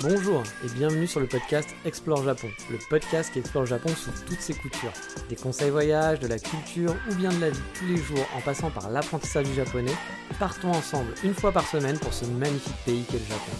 Bonjour 0.00 0.42
et 0.64 0.68
bienvenue 0.74 1.06
sur 1.06 1.20
le 1.20 1.26
podcast 1.26 1.68
Explore 1.84 2.24
Japon, 2.24 2.48
le 2.70 2.78
podcast 2.90 3.32
qui 3.32 3.38
explore 3.38 3.64
Japon 3.64 3.88
sous 3.90 4.10
toutes 4.26 4.40
ses 4.40 4.52
coutures. 4.52 4.92
Des 5.28 5.36
conseils 5.36 5.70
voyage, 5.70 6.20
de 6.20 6.26
la 6.26 6.38
culture 6.38 6.94
ou 7.10 7.14
bien 7.14 7.32
de 7.32 7.40
la 7.40 7.50
vie 7.50 7.60
tous 7.74 7.86
les 7.86 7.96
jours 7.96 8.26
en 8.36 8.40
passant 8.40 8.70
par 8.70 8.90
l'apprentissage 8.90 9.46
du 9.46 9.54
japonais, 9.54 9.94
partons 10.38 10.72
ensemble 10.72 11.14
une 11.22 11.32
fois 11.32 11.52
par 11.52 11.66
semaine 11.66 11.98
pour 11.98 12.12
ce 12.12 12.26
magnifique 12.26 12.76
pays 12.84 13.04
qu'est 13.04 13.18
le 13.18 13.24
Japon. 13.24 13.52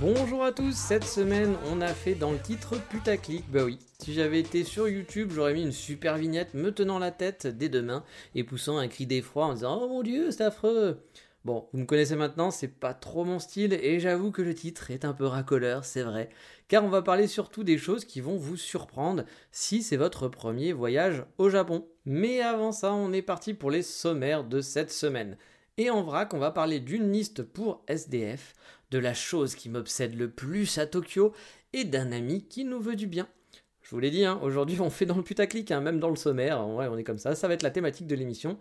Bonjour 0.00 0.44
à 0.44 0.52
tous, 0.52 0.76
cette 0.76 1.04
semaine 1.04 1.56
on 1.72 1.80
a 1.80 1.88
fait 1.88 2.14
dans 2.14 2.30
le 2.30 2.38
titre 2.38 2.76
putaclic, 2.88 3.50
bah 3.50 3.64
oui, 3.64 3.78
si 3.98 4.14
j'avais 4.14 4.38
été 4.38 4.62
sur 4.62 4.88
YouTube 4.88 5.32
j'aurais 5.34 5.54
mis 5.54 5.62
une 5.62 5.72
super 5.72 6.16
vignette 6.18 6.54
me 6.54 6.70
tenant 6.70 7.00
la 7.00 7.10
tête 7.10 7.48
des 7.48 7.68
deux 7.68 7.82
mains 7.82 8.04
et 8.36 8.44
poussant 8.44 8.78
un 8.78 8.86
cri 8.86 9.06
d'effroi 9.06 9.46
en 9.46 9.54
disant 9.54 9.80
Oh 9.82 9.88
mon 9.88 10.02
dieu 10.02 10.30
c'est 10.30 10.44
affreux 10.44 11.02
Bon, 11.48 11.66
vous 11.72 11.78
me 11.78 11.86
connaissez 11.86 12.14
maintenant, 12.14 12.50
c'est 12.50 12.68
pas 12.68 12.92
trop 12.92 13.24
mon 13.24 13.38
style 13.38 13.72
et 13.72 14.00
j'avoue 14.00 14.30
que 14.30 14.42
le 14.42 14.54
titre 14.54 14.90
est 14.90 15.06
un 15.06 15.14
peu 15.14 15.24
racoleur, 15.24 15.86
c'est 15.86 16.02
vrai, 16.02 16.28
car 16.68 16.84
on 16.84 16.90
va 16.90 17.00
parler 17.00 17.26
surtout 17.26 17.64
des 17.64 17.78
choses 17.78 18.04
qui 18.04 18.20
vont 18.20 18.36
vous 18.36 18.58
surprendre 18.58 19.24
si 19.50 19.82
c'est 19.82 19.96
votre 19.96 20.28
premier 20.28 20.74
voyage 20.74 21.24
au 21.38 21.48
Japon. 21.48 21.88
Mais 22.04 22.42
avant 22.42 22.70
ça, 22.70 22.92
on 22.92 23.14
est 23.14 23.22
parti 23.22 23.54
pour 23.54 23.70
les 23.70 23.80
sommaires 23.80 24.44
de 24.44 24.60
cette 24.60 24.92
semaine. 24.92 25.38
Et 25.78 25.88
en 25.88 26.02
vrac, 26.02 26.34
on 26.34 26.38
va 26.38 26.50
parler 26.50 26.80
d'une 26.80 27.10
liste 27.10 27.42
pour 27.42 27.82
SDF, 27.88 28.52
de 28.90 28.98
la 28.98 29.14
chose 29.14 29.54
qui 29.54 29.70
m'obsède 29.70 30.18
le 30.18 30.28
plus 30.28 30.76
à 30.76 30.84
Tokyo 30.84 31.32
et 31.72 31.84
d'un 31.84 32.12
ami 32.12 32.44
qui 32.44 32.66
nous 32.66 32.82
veut 32.82 32.94
du 32.94 33.06
bien. 33.06 33.26
Je 33.80 33.94
vous 33.94 34.00
l'ai 34.00 34.10
dit, 34.10 34.26
hein, 34.26 34.38
aujourd'hui 34.42 34.78
on 34.82 34.90
fait 34.90 35.06
dans 35.06 35.16
le 35.16 35.22
putaclic, 35.22 35.70
hein, 35.70 35.80
même 35.80 35.98
dans 35.98 36.10
le 36.10 36.16
sommaire, 36.16 36.68
ouais, 36.68 36.88
on 36.88 36.98
est 36.98 37.04
comme 37.04 37.16
ça, 37.16 37.34
ça 37.34 37.48
va 37.48 37.54
être 37.54 37.62
la 37.62 37.70
thématique 37.70 38.06
de 38.06 38.16
l'émission. 38.16 38.58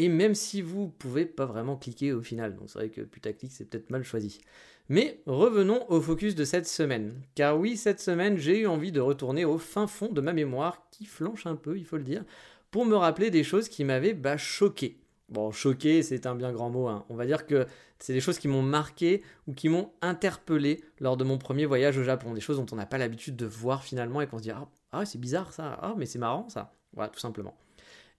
Et 0.00 0.08
même 0.08 0.36
si 0.36 0.62
vous 0.62 0.86
pouvez 0.86 1.26
pas 1.26 1.44
vraiment 1.44 1.76
cliquer 1.76 2.12
au 2.12 2.22
final, 2.22 2.54
donc 2.54 2.70
c'est 2.70 2.78
vrai 2.78 2.88
que 2.88 3.00
putaclic 3.00 3.50
c'est 3.50 3.64
peut-être 3.64 3.90
mal 3.90 4.04
choisi. 4.04 4.40
Mais 4.88 5.20
revenons 5.26 5.84
au 5.90 6.00
focus 6.00 6.36
de 6.36 6.44
cette 6.44 6.68
semaine. 6.68 7.20
Car 7.34 7.58
oui, 7.58 7.76
cette 7.76 7.98
semaine, 7.98 8.36
j'ai 8.38 8.60
eu 8.60 8.68
envie 8.68 8.92
de 8.92 9.00
retourner 9.00 9.44
au 9.44 9.58
fin 9.58 9.88
fond 9.88 10.08
de 10.08 10.20
ma 10.20 10.32
mémoire, 10.32 10.86
qui 10.92 11.04
flanche 11.04 11.46
un 11.46 11.56
peu, 11.56 11.76
il 11.76 11.84
faut 11.84 11.96
le 11.96 12.04
dire, 12.04 12.24
pour 12.70 12.86
me 12.86 12.94
rappeler 12.94 13.32
des 13.32 13.42
choses 13.42 13.68
qui 13.68 13.82
m'avaient 13.82 14.14
bah, 14.14 14.36
choqué. 14.36 15.00
Bon, 15.30 15.50
choqué, 15.50 16.04
c'est 16.04 16.26
un 16.26 16.36
bien 16.36 16.52
grand 16.52 16.70
mot. 16.70 16.86
hein. 16.86 17.04
On 17.08 17.16
va 17.16 17.26
dire 17.26 17.44
que 17.44 17.66
c'est 17.98 18.12
des 18.12 18.20
choses 18.20 18.38
qui 18.38 18.46
m'ont 18.46 18.62
marqué 18.62 19.24
ou 19.48 19.52
qui 19.52 19.68
m'ont 19.68 19.90
interpellé 20.00 20.80
lors 21.00 21.16
de 21.16 21.24
mon 21.24 21.38
premier 21.38 21.66
voyage 21.66 21.98
au 21.98 22.04
Japon. 22.04 22.34
Des 22.34 22.40
choses 22.40 22.58
dont 22.58 22.66
on 22.70 22.76
n'a 22.76 22.86
pas 22.86 22.98
l'habitude 22.98 23.34
de 23.34 23.46
voir 23.46 23.82
finalement 23.82 24.20
et 24.20 24.28
qu'on 24.28 24.38
se 24.38 24.44
dit 24.44 24.52
Ah, 24.52 24.68
ah, 24.92 25.04
c'est 25.04 25.18
bizarre 25.18 25.52
ça, 25.52 25.76
ah, 25.82 25.96
mais 25.98 26.06
c'est 26.06 26.20
marrant 26.20 26.48
ça. 26.48 26.72
Voilà, 26.92 27.10
tout 27.10 27.18
simplement. 27.18 27.56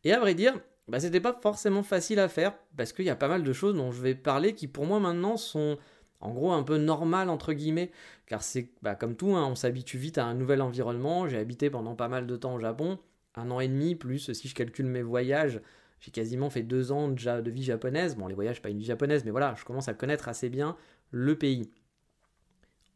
Et 0.04 0.12
à 0.12 0.20
vrai 0.20 0.34
dire, 0.34 0.60
bah, 0.90 1.00
c'était 1.00 1.20
pas 1.20 1.34
forcément 1.34 1.84
facile 1.84 2.20
à 2.20 2.28
faire 2.28 2.54
parce 2.76 2.94
qu'il 2.94 3.06
y 3.06 3.10
a 3.10 3.16
pas 3.16 3.28
mal 3.28 3.44
de 3.44 3.54
choses 3.54 3.76
dont 3.76 3.92
je 3.92 4.02
vais 4.02 4.16
parler 4.16 4.54
qui 4.54 4.68
pour 4.68 4.86
moi 4.86 5.00
maintenant 5.00 5.38
sont 5.38 5.78
en 6.20 6.32
gros 6.32 6.52
un 6.52 6.64
peu 6.64 6.78
normales 6.78 7.30
entre 7.30 7.54
guillemets 7.54 7.92
car 8.26 8.44
c'est 8.44 8.72
bah, 8.82 8.96
comme 8.96 9.16
tout, 9.16 9.36
hein, 9.36 9.48
on 9.50 9.56
s'habitue 9.56 9.98
vite 9.98 10.18
à 10.18 10.26
un 10.26 10.34
nouvel 10.34 10.62
environnement. 10.62 11.28
J'ai 11.28 11.38
habité 11.38 11.70
pendant 11.70 11.96
pas 11.96 12.08
mal 12.08 12.28
de 12.28 12.36
temps 12.36 12.56
au 12.56 12.60
Japon, 12.60 13.00
un 13.36 13.50
an 13.52 13.60
et 13.60 13.68
demi 13.68 13.96
plus 13.96 14.32
si 14.34 14.48
je 14.48 14.56
calcule 14.56 14.86
mes 14.86 15.02
voyages. 15.02 15.62
J'ai 16.00 16.12
quasiment 16.12 16.50
fait 16.50 16.64
deux 16.64 16.92
ans 16.92 17.10
déjà 17.10 17.42
de 17.42 17.52
vie 17.52 17.64
japonaise. 17.64 18.16
Bon, 18.16 18.28
les 18.28 18.36
voyages, 18.36 18.62
pas 18.62 18.70
une 18.70 18.80
vie 18.80 18.86
japonaise, 18.86 19.26
mais 19.26 19.32
voilà, 19.32 19.56
je 19.58 19.66
commence 19.66 19.90
à 19.90 19.94
connaître 19.94 20.30
assez 20.30 20.50
bien 20.50 20.78
le 21.12 21.38
pays. 21.38 21.72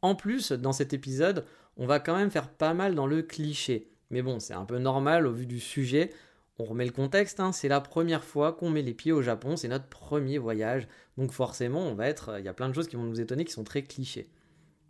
En 0.01 0.16
plus, 0.16 0.51
dans 0.51 0.73
cet 0.73 0.94
épisode, 0.94 1.46
on 1.78 1.85
va 1.85 2.00
quand 2.00 2.16
même 2.16 2.31
faire 2.31 2.50
pas 2.50 2.73
mal 2.73 2.96
dans 2.96 3.07
le 3.07 3.22
cliché. 3.22 3.90
Mais 4.09 4.22
bon, 4.22 4.40
c'est 4.40 4.53
un 4.53 4.66
peu 4.66 4.78
normal 4.78 5.25
au 5.25 5.34
vu 5.34 5.46
du 5.46 5.59
sujet. 5.59 6.12
On 6.59 6.66
remet 6.66 6.86
le 6.86 6.91
contexte, 6.91 7.40
hein, 7.40 7.52
c'est 7.52 7.68
la 7.68 7.81
première 7.81 8.24
fois 8.24 8.53
qu'on 8.53 8.69
met 8.69 8.84
les 8.84 8.94
pieds 8.94 9.12
au 9.12 9.24
Japon, 9.24 9.56
c'est 9.56 9.68
notre 9.68 9.88
premier 9.88 10.38
voyage. 10.38 10.88
Donc 11.18 11.31
forcément, 11.31 11.81
on 11.81 11.96
va 11.96 12.08
être. 12.08 12.36
Il 12.38 12.46
y 12.46 12.47
a 12.47 12.53
plein 12.53 12.69
de 12.69 12.75
choses 12.75 12.88
qui 12.88 12.96
vont 12.96 13.03
nous 13.03 13.19
étonner 13.19 13.44
qui 13.44 13.53
sont 13.53 13.64
très 13.64 13.84
clichés. 13.84 14.30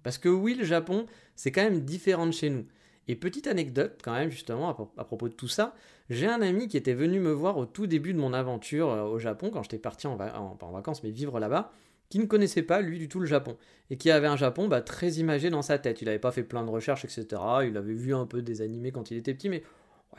Parce 0.03 0.17
que 0.17 0.27
oui, 0.27 0.55
le 0.55 0.65
Japon, 0.65 1.05
c'est 1.35 1.51
quand 1.51 1.63
même 1.63 1.79
différent 1.81 2.25
de 2.27 2.31
chez 2.33 2.49
nous. 2.49 2.65
Et 3.07 3.15
petite 3.15 3.47
anecdote, 3.47 3.99
quand 4.03 4.13
même, 4.13 4.29
justement, 4.29 4.69
à, 4.69 4.73
pro- 4.73 4.91
à 4.97 5.05
propos 5.05 5.29
de 5.29 5.33
tout 5.33 5.47
ça, 5.47 5.73
j'ai 6.09 6.27
un 6.27 6.41
ami 6.41 6.67
qui 6.67 6.77
était 6.77 6.93
venu 6.93 7.19
me 7.19 7.31
voir 7.31 7.57
au 7.57 7.65
tout 7.65 7.87
début 7.87 8.13
de 8.13 8.19
mon 8.19 8.33
aventure 8.33 8.89
euh, 8.89 9.03
au 9.03 9.19
Japon, 9.19 9.49
quand 9.51 9.63
j'étais 9.63 9.77
parti 9.77 10.07
en, 10.07 10.15
vacances, 10.15 11.03
mais 11.03 11.11
vivre 11.11 11.39
là-bas, 11.39 11.71
qui 12.09 12.19
ne 12.19 12.25
connaissait 12.25 12.61
pas, 12.61 12.81
lui, 12.81 12.99
du 12.99 13.07
tout 13.09 13.19
le 13.19 13.25
Japon. 13.25 13.57
Et 13.89 13.97
qui 13.97 14.11
avait 14.11 14.27
un 14.27 14.37
Japon 14.37 14.67
bah, 14.67 14.81
très 14.81 15.13
imagé 15.13 15.49
dans 15.49 15.61
sa 15.61 15.79
tête. 15.79 16.01
Il 16.01 16.05
n'avait 16.05 16.19
pas 16.19 16.31
fait 16.31 16.43
plein 16.43 16.63
de 16.63 16.69
recherches, 16.69 17.05
etc. 17.05 17.41
Il 17.65 17.75
avait 17.77 17.93
vu 17.93 18.13
un 18.13 18.25
peu 18.25 18.41
des 18.41 18.61
animés 18.61 18.91
quand 18.91 19.11
il 19.11 19.17
était 19.17 19.33
petit, 19.33 19.49
mais 19.49 19.63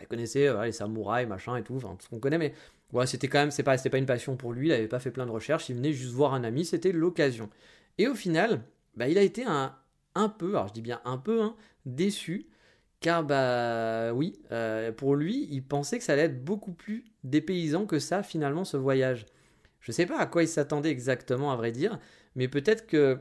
il 0.00 0.06
connaissait 0.06 0.53
les 0.65 0.72
samouraïs, 0.72 1.28
machin 1.28 1.56
et 1.56 1.62
tout, 1.62 1.77
enfin, 1.77 1.97
tout 1.99 2.05
ce 2.05 2.09
qu'on 2.09 2.21
connaît, 2.21 2.38
mais 2.38 2.53
c'était 3.06 3.28
quand 3.28 3.41
même, 3.41 3.50
c'est 3.50 3.62
pas, 3.62 3.77
c'était 3.77 3.91
pas 3.91 3.99
une 3.99 4.06
passion 4.06 4.37
pour 4.37 4.53
lui, 4.53 4.69
il 4.69 4.71
n'avait 4.71 4.88
pas 4.88 5.00
fait 5.00 5.10
plein 5.10 5.27
de 5.27 5.31
recherches, 5.31 5.69
il 5.69 5.77
venait 5.77 5.93
juste 5.93 6.12
voir 6.12 6.34
un 6.34 6.44
ami, 6.44 6.65
c'était 6.65 6.93
l'occasion. 6.93 7.50
Et 7.99 8.09
au 8.09 8.15
final, 8.15 8.62
bah, 8.97 9.09
il 9.09 9.19
a 9.19 9.22
été 9.22 9.44
un, 9.44 9.75
un 10.15 10.28
peu, 10.28 10.50
alors 10.50 10.69
je 10.69 10.72
dis 10.75 10.82
bien 10.82 11.00
un 11.05 11.19
peu, 11.19 11.43
hein, 11.43 11.56
déçu, 11.87 12.47
car 13.00 13.25
bah 13.25 14.12
oui, 14.15 14.38
euh, 14.53 14.93
pour 14.93 15.16
lui, 15.16 15.49
il 15.50 15.62
pensait 15.62 15.99
que 15.99 16.05
ça 16.05 16.15
allait 16.15 16.22
être 16.22 16.44
beaucoup 16.44 16.72
plus 16.72 17.05
dépaysant 17.22 17.87
que 17.87 17.99
ça 17.99 18.22
finalement 18.22 18.65
ce 18.65 18.76
voyage. 18.76 19.26
Je 19.81 19.93
sais 19.93 20.06
pas 20.06 20.19
à 20.19 20.26
quoi 20.26 20.43
il 20.43 20.49
s'attendait 20.49 20.91
exactement 20.91 21.53
à 21.53 21.56
vrai 21.56 21.72
dire, 21.72 21.99
mais 22.37 22.49
peut-être 22.49 22.87
que 22.87 23.19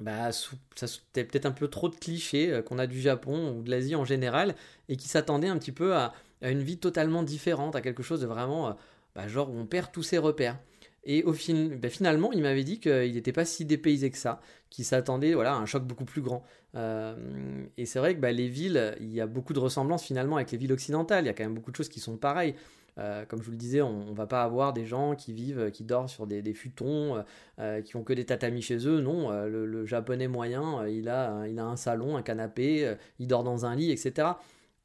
bah, 0.00 0.30
ça 0.32 0.86
c'était 0.86 1.24
peut-être 1.24 1.46
un 1.46 1.50
peu 1.52 1.68
trop 1.68 1.88
de 1.88 1.96
clichés 1.96 2.52
euh, 2.52 2.62
qu'on 2.62 2.78
a 2.78 2.86
du 2.86 3.00
Japon 3.00 3.56
ou 3.56 3.62
de 3.62 3.70
l'Asie 3.70 3.96
en 3.96 4.04
général, 4.04 4.54
et 4.88 4.96
qui 4.96 5.08
s'attendait 5.08 5.48
un 5.48 5.58
petit 5.58 5.72
peu 5.72 5.94
à, 5.94 6.14
à 6.42 6.50
une 6.50 6.62
vie 6.62 6.78
totalement 6.78 7.22
différente, 7.22 7.76
à 7.76 7.80
quelque 7.80 8.02
chose 8.02 8.20
de 8.20 8.26
vraiment, 8.26 8.68
euh, 8.68 8.72
bah, 9.14 9.28
genre 9.28 9.50
où 9.50 9.58
on 9.58 9.66
perd 9.66 9.90
tous 9.92 10.02
ses 10.02 10.18
repères. 10.18 10.58
Et 11.04 11.22
au 11.24 11.32
fin, 11.32 11.70
bah, 11.80 11.88
finalement, 11.88 12.32
il 12.32 12.42
m'avait 12.42 12.64
dit 12.64 12.80
qu'il 12.80 13.14
n'était 13.14 13.32
pas 13.32 13.44
si 13.44 13.64
dépaysé 13.64 14.10
que 14.10 14.18
ça, 14.18 14.40
qu'il 14.70 14.84
s'attendait 14.84 15.34
voilà, 15.34 15.54
à 15.54 15.56
un 15.56 15.66
choc 15.66 15.84
beaucoup 15.84 16.04
plus 16.04 16.20
grand. 16.22 16.44
Euh, 16.74 17.64
et 17.76 17.86
c'est 17.86 17.98
vrai 17.98 18.14
que 18.14 18.20
bah, 18.20 18.30
les 18.32 18.48
villes, 18.48 18.94
il 19.00 19.12
y 19.12 19.20
a 19.20 19.26
beaucoup 19.26 19.52
de 19.52 19.58
ressemblances 19.58 20.04
finalement 20.04 20.36
avec 20.36 20.50
les 20.50 20.58
villes 20.58 20.72
occidentales. 20.72 21.24
Il 21.24 21.28
y 21.28 21.30
a 21.30 21.32
quand 21.32 21.44
même 21.44 21.54
beaucoup 21.54 21.70
de 21.70 21.76
choses 21.76 21.88
qui 21.88 22.00
sont 22.00 22.16
pareilles. 22.16 22.54
Euh, 22.98 23.24
comme 23.26 23.40
je 23.40 23.44
vous 23.44 23.52
le 23.52 23.56
disais, 23.56 23.80
on, 23.80 24.08
on 24.08 24.12
va 24.12 24.26
pas 24.26 24.42
avoir 24.42 24.72
des 24.72 24.84
gens 24.84 25.14
qui 25.14 25.32
vivent, 25.32 25.70
qui 25.70 25.84
dorment 25.84 26.08
sur 26.08 26.26
des, 26.26 26.54
futons, 26.54 27.22
euh, 27.60 27.80
qui 27.82 27.96
ont 27.96 28.02
que 28.02 28.12
des 28.12 28.24
tatamis 28.24 28.62
chez 28.62 28.86
eux. 28.86 29.00
Non, 29.00 29.30
euh, 29.30 29.46
le, 29.48 29.86
japonais 29.86 30.28
moyen, 30.28 30.82
euh, 30.82 30.90
il, 30.90 31.08
a, 31.08 31.32
un 31.32 31.76
salon, 31.76 32.16
un 32.16 32.22
canapé, 32.22 32.86
euh, 32.86 32.94
il 33.18 33.26
dort 33.28 33.44
dans 33.44 33.66
un 33.66 33.74
lit, 33.76 33.90
etc. 33.90 34.28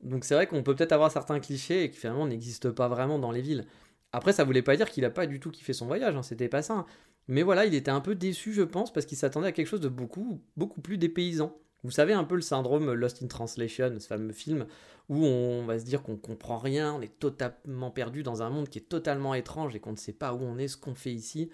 Donc 0.02 0.26
c'est 0.26 0.36
vrai 0.36 0.48
qu'on 0.48 0.64
peut 0.64 0.76
peut-être 0.76 0.92
avoir 0.92 1.12
certains 1.12 1.40
clichés 1.40 1.90
qui 1.90 1.98
finalement 1.98 2.28
n'existent 2.28 2.72
pas 2.72 2.88
vraiment 2.88 3.20
dans 3.20 3.32
les 3.32 3.42
villes. 3.42 3.66
Après, 4.12 4.34
ça 4.34 4.44
voulait 4.44 4.62
pas 4.62 4.76
dire 4.76 4.90
qu'il 4.90 5.06
a 5.06 5.10
pas 5.10 5.26
du 5.26 5.40
tout 5.40 5.50
kiffé 5.50 5.74
son 5.74 5.88
voyage, 5.88 6.16
hein, 6.16 6.24
c'était 6.24 6.50
pas 6.50 6.62
ça. 6.62 6.86
Mais 7.28 7.42
voilà, 7.42 7.66
il 7.66 7.74
était 7.74 7.92
un 7.92 8.02
peu 8.02 8.16
déçu, 8.16 8.54
je 8.54 8.62
pense, 8.62 8.94
parce 8.94 9.06
qu'il 9.06 9.18
s'attendait 9.18 9.48
à 9.48 9.52
quelque 9.52 9.68
chose 9.68 9.82
de 9.82 9.90
beaucoup, 9.90 10.42
beaucoup 10.58 10.82
plus 10.82 10.98
dépaysant. 10.98 11.58
Vous 11.84 11.92
savez 11.92 12.14
un 12.14 12.24
peu 12.24 12.36
le 12.36 12.42
syndrome 12.42 12.94
Lost 12.94 13.22
in 13.22 13.28
Translation, 13.28 13.94
ce 14.00 14.08
fameux 14.08 14.32
film 14.32 14.66
où 15.10 15.26
on 15.26 15.66
va 15.66 15.80
se 15.80 15.84
dire 15.84 16.02
qu'on 16.02 16.16
comprend 16.16 16.58
rien, 16.58 16.94
on 16.94 17.02
est 17.02 17.20
totalement 17.20 17.92
perdu 17.92 18.24
dans 18.24 18.42
un 18.42 18.50
monde 18.50 18.70
qui 18.70 18.80
est 18.80 18.88
totalement 18.88 19.34
étrange 19.34 19.76
et 19.76 19.80
qu'on 19.80 19.92
ne 19.92 19.98
sait 19.98 20.14
pas 20.14 20.34
où 20.34 20.42
on 20.42 20.58
est, 20.58 20.70
ce 20.70 20.78
qu'on 20.78 20.96
fait 20.96 21.12
ici. 21.12 21.50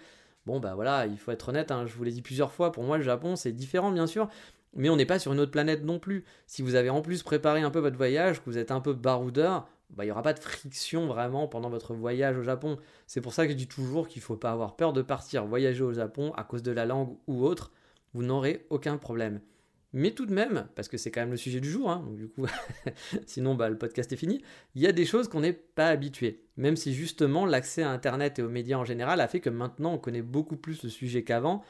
Bon 0.46 0.60
bah 0.60 0.76
voilà, 0.76 1.08
il 1.08 1.18
faut 1.18 1.32
être 1.32 1.50
honnête, 1.50 1.72
hein, 1.72 1.86
je 1.88 1.96
vous 1.96 2.04
l'ai 2.04 2.12
dit 2.12 2.22
plusieurs 2.22 2.52
fois, 2.52 2.72
pour 2.72 2.84
moi 2.84 2.98
le 2.98 3.04
Japon 3.04 3.36
c'est 3.36 3.52
différent 3.52 3.92
bien 3.92 4.06
sûr, 4.06 4.30
mais 4.76 4.90
on 4.90 4.96
n'est 4.96 5.06
pas 5.06 5.18
sur 5.20 5.34
une 5.34 5.40
autre 5.40 5.52
planète 5.52 5.84
non 5.84 6.00
plus. 6.00 6.26
Si 6.46 6.62
vous 6.62 6.76
avez 6.76 6.90
en 6.92 7.02
plus 7.02 7.24
préparé 7.24 7.62
un 7.62 7.72
peu 7.72 7.80
votre 7.80 7.98
voyage, 7.98 8.40
que 8.40 8.46
vous 8.46 8.58
êtes 8.60 8.72
un 8.72 8.82
peu 8.82 8.94
baroudeur, 8.94 9.68
bah, 9.90 10.04
il 10.04 10.08
n'y 10.08 10.12
aura 10.12 10.22
pas 10.22 10.34
de 10.34 10.40
friction 10.40 11.08
vraiment 11.08 11.48
pendant 11.48 11.70
votre 11.70 11.96
voyage 11.96 12.38
au 12.38 12.44
Japon. 12.44 12.78
C'est 13.08 13.22
pour 13.22 13.34
ça 13.34 13.46
que 13.46 13.52
je 13.52 13.58
dis 13.58 13.68
toujours 13.68 14.08
qu'il 14.08 14.20
ne 14.20 14.26
faut 14.26 14.38
pas 14.38 14.52
avoir 14.52 14.76
peur 14.76 14.94
de 14.94 15.02
partir 15.02 15.46
voyager 15.46 15.84
au 15.84 15.94
Japon 15.94 16.32
à 16.36 16.44
cause 16.44 16.62
de 16.62 16.72
la 16.72 16.86
langue 16.86 17.18
ou 17.28 17.44
autre. 17.44 17.72
Vous 18.14 18.22
n'aurez 18.22 18.68
aucun 18.70 18.98
problème. 18.98 19.42
Mais 19.92 20.12
tout 20.12 20.26
de 20.28 20.34
même, 20.34 20.68
parce 20.76 20.88
que 20.88 20.98
c'est 20.98 21.10
quand 21.10 21.22
même 21.22 21.32
le 21.32 21.38
sujet 21.38 21.60
du 21.60 21.70
jour, 21.70 21.90
hein, 21.90 22.04
donc 22.06 22.16
du 22.16 22.28
coup, 22.28 22.46
sinon 23.26 23.56
bah, 23.56 23.70
le 23.70 23.78
podcast 23.78 24.12
est 24.12 24.18
fini, 24.18 24.44
il 24.76 24.82
y 24.82 24.88
a 24.88 24.92
des 24.92 25.06
choses 25.06 25.28
qu'on 25.28 25.40
n'est 25.40 25.54
pas 25.54 25.88
habitué. 25.88 26.44
Même 26.58 26.76
si 26.76 26.94
justement 26.94 27.46
l'accès 27.46 27.82
à 27.82 27.90
Internet 27.90 28.38
et 28.38 28.44
aux 28.44 28.50
médias 28.50 28.78
en 28.78 28.86
général 28.86 29.20
a 29.20 29.28
fait 29.28 29.40
que 29.40 29.50
maintenant 29.50 29.94
on 29.94 29.98
connaît 29.98 30.22
beaucoup 30.22 30.58
plus 30.58 30.84
le 30.84 30.90
sujet 30.90 31.24
qu'avant. 31.24 31.64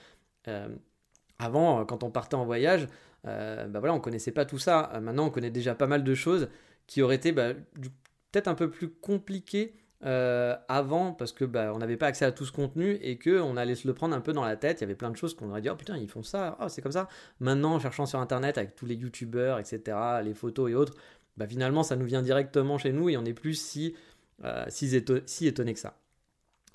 Euh, 0.48 0.68
avant, 1.38 1.86
quand 1.86 2.04
on 2.04 2.12
partait 2.12 2.36
en 2.36 2.46
voyage, 2.46 2.88
euh, 3.26 3.68
bah 3.68 3.80
voilà, 3.80 3.94
on 3.94 4.00
connaissait 4.00 4.32
pas 4.32 4.46
tout 4.46 4.60
ça. 4.60 4.92
Euh, 4.94 5.00
maintenant, 5.00 5.28
on 5.28 5.30
connaît 5.30 5.52
déjà 5.52 5.76
pas 5.76 5.88
mal 5.88 6.04
de 6.04 6.14
choses 6.16 6.50
qui 6.88 7.02
auraient 7.02 7.16
été 7.16 7.32
bah, 7.32 7.54
peut-être 8.32 8.48
un 8.48 8.56
peu 8.56 8.70
plus 8.70 8.90
compliquées 8.90 9.74
euh, 10.06 10.56
avant 10.70 11.12
parce 11.12 11.34
que 11.34 11.44
bah, 11.44 11.74
on 11.76 11.80
n'avait 11.80 11.98
pas 11.98 12.08
accès 12.08 12.24
à 12.24 12.32
tout 12.32 12.46
ce 12.46 12.54
contenu 12.54 12.98
et 13.02 13.18
que 13.18 13.42
on 13.42 13.58
allait 13.58 13.76
se 13.76 13.86
le 13.86 13.94
prendre 13.94 14.16
un 14.16 14.22
peu 14.22 14.32
dans 14.32 14.46
la 14.46 14.56
tête. 14.56 14.80
Il 14.80 14.82
y 14.82 14.86
avait 14.86 14.96
plein 14.96 15.12
de 15.12 15.18
choses 15.18 15.36
qu'on 15.36 15.50
aurait 15.50 15.62
dit 15.62 15.70
oh 15.70 15.76
putain 15.76 15.98
ils 15.98 16.10
font 16.10 16.24
ça, 16.24 16.58
oh, 16.62 16.70
c'est 16.70 16.82
comme 16.82 16.94
ça. 16.94 17.10
Maintenant 17.42 17.74
en 17.74 17.80
cherchant 17.80 18.06
sur 18.06 18.20
internet 18.20 18.58
avec 18.58 18.76
tous 18.76 18.86
les 18.86 18.96
youtubeurs 18.96 19.60
etc, 19.60 19.98
les 20.24 20.34
photos 20.34 20.72
et 20.72 20.74
autres, 20.74 20.96
bah, 21.36 21.48
finalement 21.48 21.84
ça 21.84 21.98
nous 21.98 22.06
vient 22.06 22.22
directement 22.22 22.78
chez 22.78 22.94
nous 22.94 23.10
et 23.10 23.18
on 23.18 23.24
n'est 23.24 23.34
plus 23.34 23.56
si, 23.56 23.94
euh, 24.46 24.66
si, 24.70 24.96
étonné 25.48 25.74
que 25.74 25.80
ça. 25.80 25.98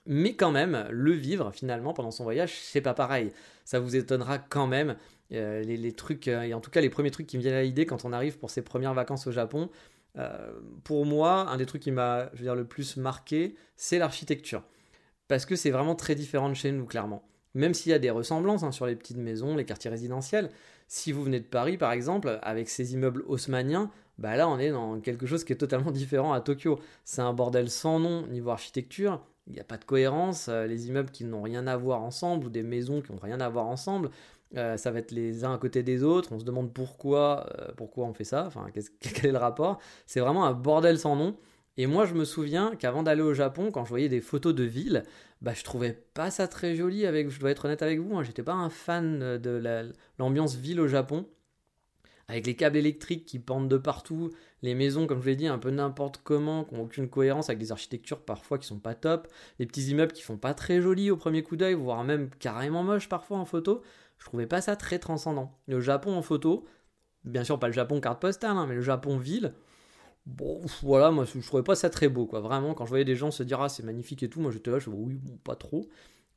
Mais 0.07 0.37
quand 0.37 0.51
même, 0.51 0.87
le 0.91 1.13
vivre 1.13 1.51
finalement 1.51 1.95
pendant 1.95 2.11
son 2.11 2.25
voyage, 2.25 2.53
c'est 2.61 2.83
pas 2.83 2.93
pareil. 2.93 3.33
Ça 3.65 3.81
vous 3.81 3.97
étonnera 3.97 4.39
quand 4.39 4.67
même. 4.67 4.97
Euh, 5.33 5.63
les, 5.63 5.93
trucs, 5.93 6.29
et 6.29 6.53
en 6.53 6.61
tout 6.61 6.71
cas 6.71 6.83
les 6.83 6.91
premiers 6.91 7.11
trucs 7.11 7.27
qui 7.27 7.39
me 7.39 7.43
viennent 7.43 7.55
à 7.55 7.63
l'idée 7.63 7.87
quand 7.87 8.05
on 8.05 8.13
arrive 8.13 8.39
pour 8.39 8.51
ses 8.51 8.61
premières 8.61 8.93
vacances 8.93 9.27
au 9.27 9.33
Japon, 9.33 9.71
euh, 10.19 10.53
pour 10.85 11.07
moi, 11.07 11.49
un 11.49 11.57
des 11.57 11.67
trucs 11.67 11.83
qui 11.83 11.91
m'a 11.91 12.31
le 12.41 12.65
plus 12.65 12.97
marqué, 12.97 13.57
c'est 13.77 13.99
l'architecture. 13.99 14.63
Parce 15.29 15.47
que 15.47 15.57
c'est 15.57 15.71
vraiment 15.71 15.95
très 15.95 16.15
différent 16.15 16.49
de 16.49 16.55
chez 16.55 16.73
nous, 16.73 16.85
clairement. 16.85 17.23
Même 17.55 17.75
s'il 17.75 17.91
y 17.91 17.95
a 17.95 17.99
des 17.99 18.11
ressemblances 18.11 18.63
hein, 18.63 18.73
sur 18.73 18.87
les 18.87 18.97
petites 18.97 19.17
maisons, 19.17 19.57
les 19.57 19.65
quartiers 19.65 19.91
résidentiels, 19.91 20.51
si 20.89 21.13
vous 21.13 21.23
venez 21.23 21.41
de 21.41 21.47
Paris, 21.47 21.79
par 21.79 21.93
exemple, 21.93 22.39
avec 22.43 22.69
ces 22.69 22.95
immeubles 22.95 23.25
haussmanniens, 23.27 23.91
bah 24.19 24.37
là, 24.37 24.49
on 24.49 24.59
est 24.59 24.71
dans 24.71 25.01
quelque 25.01 25.27
chose 25.27 25.45
qui 25.45 25.53
est 25.53 25.57
totalement 25.57 25.91
différent 25.93 26.33
à 26.33 26.41
Tokyo. 26.41 26.79
C'est 27.05 27.23
un 27.23 27.33
bordel 27.33 27.71
sans 27.71 27.99
nom 27.99 28.27
niveau 28.27 28.51
architecture. 28.51 29.25
Il 29.47 29.55
n'y 29.55 29.61
a 29.61 29.65
pas 29.65 29.77
de 29.77 29.85
cohérence. 29.85 30.49
Euh, 30.49 30.67
les 30.67 30.89
immeubles 30.89 31.11
qui 31.11 31.25
n'ont 31.25 31.43
rien 31.43 31.67
à 31.67 31.77
voir 31.77 32.03
ensemble 32.03 32.47
ou 32.47 32.51
des 32.51 32.63
maisons 32.63 33.03
qui 33.03 33.13
n'ont 33.13 33.19
rien 33.19 33.41
à 33.41 33.49
voir 33.49 33.67
ensemble. 33.67 34.11
Euh, 34.57 34.77
ça 34.77 34.91
va 34.91 35.01
être 35.01 35.11
les 35.11 35.45
uns 35.45 35.55
à 35.55 35.59
côté 35.59 35.83
des 35.83 36.03
autres, 36.05 36.33
on 36.33 36.39
se 36.39 36.45
demande 36.45 36.73
pourquoi, 36.73 37.47
euh, 37.59 37.73
pourquoi 37.77 38.07
on 38.07 38.15
fait 38.15 38.25
ça, 38.25 38.45
enfin 38.47 38.67
quel 39.01 39.27
est 39.27 39.33
le 39.33 39.39
rapport. 39.39 39.81
C'est 40.07 40.21
vraiment 40.21 40.45
un 40.45 40.53
bordel 40.53 40.99
sans 40.99 41.17
nom. 41.17 41.37
Et 41.77 41.87
moi 41.87 42.07
je 42.07 42.15
me 42.15 42.25
souviens 42.25 42.77
qu'avant 42.77 43.03
d'aller 43.03 43.23
au 43.23 43.35
Japon, 43.35 43.73
quand 43.73 43.85
je 43.85 43.89
voyais 43.89 44.09
des 44.09 44.21
photos 44.21 44.55
de 44.55 44.63
villes, 44.63 45.03
bah 45.43 45.55
je 45.55 45.65
trouvais 45.65 45.93
pas 46.15 46.31
ça 46.31 46.47
très 46.47 46.77
joli. 46.77 47.05
Avec, 47.05 47.31
je 47.31 47.41
dois 47.41 47.51
être 47.51 47.65
honnête 47.65 47.83
avec 47.83 47.99
vous, 47.99 48.17
hein, 48.17 48.23
j'étais 48.23 48.45
pas 48.45 48.53
un 48.53 48.71
fan 48.71 49.39
de 49.39 49.93
l'ambiance 50.19 50.55
ville 50.55 50.81
au 50.81 50.87
Japon. 50.87 51.27
Avec 52.29 52.47
les 52.47 52.57
câbles 52.57 52.79
électriques 52.79 53.27
qui 53.27 53.39
pendent 53.39 53.69
de 53.69 53.77
partout, 53.77 54.31
les 54.63 54.75
maisons, 54.75 55.07
comme 55.07 55.21
je 55.21 55.27
l'ai 55.27 55.37
dit, 55.37 55.47
un 55.47 55.59
peu 55.59 55.71
n'importe 55.71 56.21
comment, 56.25 56.65
qui 56.65 56.75
n'ont 56.75 56.85
aucune 56.85 57.09
cohérence, 57.09 57.51
avec 57.51 57.59
des 57.59 57.71
architectures 57.71 58.25
parfois 58.25 58.57
qui 58.59 58.67
sont 58.67 58.79
pas 58.79 58.95
top, 58.95 59.29
les 59.59 59.67
petits 59.67 59.91
immeubles 59.91 60.13
qui 60.13 60.23
font 60.23 60.39
pas 60.39 60.55
très 60.55 60.81
jolis 60.81 61.11
au 61.11 61.19
premier 61.19 61.43
coup 61.43 61.57
d'œil, 61.57 61.75
voire 61.75 62.03
même 62.03 62.31
carrément 62.39 62.83
moches 62.83 63.11
parfois 63.11 63.37
en 63.37 63.45
photo 63.45 63.83
je 64.19 64.25
trouvais 64.25 64.47
pas 64.47 64.61
ça 64.61 64.77
très 64.77 64.99
transcendant. 64.99 65.59
Le 65.67 65.81
Japon 65.81 66.15
en 66.15 66.23
photo, 66.23 66.67
bien 67.25 67.45
sûr 67.45 67.59
pas 67.59 67.67
le 67.67 67.73
Japon 67.73 68.01
carte 68.01 68.21
postale, 68.21 68.57
hein, 68.57 68.67
mais 68.67 68.75
le 68.75 68.83
Japon 68.83 69.19
ville, 69.19 69.55
bon 70.27 70.61
voilà, 70.83 71.11
moi 71.11 71.25
je 71.25 71.47
trouvais 71.47 71.63
pas 71.63 71.75
ça 71.75 71.91
très 71.91 72.09
beau, 72.09 72.27
quoi. 72.27 72.41
Vraiment, 72.41 72.75
quand 72.75 72.85
je 72.85 72.91
voyais 72.91 73.05
des 73.05 73.17
gens 73.17 73.31
se 73.31 73.43
dire 73.43 73.61
ah 73.61 73.69
c'est 73.69 73.83
magnifique 73.83 74.23
et 74.23 74.29
tout, 74.29 74.41
moi 74.41 74.51
j'étais 74.51 74.71
là, 74.71 74.79
je 74.79 74.91
oui, 74.91 75.15
bon, 75.15 75.37
pas 75.39 75.57
trop. 75.57 75.89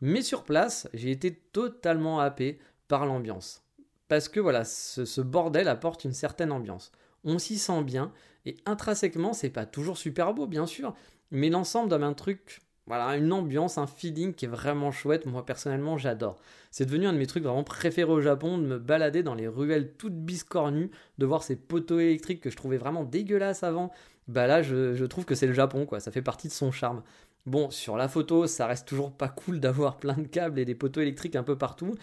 Mais 0.02 0.22
sur 0.22 0.44
place, 0.44 0.88
j'ai 0.94 1.12
été 1.12 1.34
totalement 1.34 2.20
happé 2.20 2.60
par 2.88 3.06
l'ambiance. 3.06 3.64
Parce 4.08 4.30
que 4.30 4.40
voilà, 4.40 4.64
ce, 4.64 5.06
ce 5.06 5.22
bordel 5.22 5.68
apporte 5.68 6.06
une 6.06 6.14
certaine 6.14 6.52
ambiance. 6.52 6.92
On 7.24 7.40
s'y 7.40 7.58
sent 7.58 7.84
bien, 7.84 8.12
et 8.46 8.56
intrinsèquement, 8.66 9.34
c'est 9.34 9.50
pas 9.50 9.66
toujours 9.66 9.98
super 9.98 10.34
beau, 10.34 10.48
bien 10.48 10.66
sûr, 10.66 10.96
mais 11.32 11.50
l'ensemble 11.50 11.90
donne 11.90 12.04
un 12.04 12.14
truc 12.14 12.62
voilà, 12.88 13.18
une 13.18 13.34
ambiance, 13.34 13.78
un 13.78 13.86
feeling 13.86 14.34
qui 14.34 14.46
est 14.46 14.50
vraiment 14.50 14.92
chouette. 14.92 15.26
Moi, 15.26 15.46
personnellement, 15.46 15.98
j'adore. 15.98 16.38
C'est 16.72 16.86
devenu 16.86 17.06
un 17.06 17.14
de 17.14 17.18
mes 17.18 17.28
trucs 17.28 17.44
vraiment 17.44 17.66
préférés 17.66 18.12
au 18.12 18.22
Japon, 18.22 18.58
de 18.58 18.64
me 18.64 18.80
balader 18.80 19.24
dans 19.24 19.36
les 19.36 19.48
ruelles 19.48 19.94
toutes 19.98 20.16
biscornues, 20.16 20.90
de 21.18 21.26
voir 21.26 21.44
ces 21.44 21.58
poteaux 21.58 22.00
électriques 22.00 22.42
que 22.42 22.50
je 22.50 22.56
trouvais 22.56 22.78
vraiment 22.78 23.04
dégueulasses 23.04 23.64
avant. 23.64 23.92
Bah 24.30 24.48
là, 24.48 24.62
je, 24.62 25.04
trouve 25.06 25.26
que 25.26 25.36
c'est 25.36 25.48
le 25.48 25.54
Japon, 25.54 25.86
quoi. 25.86 26.00
Ça 26.00 26.12
fait 26.12 26.22
partie 26.22 26.48
de 26.48 26.54
son 26.54 26.72
charme. 26.72 27.04
Bon, 27.46 27.70
sur 27.70 27.98
la 27.98 28.08
photo, 28.08 28.48
ça 28.48 28.68
reste 28.68 28.88
toujours 28.88 29.12
pas 29.12 29.30
cool 29.30 29.60
d'avoir 29.60 29.98
plein 30.00 30.16
de 30.16 30.28
câbles 30.28 30.60
et 30.60 30.66
des 30.66 30.76
poteaux 30.76 31.02
électriques 31.02 31.36
un 31.36 31.44
peu 31.44 31.58
partout. 31.58 31.94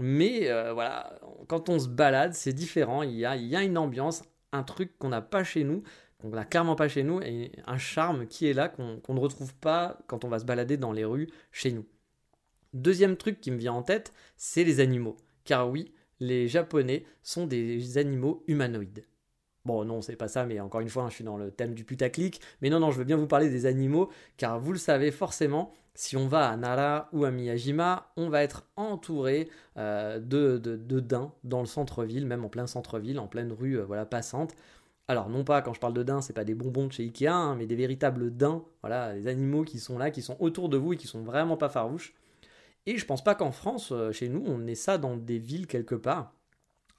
Mais 0.00 0.50
euh, 0.50 0.72
voilà, 0.72 1.18
quand 1.46 1.68
on 1.68 1.78
se 1.78 1.88
balade, 1.88 2.34
c'est 2.34 2.52
différent. 2.52 3.02
Il 3.02 3.12
y 3.12 3.24
a, 3.24 3.36
il 3.36 3.46
y 3.46 3.54
a 3.54 3.62
une 3.62 3.78
ambiance, 3.78 4.24
un 4.52 4.64
truc 4.64 4.98
qu'on 4.98 5.10
n'a 5.10 5.22
pas 5.22 5.44
chez 5.44 5.62
nous. 5.62 5.84
On 6.24 6.30
n'a 6.30 6.46
clairement 6.46 6.74
pas 6.74 6.88
chez 6.88 7.02
nous, 7.02 7.20
et 7.20 7.52
un 7.66 7.76
charme 7.76 8.26
qui 8.26 8.46
est 8.46 8.54
là 8.54 8.70
qu'on 8.70 9.14
ne 9.14 9.20
retrouve 9.20 9.54
pas 9.56 9.98
quand 10.06 10.24
on 10.24 10.28
va 10.28 10.38
se 10.38 10.46
balader 10.46 10.78
dans 10.78 10.92
les 10.92 11.04
rues 11.04 11.28
chez 11.52 11.70
nous. 11.70 11.84
Deuxième 12.72 13.16
truc 13.16 13.42
qui 13.42 13.50
me 13.50 13.58
vient 13.58 13.74
en 13.74 13.82
tête, 13.82 14.12
c'est 14.38 14.64
les 14.64 14.80
animaux. 14.80 15.18
Car 15.44 15.68
oui, 15.68 15.92
les 16.20 16.48
Japonais 16.48 17.04
sont 17.22 17.46
des 17.46 17.98
animaux 17.98 18.42
humanoïdes. 18.48 19.04
Bon, 19.66 19.84
non, 19.84 20.00
c'est 20.00 20.16
pas 20.16 20.28
ça, 20.28 20.46
mais 20.46 20.60
encore 20.60 20.80
une 20.80 20.88
fois, 20.88 21.06
je 21.10 21.14
suis 21.14 21.24
dans 21.24 21.36
le 21.36 21.50
thème 21.50 21.74
du 21.74 21.84
putaclic. 21.84 22.40
Mais 22.62 22.70
non, 22.70 22.80
non, 22.80 22.90
je 22.90 22.98
veux 22.98 23.04
bien 23.04 23.16
vous 23.16 23.26
parler 23.26 23.50
des 23.50 23.66
animaux, 23.66 24.10
car 24.38 24.58
vous 24.58 24.72
le 24.72 24.78
savez 24.78 25.10
forcément, 25.10 25.72
si 25.94 26.16
on 26.16 26.26
va 26.26 26.48
à 26.48 26.56
Nara 26.56 27.08
ou 27.12 27.24
à 27.24 27.30
Miyajima, 27.30 28.10
on 28.16 28.28
va 28.28 28.42
être 28.42 28.64
entouré 28.76 29.48
euh, 29.76 30.18
de, 30.18 30.58
de, 30.58 31.00
daims 31.00 31.32
dans 31.44 31.60
le 31.60 31.66
centre-ville, 31.66 32.26
même 32.26 32.44
en 32.44 32.48
plein 32.48 32.66
centre-ville, 32.66 33.18
en 33.18 33.28
pleine 33.28 33.52
rue 33.52 33.78
euh, 33.78 33.84
voilà, 33.84 34.04
passante. 34.04 34.54
Alors 35.06 35.28
non 35.28 35.44
pas 35.44 35.60
quand 35.60 35.74
je 35.74 35.80
parle 35.80 35.94
de 35.94 36.02
daims, 36.02 36.22
c'est 36.22 36.32
pas 36.32 36.44
des 36.44 36.54
bonbons 36.54 36.86
de 36.86 36.92
chez 36.92 37.02
Ikea, 37.04 37.26
hein, 37.28 37.56
mais 37.56 37.66
des 37.66 37.76
véritables 37.76 38.34
daims, 38.34 38.64
voilà, 38.80 39.14
des 39.14 39.26
animaux 39.26 39.64
qui 39.64 39.78
sont 39.78 39.98
là, 39.98 40.10
qui 40.10 40.22
sont 40.22 40.36
autour 40.40 40.68
de 40.70 40.78
vous 40.78 40.94
et 40.94 40.96
qui 40.96 41.06
sont 41.06 41.22
vraiment 41.22 41.56
pas 41.56 41.68
farouches. 41.68 42.14
Et 42.86 42.98
je 42.98 43.06
pense 43.06 43.24
pas 43.24 43.34
qu'en 43.34 43.52
France, 43.52 43.92
euh, 43.92 44.12
chez 44.12 44.28
nous, 44.28 44.42
on 44.46 44.66
ait 44.66 44.74
ça 44.74 44.98
dans 44.98 45.16
des 45.16 45.38
villes 45.38 45.66
quelque 45.66 45.94
part, 45.94 46.34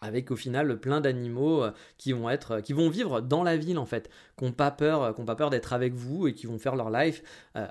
avec 0.01 0.31
au 0.31 0.35
final 0.35 0.79
plein 0.79 1.01
d'animaux 1.01 1.63
euh, 1.63 1.71
qui 1.97 2.13
vont 2.13 2.29
être, 2.29 2.53
euh, 2.53 2.61
qui 2.61 2.73
vont 2.73 2.89
vivre 2.89 3.21
dans 3.21 3.43
la 3.43 3.57
ville 3.57 3.79
en 3.79 3.85
fait, 3.85 4.09
qui 4.37 4.45
n'ont 4.45 4.51
pas 4.51 4.71
peur, 4.71 5.15
pas 5.15 5.35
peur 5.35 5.49
d'être 5.49 5.73
avec 5.73 5.93
vous 5.93 6.27
et 6.27 6.33
qui 6.33 6.47
vont 6.47 6.59
faire 6.59 6.75
leur 6.75 6.89
life. 6.91 7.23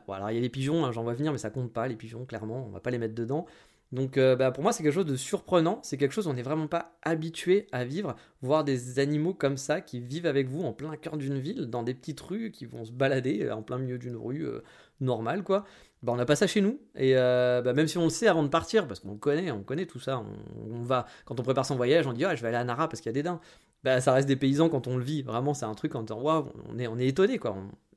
voilà, 0.06 0.32
il 0.32 0.36
y 0.36 0.38
a 0.38 0.40
les 0.40 0.48
pigeons, 0.48 0.84
hein, 0.84 0.92
j'en 0.92 1.04
vois 1.04 1.14
venir, 1.14 1.32
mais 1.32 1.38
ça 1.38 1.50
compte 1.50 1.72
pas 1.72 1.88
les 1.88 1.96
pigeons, 1.96 2.24
clairement, 2.24 2.66
on 2.66 2.70
va 2.70 2.80
pas 2.80 2.90
les 2.90 2.98
mettre 2.98 3.14
dedans. 3.14 3.46
Donc 3.92 4.18
euh, 4.18 4.34
bah, 4.34 4.50
pour 4.50 4.62
moi 4.62 4.72
c'est 4.72 4.82
quelque 4.82 4.94
chose 4.94 5.06
de 5.06 5.16
surprenant, 5.16 5.78
c'est 5.82 5.96
quelque 5.96 6.12
chose 6.12 6.26
on 6.26 6.34
n'est 6.34 6.42
vraiment 6.42 6.66
pas 6.66 6.96
habitué 7.02 7.66
à 7.70 7.84
vivre, 7.84 8.16
voir 8.42 8.64
des 8.64 8.98
animaux 8.98 9.34
comme 9.34 9.56
ça 9.56 9.80
qui 9.80 10.00
vivent 10.00 10.26
avec 10.26 10.48
vous 10.48 10.62
en 10.62 10.72
plein 10.72 10.96
cœur 10.96 11.16
d'une 11.16 11.38
ville, 11.38 11.66
dans 11.66 11.82
des 11.82 11.94
petites 11.94 12.20
rues, 12.20 12.50
qui 12.50 12.66
vont 12.66 12.84
se 12.84 12.92
balader 12.92 13.44
euh, 13.44 13.54
en 13.54 13.62
plein 13.62 13.78
milieu 13.78 13.98
d'une 13.98 14.16
rue 14.16 14.46
euh, 14.46 14.62
normale 15.00 15.44
quoi. 15.44 15.64
Bah, 16.02 16.12
on 16.12 16.16
n'a 16.16 16.26
pas 16.26 16.36
ça 16.36 16.46
chez 16.46 16.60
nous 16.60 16.80
et 16.96 17.14
bah, 17.14 17.72
même 17.72 17.88
si 17.88 17.96
on 17.96 18.04
le 18.04 18.10
sait 18.10 18.26
avant 18.26 18.42
de 18.42 18.48
partir 18.48 18.86
parce 18.88 19.00
qu'on 19.00 19.16
connaît, 19.16 19.50
on 19.50 19.62
connaît 19.62 19.86
tout 19.86 20.00
ça, 20.00 20.22
on, 20.70 20.82
va 20.82 21.06
quand 21.24 21.38
on 21.40 21.42
prépare 21.42 21.64
son 21.64 21.76
voyage, 21.76 22.06
on 22.06 22.12
dit 22.12 22.24
ah 22.24 22.34
je 22.34 22.42
vais 22.42 22.48
aller 22.48 22.56
à 22.58 22.64
Nara 22.64 22.88
parce 22.88 23.00
qu'il 23.00 23.10
y 23.10 23.14
a 23.14 23.14
des 23.14 23.22
daims. 23.22 23.40
Bah, 23.84 24.00
ça 24.00 24.12
reste 24.12 24.26
des 24.26 24.36
paysans 24.36 24.68
quand 24.68 24.86
on 24.88 24.96
le 24.96 25.04
vit, 25.04 25.22
vraiment 25.22 25.54
c'est 25.54 25.66
un 25.66 25.74
truc 25.74 25.94
en 25.94 26.02
disant 26.02 26.20
waouh 26.20 26.46
on 26.70 26.78
est 26.78 26.86
on 26.86 26.98
est 26.98 27.06
étonné 27.06 27.38
quoi 27.38 27.54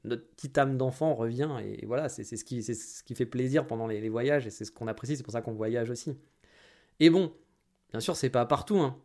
notre 0.08 0.28
petite 0.30 0.58
âme 0.58 0.78
d'enfant 0.78 1.14
revient 1.14 1.50
et 1.64 1.86
voilà, 1.86 2.10
c'est 2.10 2.24
ce, 2.24 2.44
qui, 2.44 2.64
ce 2.64 3.04
qui 3.04 3.16
fait 3.16 3.26
plaisir 3.26 3.68
pendant 3.68 3.88
les, 3.88 4.10
voyages 4.10 4.48
et 4.48 4.50
c'est 4.50 4.66
ce 4.66 4.72
qu'on 4.72 4.88
apprécie, 4.88 5.18
c'est 5.18 5.24
pour 5.24 5.34
ça 5.34 5.42
qu'on 5.42 5.54
voyage 5.54 5.90
aussi. 5.90 6.18
Et 7.00 7.10
bon, 7.10 7.32
bien 7.92 8.00
sûr, 8.00 8.16
c'est 8.16 8.30
pas 8.30 8.46
partout. 8.46 8.80
Hein. 8.80 8.98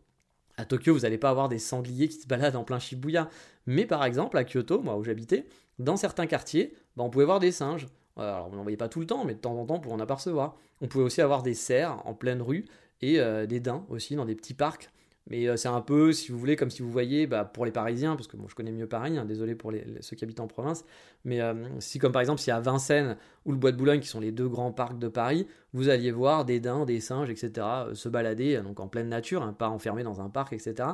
À 0.56 0.64
Tokyo, 0.64 0.94
vous 0.94 1.00
n'allez 1.00 1.18
pas 1.18 1.30
avoir 1.30 1.48
des 1.48 1.58
sangliers 1.58 2.08
qui 2.08 2.20
se 2.20 2.26
baladent 2.26 2.56
en 2.56 2.64
plein 2.64 2.78
Shibuya. 2.78 3.28
Mais 3.66 3.86
par 3.86 4.04
exemple, 4.04 4.36
à 4.36 4.44
Kyoto, 4.44 4.80
moi 4.80 4.96
où 4.96 5.04
j'habitais, 5.04 5.46
dans 5.78 5.96
certains 5.96 6.26
quartiers, 6.26 6.74
bah, 6.96 7.04
on 7.04 7.10
pouvait 7.10 7.24
voir 7.24 7.40
des 7.40 7.52
singes. 7.52 7.86
Alors, 8.16 8.48
on 8.52 8.56
n'en 8.56 8.62
voyait 8.62 8.76
pas 8.76 8.88
tout 8.88 9.00
le 9.00 9.06
temps, 9.06 9.24
mais 9.24 9.34
de 9.34 9.40
temps 9.40 9.56
en 9.56 9.64
temps, 9.64 9.80
pour 9.80 9.92
en 9.92 10.00
apercevoir. 10.00 10.56
On 10.80 10.88
pouvait 10.88 11.04
aussi 11.04 11.22
avoir 11.22 11.42
des 11.42 11.54
cerfs 11.54 12.06
en 12.06 12.14
pleine 12.14 12.42
rue 12.42 12.66
et 13.00 13.18
euh, 13.18 13.46
des 13.46 13.60
daims 13.60 13.86
aussi 13.88 14.14
dans 14.14 14.26
des 14.26 14.34
petits 14.34 14.54
parcs. 14.54 14.90
Mais 15.28 15.48
euh, 15.48 15.56
c'est 15.56 15.68
un 15.68 15.80
peu, 15.80 16.12
si 16.12 16.32
vous 16.32 16.38
voulez, 16.38 16.56
comme 16.56 16.70
si 16.70 16.82
vous 16.82 16.90
voyez, 16.90 17.26
bah, 17.26 17.44
pour 17.44 17.64
les 17.64 17.70
Parisiens, 17.70 18.16
parce 18.16 18.26
que 18.26 18.36
moi 18.36 18.46
je 18.48 18.54
connais 18.54 18.72
mieux 18.72 18.88
Paris, 18.88 19.16
hein, 19.18 19.24
désolé 19.24 19.54
pour 19.54 19.72
ceux 20.00 20.16
qui 20.16 20.24
habitent 20.24 20.40
en 20.40 20.48
province, 20.48 20.84
mais 21.24 21.40
euh, 21.40 21.54
si 21.78 21.98
comme 21.98 22.12
par 22.12 22.20
exemple 22.20 22.40
s'il 22.40 22.50
y 22.50 22.56
a 22.56 22.60
Vincennes 22.60 23.16
ou 23.44 23.52
le 23.52 23.58
Bois 23.58 23.72
de 23.72 23.76
Boulogne, 23.76 24.00
qui 24.00 24.08
sont 24.08 24.20
les 24.20 24.32
deux 24.32 24.48
grands 24.48 24.72
parcs 24.72 24.98
de 24.98 25.08
Paris, 25.08 25.46
vous 25.72 25.88
alliez 25.88 26.10
voir 26.10 26.44
des 26.44 26.60
daims, 26.60 26.84
des 26.84 27.00
singes, 27.00 27.30
etc., 27.30 27.52
euh, 27.58 27.94
se 27.94 28.08
balader 28.08 28.60
donc 28.62 28.80
en 28.80 28.88
pleine 28.88 29.08
nature, 29.08 29.42
hein, 29.42 29.52
pas 29.52 29.68
enfermés 29.68 30.02
dans 30.02 30.20
un 30.20 30.28
parc, 30.28 30.52
etc., 30.52 30.90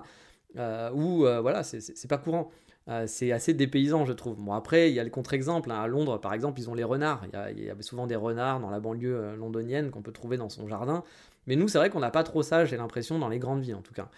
où 0.95 1.19
voilà, 1.21 1.63
c'est 1.63 2.09
pas 2.09 2.17
courant. 2.17 2.51
c'est 3.07 3.33
assez 3.33 3.53
dépaysant, 3.53 4.07
je 4.07 4.15
trouve. 4.15 4.37
Bon, 4.43 4.55
après, 4.55 4.91
il 4.91 4.95
y 4.95 4.99
a 4.99 5.05
le 5.05 5.11
contre-exemple. 5.11 5.71
Hein. 5.71 5.83
À 5.83 5.87
Londres, 5.87 6.19
par 6.19 6.33
exemple, 6.33 6.59
ils 6.59 6.71
ont 6.71 6.75
les 6.75 6.85
renards. 6.85 7.23
Il 7.55 7.63
y, 7.63 7.71
avait 7.71 7.83
souvent 7.83 8.07
des 8.07 8.17
renards 8.17 8.59
dans 8.59 8.71
la 8.71 8.81
banlieue 8.81 9.37
londonienne 9.37 9.91
qu'on 9.91 10.01
peut 10.01 10.11
trouver 10.11 10.39
dans 10.39 10.49
son 10.49 10.67
jardin. 10.67 11.05
Mais 11.49 11.57
nous, 11.57 11.67
c'est 11.67 11.79
vrai 11.79 11.89
qu'on 11.89 12.01
n'a 12.01 12.11
pas 12.11 12.23
trop 12.23 12.43
ça, 12.43 12.67
j'ai 12.67 12.77
l'impression, 12.77 13.19
dans 13.19 13.31
les 13.31 13.39
grandes 13.39 13.63
villes 13.63 13.75
en 13.75 13.83
tout 13.83 13.95
cas. 13.95 14.11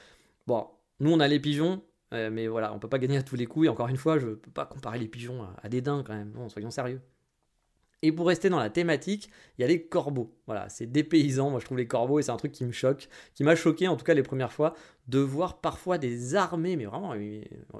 Bon, 0.49 0.67
nous, 0.99 1.13
on 1.13 1.21
a 1.21 1.29
les 1.29 1.39
pigeons, 1.39 1.81
euh, 2.13 2.29
mais 2.29 2.49
voilà, 2.49 2.75
on 2.75 2.81
peut 2.81 2.89
pas 2.89 2.99
gagner 2.99 3.17
à 3.17 3.23
tous 3.23 3.37
les 3.37 3.47
coups. 3.47 3.67
Et 3.67 3.69
encore 3.69 3.87
une 3.87 3.97
fois, 3.97 4.19
je 4.19 4.27
peux 4.31 4.51
pas 4.51 4.67
comparer 4.67 4.99
les 4.99 5.07
pigeons 5.07 5.47
à, 5.63 5.69
des 5.69 5.81
daims 5.81 6.03
quand 6.05 6.13
même. 6.13 6.33
Non, 6.33 6.49
soyons 6.49 6.73
sérieux. 6.73 7.01
Et 8.03 8.11
pour 8.11 8.27
rester 8.27 8.49
dans 8.49 8.59
la 8.59 8.71
thématique, 8.71 9.31
il 9.57 9.61
y 9.61 9.65
a 9.65 9.69
les 9.69 9.87
corbeaux. 9.87 10.35
Voilà, 10.47 10.69
c'est 10.71 10.87
des 10.87 11.05
paysans. 11.05 11.51
Moi, 11.51 11.61
je 11.61 11.67
trouve 11.67 11.79
les 11.79 11.87
corbeaux, 11.87 12.19
et 12.19 12.23
c'est 12.23 12.33
un 12.33 12.37
truc 12.37 12.51
qui 12.51 12.65
me 12.65 12.73
choque, 12.73 13.09
qui 13.35 13.45
m'a 13.45 13.55
choqué 13.55 13.87
en 13.87 13.97
tout 13.97 14.05
cas 14.05 14.15
les 14.15 14.23
premières 14.25 14.53
fois, 14.53 14.75
de 15.07 15.21
voir 15.21 15.61
parfois 15.61 15.99
des 15.99 16.35
armées, 16.35 16.77
mais 16.77 16.87
vraiment 16.87 17.15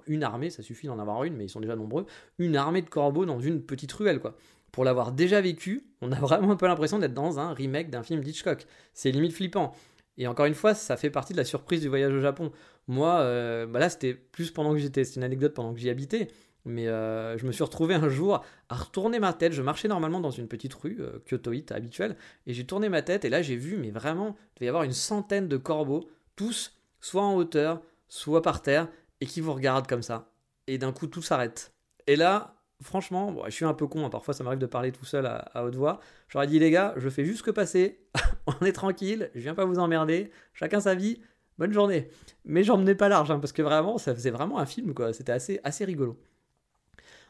une 0.07 0.23
armée, 0.23 0.51
ça 0.51 0.63
suffit 0.63 0.87
d'en 0.87 0.99
avoir 1.01 1.25
une, 1.25 1.35
mais 1.35 1.47
ils 1.47 1.49
sont 1.49 1.61
déjà 1.61 1.75
nombreux, 1.75 2.07
une 2.39 2.55
armée 2.55 2.83
de 2.83 2.91
corbeaux 2.91 3.25
dans 3.25 3.41
une 3.41 3.63
petite 3.63 3.91
ruelle, 3.93 4.21
quoi 4.21 4.37
pour 4.73 4.85
l'avoir 4.85 5.13
déjà 5.13 5.41
vécu, 5.41 5.85
on 6.01 6.13
a 6.13 6.17
vraiment 6.21 6.53
un 6.53 6.57
peu 6.57 6.67
l'impression 6.67 6.99
d'être 6.99 7.15
dans 7.15 7.39
un 7.39 7.53
remake 7.53 7.91
d'un 7.91 8.03
film 8.03 8.23
d'Hitchcock. 8.23 8.67
C'est 8.95 9.11
limite 9.11 9.33
flippant. 9.33 9.75
Et 10.17 10.27
encore 10.27 10.47
une 10.47 10.55
fois, 10.55 10.75
ça 10.75 10.97
fait 10.97 11.11
partie 11.11 11.33
de 11.33 11.39
la 11.39 11.45
surprise 11.45 11.81
du 11.81 11.89
voyage 11.89 12.13
au 12.13 12.21
Japon. 12.21 12.53
Moi, 12.89 13.21
euh, 13.21 13.67
bah 13.67 13.79
là, 13.79 13.89
c'était 13.89 14.15
plus 14.15 14.51
pendant 14.51 14.73
que 14.73 14.79
j'étais, 14.79 15.05
c'est 15.05 15.17
une 15.17 15.25
anecdote 15.25 15.55
pendant 15.55 15.73
que 15.73 15.81
j'y 15.81 15.89
habitais. 15.89 16.29
Mais 16.67 16.89
euh, 16.89 17.39
je 17.39 17.47
me 17.47 17.53
suis 17.53 17.65
retrouvé 17.65 17.95
un 17.95 18.09
jour 18.09 18.45
à 18.69 18.75
retourner 18.75 19.19
ma 19.19 19.33
tête. 19.33 19.53
Je 19.53 19.63
marchais 19.63 19.89
normalement 19.89 20.21
dans 20.21 20.31
une 20.31 20.47
petite 20.47 20.75
rue 20.75 20.99
euh, 21.01 21.19
kyotoïte 21.25 21.73
habituelle 21.73 22.17
et 22.47 22.53
j'ai 22.53 22.67
tourné 22.67 22.91
ma 22.91 23.01
tête 23.01 23.25
et 23.25 23.31
là 23.31 23.41
j'ai 23.41 23.57
vu, 23.57 23.79
mais 23.79 23.91
vraiment, 23.91 24.37
il 24.37 24.55
devait 24.57 24.67
y 24.67 24.69
avoir 24.69 24.83
une 24.85 24.93
centaine 24.93 25.49
de 25.49 25.57
corbeaux, 25.57 26.11
tous 26.37 26.77
soit 27.01 27.23
en 27.23 27.35
hauteur, 27.35 27.81
soit 28.09 28.43
par 28.43 28.61
terre, 28.61 28.89
et 29.21 29.27
qui 29.27 29.41
vous 29.41 29.55
regardent 29.55 29.87
comme 29.87 30.03
ça. 30.03 30.33
Et 30.67 30.79
d'un 30.79 30.93
coup, 30.93 31.07
tout 31.07 31.23
s'arrête. 31.23 31.73
Et 32.07 32.17
là, 32.17 32.60
franchement, 32.83 33.35
je 33.47 33.51
suis 33.51 33.65
un 33.65 33.75
peu 33.75 33.87
con, 33.87 34.07
hein, 34.07 34.11
parfois 34.11 34.35
ça 34.35 34.45
m'arrive 34.45 34.59
de 34.59 34.67
parler 34.67 34.93
tout 34.93 35.05
seul 35.05 35.27
à, 35.27 35.65
haute 35.65 35.75
voix. 35.75 36.01
J'aurais 36.29 36.47
dit, 36.47 36.59
les 36.59 36.71
gars, 36.71 36.95
je 36.97 37.09
fais 37.09 37.25
juste 37.25 37.43
que 37.43 37.51
passer, 37.51 38.01
on 38.47 38.65
est 38.65 38.73
tranquille, 38.73 39.31
je 39.35 39.41
viens 39.41 39.55
pas 39.55 39.65
vous 39.65 39.79
emmerder, 39.79 40.31
chacun 40.55 40.81
sa 40.81 40.95
vie, 40.95 41.21
bonne 41.59 41.73
journée. 41.73 42.09
Mais 42.45 42.65
j'en 42.65 42.79
menais 42.79 42.95
pas 42.95 43.09
large, 43.09 43.31
hein, 43.31 43.39
parce 43.39 43.53
que 43.53 43.63
vraiment, 43.63 43.99
ça 43.99 44.15
faisait 44.15 44.31
vraiment 44.31 44.59
un 44.59 44.67
film, 44.67 44.95
quoi. 44.95 45.13
C'était 45.13 45.33
assez, 45.33 45.61
assez 45.65 45.85
rigolo. 45.85 46.19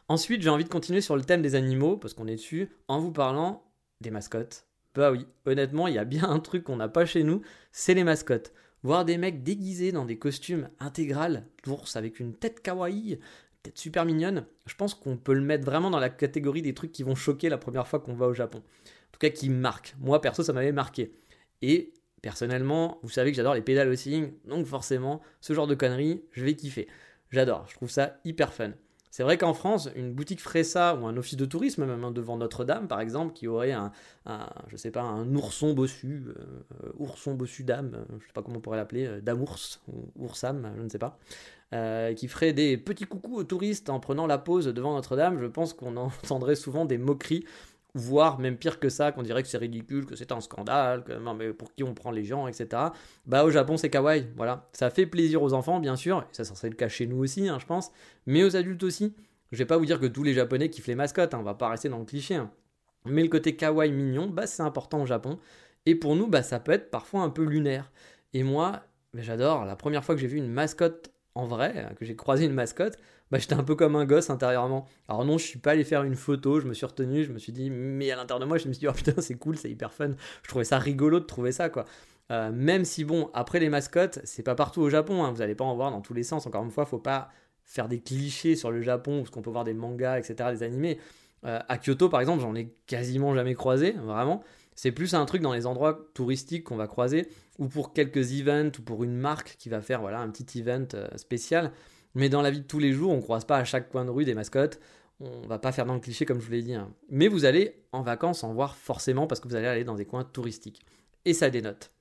Ensuite, 0.07 0.41
j'ai 0.41 0.49
envie 0.49 0.63
de 0.63 0.69
continuer 0.69 1.01
sur 1.01 1.15
le 1.15 1.23
thème 1.23 1.41
des 1.41 1.55
animaux, 1.55 1.97
parce 1.97 2.13
qu'on 2.13 2.27
est 2.27 2.35
dessus, 2.35 2.69
en 2.87 2.99
vous 2.99 3.11
parlant 3.11 3.63
des 4.01 4.11
mascottes. 4.11 4.67
Bah 4.93 5.11
oui, 5.11 5.25
honnêtement, 5.45 5.87
il 5.87 5.93
y 5.93 5.99
a 5.99 6.05
bien 6.05 6.29
un 6.29 6.39
truc 6.39 6.65
qu'on 6.65 6.75
n'a 6.75 6.89
pas 6.89 7.05
chez 7.05 7.23
nous, 7.23 7.41
c'est 7.71 7.93
les 7.93 8.03
mascottes. 8.03 8.53
Voir 8.83 9.05
des 9.05 9.17
mecs 9.17 9.43
déguisés 9.43 9.91
dans 9.91 10.05
des 10.05 10.17
costumes 10.17 10.69
intégrales 10.79 11.45
d'ours 11.63 11.95
avec 11.95 12.19
une 12.19 12.33
tête 12.33 12.61
kawaii, 12.61 13.19
tête 13.63 13.77
super 13.77 14.05
mignonne, 14.05 14.45
je 14.65 14.75
pense 14.75 14.93
qu'on 14.93 15.17
peut 15.17 15.33
le 15.33 15.41
mettre 15.41 15.65
vraiment 15.65 15.89
dans 15.89 15.99
la 15.99 16.09
catégorie 16.09 16.61
des 16.61 16.73
trucs 16.73 16.91
qui 16.91 17.03
vont 17.03 17.15
choquer 17.15 17.49
la 17.49 17.57
première 17.57 17.87
fois 17.87 17.99
qu'on 17.99 18.13
va 18.13 18.27
au 18.27 18.33
Japon. 18.33 18.59
En 18.59 19.11
tout 19.11 19.19
cas, 19.19 19.29
qui 19.29 19.49
marquent. 19.49 19.95
Moi, 19.99 20.21
perso, 20.21 20.43
ça 20.43 20.53
m'avait 20.53 20.71
marqué. 20.71 21.13
Et 21.61 21.93
personnellement, 22.21 22.99
vous 23.03 23.09
savez 23.09 23.31
que 23.31 23.37
j'adore 23.37 23.53
les 23.53 23.61
pédales 23.61 23.89
aussi, 23.89 24.25
donc 24.45 24.65
forcément, 24.65 25.21
ce 25.41 25.53
genre 25.53 25.67
de 25.67 25.75
conneries, 25.75 26.23
je 26.31 26.43
vais 26.43 26.55
kiffer. 26.55 26.87
J'adore, 27.29 27.65
je 27.69 27.75
trouve 27.75 27.89
ça 27.89 28.19
hyper 28.25 28.53
fun. 28.53 28.71
C'est 29.11 29.23
vrai 29.23 29.37
qu'en 29.37 29.53
France, 29.53 29.89
une 29.95 30.13
boutique 30.13 30.41
ferait 30.41 30.63
ça, 30.63 30.95
ou 30.95 31.05
un 31.05 31.17
office 31.17 31.35
de 31.35 31.45
tourisme, 31.45 31.85
même 31.85 32.03
hein, 32.05 32.11
devant 32.11 32.37
Notre-Dame 32.37 32.87
par 32.87 33.01
exemple, 33.01 33.33
qui 33.33 33.45
aurait 33.45 33.73
un, 33.73 33.91
je 34.69 34.77
sais 34.77 34.89
pas, 34.89 35.01
un 35.01 35.35
ourson 35.35 35.73
bossu, 35.73 36.27
euh, 36.29 36.91
ourson 36.97 37.33
bossu 37.33 37.65
dame, 37.65 37.91
euh, 37.93 38.17
je 38.21 38.27
sais 38.27 38.33
pas 38.33 38.41
comment 38.41 38.57
on 38.57 38.61
pourrait 38.61 38.77
l'appeler, 38.77 39.05
euh, 39.05 39.19
damours, 39.19 39.57
ou 39.89 40.09
oursam, 40.15 40.71
je 40.77 40.81
ne 40.81 40.89
sais 40.89 40.97
pas, 40.97 41.19
qui 42.15 42.27
ferait 42.29 42.53
des 42.53 42.77
petits 42.77 43.05
coucous 43.05 43.35
aux 43.35 43.43
touristes 43.43 43.89
en 43.89 43.99
prenant 43.99 44.27
la 44.27 44.37
pause 44.37 44.67
devant 44.67 44.93
Notre-Dame, 44.93 45.39
je 45.41 45.45
pense 45.45 45.73
qu'on 45.73 45.97
entendrait 45.97 46.55
souvent 46.55 46.85
des 46.85 46.97
moqueries 46.97 47.43
voire 47.93 48.39
même 48.39 48.57
pire 48.57 48.79
que 48.79 48.89
ça, 48.89 49.11
qu'on 49.11 49.23
dirait 49.23 49.43
que 49.43 49.49
c'est 49.49 49.57
ridicule, 49.57 50.05
que 50.05 50.15
c'est 50.15 50.31
un 50.31 50.39
scandale, 50.39 51.03
non, 51.21 51.33
mais 51.33 51.51
pour 51.53 51.73
qui 51.73 51.83
on 51.83 51.93
prend 51.93 52.11
les 52.11 52.23
gens, 52.23 52.47
etc. 52.47 52.83
Bah 53.25 53.43
au 53.43 53.51
Japon 53.51 53.77
c'est 53.77 53.89
kawaii, 53.89 54.27
voilà. 54.37 54.69
Ça 54.73 54.89
fait 54.89 55.05
plaisir 55.05 55.41
aux 55.41 55.53
enfants 55.53 55.79
bien 55.79 55.95
sûr, 55.95 56.19
et 56.21 56.33
ça 56.33 56.43
serait 56.45 56.69
le 56.69 56.75
cas 56.75 56.87
chez 56.87 57.07
nous 57.07 57.17
aussi, 57.17 57.47
hein, 57.47 57.59
je 57.59 57.65
pense, 57.65 57.91
mais 58.25 58.43
aux 58.43 58.55
adultes 58.55 58.83
aussi. 58.83 59.13
Je 59.51 59.57
vais 59.57 59.65
pas 59.65 59.77
vous 59.77 59.85
dire 59.85 59.99
que 59.99 60.05
tous 60.05 60.23
les 60.23 60.33
japonais 60.33 60.69
kiffent 60.69 60.87
les 60.87 60.95
mascottes, 60.95 61.33
hein, 61.33 61.39
on 61.41 61.43
va 61.43 61.55
pas 61.55 61.69
rester 61.69 61.89
dans 61.89 61.99
le 61.99 62.05
cliché. 62.05 62.35
Hein. 62.35 62.51
Mais 63.05 63.23
le 63.23 63.29
côté 63.29 63.55
kawaii 63.55 63.91
mignon, 63.91 64.27
bah 64.27 64.47
c'est 64.47 64.63
important 64.63 65.01
au 65.01 65.05
Japon. 65.05 65.39
Et 65.85 65.95
pour 65.95 66.15
nous, 66.15 66.27
bah 66.27 66.43
ça 66.43 66.59
peut 66.59 66.71
être 66.71 66.89
parfois 66.91 67.21
un 67.21 67.29
peu 67.29 67.43
lunaire. 67.43 67.91
Et 68.33 68.43
moi, 68.43 68.83
j'adore, 69.13 69.65
la 69.65 69.75
première 69.75 70.05
fois 70.05 70.15
que 70.15 70.21
j'ai 70.21 70.27
vu 70.27 70.37
une 70.37 70.51
mascotte 70.51 71.11
en 71.35 71.45
vrai, 71.45 71.93
que 71.97 72.05
j'ai 72.05 72.15
croisé 72.15 72.45
une 72.45 72.53
mascotte, 72.53 72.97
bah, 73.31 73.37
j'étais 73.37 73.55
un 73.55 73.63
peu 73.63 73.75
comme 73.75 73.95
un 73.95 74.05
gosse 74.05 74.29
intérieurement. 74.29 74.87
Alors 75.07 75.23
non, 75.23 75.37
je 75.37 75.45
suis 75.45 75.59
pas 75.59 75.71
allé 75.71 75.83
faire 75.83 76.03
une 76.03 76.15
photo, 76.15 76.59
je 76.59 76.67
me 76.67 76.73
suis 76.73 76.85
retenu, 76.85 77.23
je 77.23 77.31
me 77.31 77.39
suis 77.39 77.53
dit, 77.53 77.69
mais 77.69 78.11
à 78.11 78.17
l'intérieur 78.17 78.39
de 78.41 78.45
moi, 78.45 78.57
je 78.57 78.67
me 78.67 78.73
suis 78.73 78.81
dit, 78.81 78.87
oh 78.87 78.93
putain, 78.93 79.13
c'est 79.19 79.35
cool, 79.35 79.57
c'est 79.57 79.69
hyper 79.69 79.93
fun. 79.93 80.11
Je 80.43 80.49
trouvais 80.49 80.65
ça 80.65 80.77
rigolo 80.77 81.19
de 81.19 81.25
trouver 81.25 81.51
ça, 81.51 81.69
quoi. 81.69 81.85
Euh, 82.31 82.51
même 82.51 82.85
si, 82.85 83.03
bon, 83.03 83.29
après 83.33 83.59
les 83.59 83.69
mascottes, 83.69 84.19
c'est 84.25 84.43
pas 84.43 84.55
partout 84.55 84.81
au 84.81 84.89
Japon, 84.89 85.23
hein, 85.23 85.31
vous 85.31 85.41
allez 85.41 85.55
pas 85.55 85.65
en 85.65 85.75
voir 85.75 85.91
dans 85.91 86.01
tous 86.01 86.13
les 86.13 86.23
sens. 86.23 86.45
Encore 86.45 86.63
une 86.63 86.71
fois, 86.71 86.85
faut 86.85 86.99
pas 86.99 87.29
faire 87.63 87.87
des 87.87 87.99
clichés 87.99 88.55
sur 88.55 88.71
le 88.71 88.81
Japon, 88.81 89.19
parce 89.19 89.29
qu'on 89.29 89.41
peut 89.41 89.49
voir 89.49 89.63
des 89.63 89.73
mangas, 89.73 90.19
etc., 90.19 90.49
des 90.51 90.63
animés. 90.63 90.99
Euh, 91.45 91.59
à 91.67 91.77
Kyoto, 91.77 92.09
par 92.09 92.19
exemple, 92.19 92.41
j'en 92.41 92.55
ai 92.55 92.73
quasiment 92.85 93.33
jamais 93.33 93.53
croisé, 93.55 93.93
vraiment. 93.93 94.43
C'est 94.75 94.91
plus 94.91 95.13
un 95.13 95.25
truc 95.25 95.41
dans 95.41 95.53
les 95.53 95.65
endroits 95.65 96.07
touristiques 96.13 96.65
qu'on 96.65 96.75
va 96.75 96.87
croiser, 96.87 97.27
ou 97.59 97.67
pour 97.67 97.93
quelques 97.93 98.33
events, 98.33 98.71
ou 98.79 98.81
pour 98.81 99.03
une 99.03 99.15
marque 99.15 99.55
qui 99.57 99.69
va 99.69 99.81
faire 99.81 100.01
voilà, 100.01 100.19
un 100.19 100.29
petit 100.29 100.59
event 100.59 100.87
euh, 100.93 101.07
spécial. 101.17 101.71
Mais 102.15 102.29
dans 102.29 102.41
la 102.41 102.51
vie 102.51 102.61
de 102.61 102.65
tous 102.65 102.79
les 102.79 102.91
jours, 102.91 103.11
on 103.11 103.17
ne 103.17 103.21
croise 103.21 103.45
pas 103.45 103.57
à 103.57 103.63
chaque 103.63 103.89
coin 103.89 104.05
de 104.05 104.09
rue 104.09 104.25
des 104.25 104.33
mascottes. 104.33 104.79
On 105.19 105.47
va 105.47 105.59
pas 105.59 105.71
faire 105.71 105.85
dans 105.85 105.93
le 105.93 105.99
cliché 105.99 106.25
comme 106.25 106.39
je 106.39 106.45
vous 106.45 106.51
l'ai 106.51 106.63
dit. 106.63 106.73
Hein. 106.73 106.91
Mais 107.09 107.27
vous 107.27 107.45
allez 107.45 107.83
en 107.91 108.01
vacances 108.01 108.43
en 108.43 108.53
voir 108.53 108.75
forcément 108.75 109.27
parce 109.27 109.39
que 109.39 109.47
vous 109.47 109.55
allez 109.55 109.67
aller 109.67 109.83
dans 109.83 109.95
des 109.95 110.05
coins 110.05 110.23
touristiques. 110.23 110.81
Et 111.25 111.33
ça 111.33 111.49
dénote. 111.49 111.91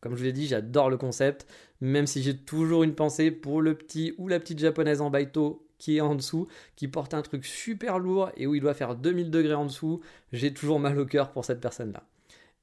Comme 0.00 0.12
je 0.12 0.18
vous 0.18 0.24
l'ai 0.24 0.32
dit, 0.32 0.46
j'adore 0.46 0.88
le 0.88 0.96
concept, 0.96 1.46
même 1.80 2.06
si 2.06 2.22
j'ai 2.22 2.36
toujours 2.36 2.84
une 2.84 2.94
pensée 2.94 3.30
pour 3.30 3.60
le 3.60 3.74
petit 3.74 4.14
ou 4.18 4.28
la 4.28 4.38
petite 4.38 4.60
japonaise 4.60 5.00
en 5.00 5.10
baito 5.10 5.66
qui 5.78 5.96
est 5.96 6.00
en 6.00 6.14
dessous, 6.14 6.46
qui 6.74 6.88
porte 6.88 7.12
un 7.12 7.22
truc 7.22 7.44
super 7.44 7.98
lourd 7.98 8.30
et 8.36 8.46
où 8.46 8.54
il 8.54 8.60
doit 8.60 8.74
faire 8.74 8.94
2000 8.94 9.30
degrés 9.30 9.54
en 9.54 9.66
dessous. 9.66 10.00
J'ai 10.32 10.54
toujours 10.54 10.80
mal 10.80 10.98
au 10.98 11.06
cœur 11.06 11.32
pour 11.32 11.44
cette 11.44 11.60
personne-là. 11.60 12.04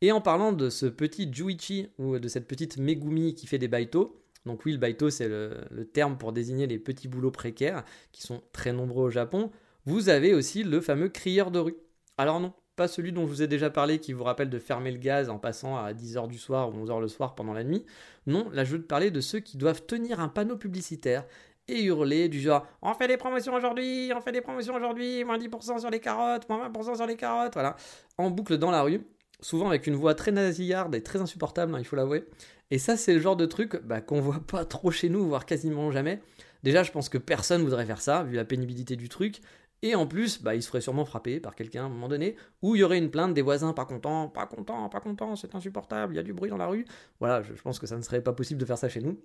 Et 0.01 0.11
en 0.11 0.21
parlant 0.21 0.51
de 0.51 0.69
ce 0.69 0.85
petit 0.85 1.31
Juichi 1.31 1.89
ou 1.97 2.17
de 2.19 2.27
cette 2.27 2.47
petite 2.47 2.77
Megumi 2.77 3.35
qui 3.35 3.47
fait 3.47 3.57
des 3.57 3.67
baito, 3.67 4.22
donc 4.45 4.65
oui, 4.65 4.73
le 4.73 4.77
baito, 4.77 5.09
c'est 5.09 5.27
le, 5.27 5.85
terme 5.93 6.17
pour 6.17 6.33
désigner 6.33 6.67
les 6.67 6.79
petits 6.79 7.07
boulots 7.07 7.31
précaires, 7.31 7.83
qui 8.11 8.21
sont 8.21 8.41
très 8.51 8.73
nombreux 8.73 9.05
au 9.05 9.09
Japon. 9.09 9.51
Vous 9.85 10.09
avez 10.09 10.33
aussi 10.33 10.63
le 10.63 10.81
fameux 10.81 11.09
crieur 11.09 11.51
de 11.51 11.59
rue. 11.59 11.75
Alors 12.17 12.39
non, 12.39 12.53
pas 12.75 12.87
celui 12.87 13.11
dont 13.11 13.21
je 13.21 13.27
vous 13.27 13.41
ai 13.41 13.47
déjà 13.47 13.69
parlé 13.69 13.99
qui 13.99 14.13
vous 14.13 14.23
rappelle 14.23 14.49
de 14.49 14.59
fermer 14.59 14.91
le 14.91 14.97
gaz 14.97 15.29
en 15.29 15.39
passant 15.39 15.77
à 15.77 15.93
10h 15.93 16.27
du 16.27 16.37
soir 16.37 16.69
ou 16.69 16.85
11h 16.85 17.01
le 17.01 17.07
soir 17.07 17.35
pendant 17.35 17.53
la 17.53 17.63
nuit. 17.63 17.85
Non, 18.27 18.49
là 18.51 18.63
je 18.63 18.73
veux 18.73 18.81
te 18.81 18.87
parler 18.87 19.11
de 19.11 19.21
ceux 19.21 19.39
qui 19.39 19.57
doivent 19.57 19.85
tenir 19.85 20.19
un 20.19 20.29
panneau 20.29 20.57
publicitaire 20.57 21.25
et 21.67 21.83
hurler 21.83 22.27
du 22.27 22.41
genre 22.41 22.67
on 22.81 22.93
fait 22.93 23.07
des 23.07 23.17
promotions 23.17 23.53
aujourd'hui, 23.53 24.11
on 24.15 24.21
fait 24.21 24.31
des 24.31 24.41
promotions 24.41 24.75
aujourd'hui, 24.75 25.23
moins 25.23 25.37
10% 25.37 25.79
sur 25.79 25.89
les 25.89 25.99
carottes, 25.99 26.47
moins 26.49 26.69
20% 26.69 26.95
sur 26.97 27.07
les 27.07 27.15
carottes, 27.15 27.53
voilà, 27.53 27.75
en 28.17 28.29
boucle 28.29 28.57
dans 28.57 28.71
la 28.71 28.81
rue, 28.81 29.01
souvent 29.43 29.69
avec 29.69 29.85
une 29.85 29.95
voix 29.95 30.15
très 30.15 30.31
nasillarde 30.31 30.95
et 30.95 31.03
très 31.03 31.21
insupportable, 31.21 31.75
hein, 31.75 31.79
il 31.79 31.85
faut 31.85 31.95
l'avouer. 31.95 32.25
Et 32.71 32.79
ça, 32.79 32.97
c'est 32.97 33.13
le 33.13 33.19
genre 33.19 33.35
de 33.35 33.45
truc 33.45 33.75
bah, 33.83 34.01
qu'on 34.01 34.19
voit 34.19 34.39
pas 34.47 34.65
trop 34.65 34.89
chez 34.89 35.09
nous, 35.09 35.27
voire 35.27 35.45
quasiment 35.45 35.91
jamais. 35.91 36.21
Déjà, 36.63 36.81
je 36.83 36.91
pense 36.91 37.09
que 37.09 37.17
personne 37.17 37.61
voudrait 37.61 37.85
faire 37.85 38.01
ça, 38.01 38.23
vu 38.23 38.35
la 38.35 38.45
pénibilité 38.45 38.95
du 38.95 39.09
truc. 39.09 39.41
Et 39.81 39.95
en 39.95 40.07
plus, 40.07 40.41
bah, 40.41 40.55
il 40.55 40.63
se 40.63 40.69
ferait 40.69 40.79
sûrement 40.79 41.03
frapper 41.03 41.41
par 41.41 41.55
quelqu'un 41.55 41.83
à 41.83 41.85
un 41.87 41.89
moment 41.89 42.07
donné, 42.07 42.37
ou 42.61 42.75
il 42.75 42.79
y 42.79 42.83
aurait 42.83 42.97
une 42.97 43.11
plainte 43.11 43.33
des 43.33 43.41
voisins 43.41 43.73
pas 43.73 43.83
contents, 43.83 44.29
pas 44.29 44.45
contents, 44.45 44.87
pas 44.87 45.01
contents, 45.01 45.35
c'est 45.35 45.55
insupportable, 45.55 46.13
il 46.13 46.17
y 46.17 46.19
a 46.19 46.23
du 46.23 46.31
bruit 46.31 46.49
dans 46.49 46.57
la 46.57 46.67
rue. 46.67 46.85
Voilà, 47.19 47.43
je 47.43 47.61
pense 47.61 47.79
que 47.79 47.85
ça 47.85 47.97
ne 47.97 48.01
serait 48.01 48.21
pas 48.21 48.31
possible 48.31 48.61
de 48.61 48.65
faire 48.65 48.77
ça 48.77 48.87
chez 48.87 49.01
nous. 49.01 49.19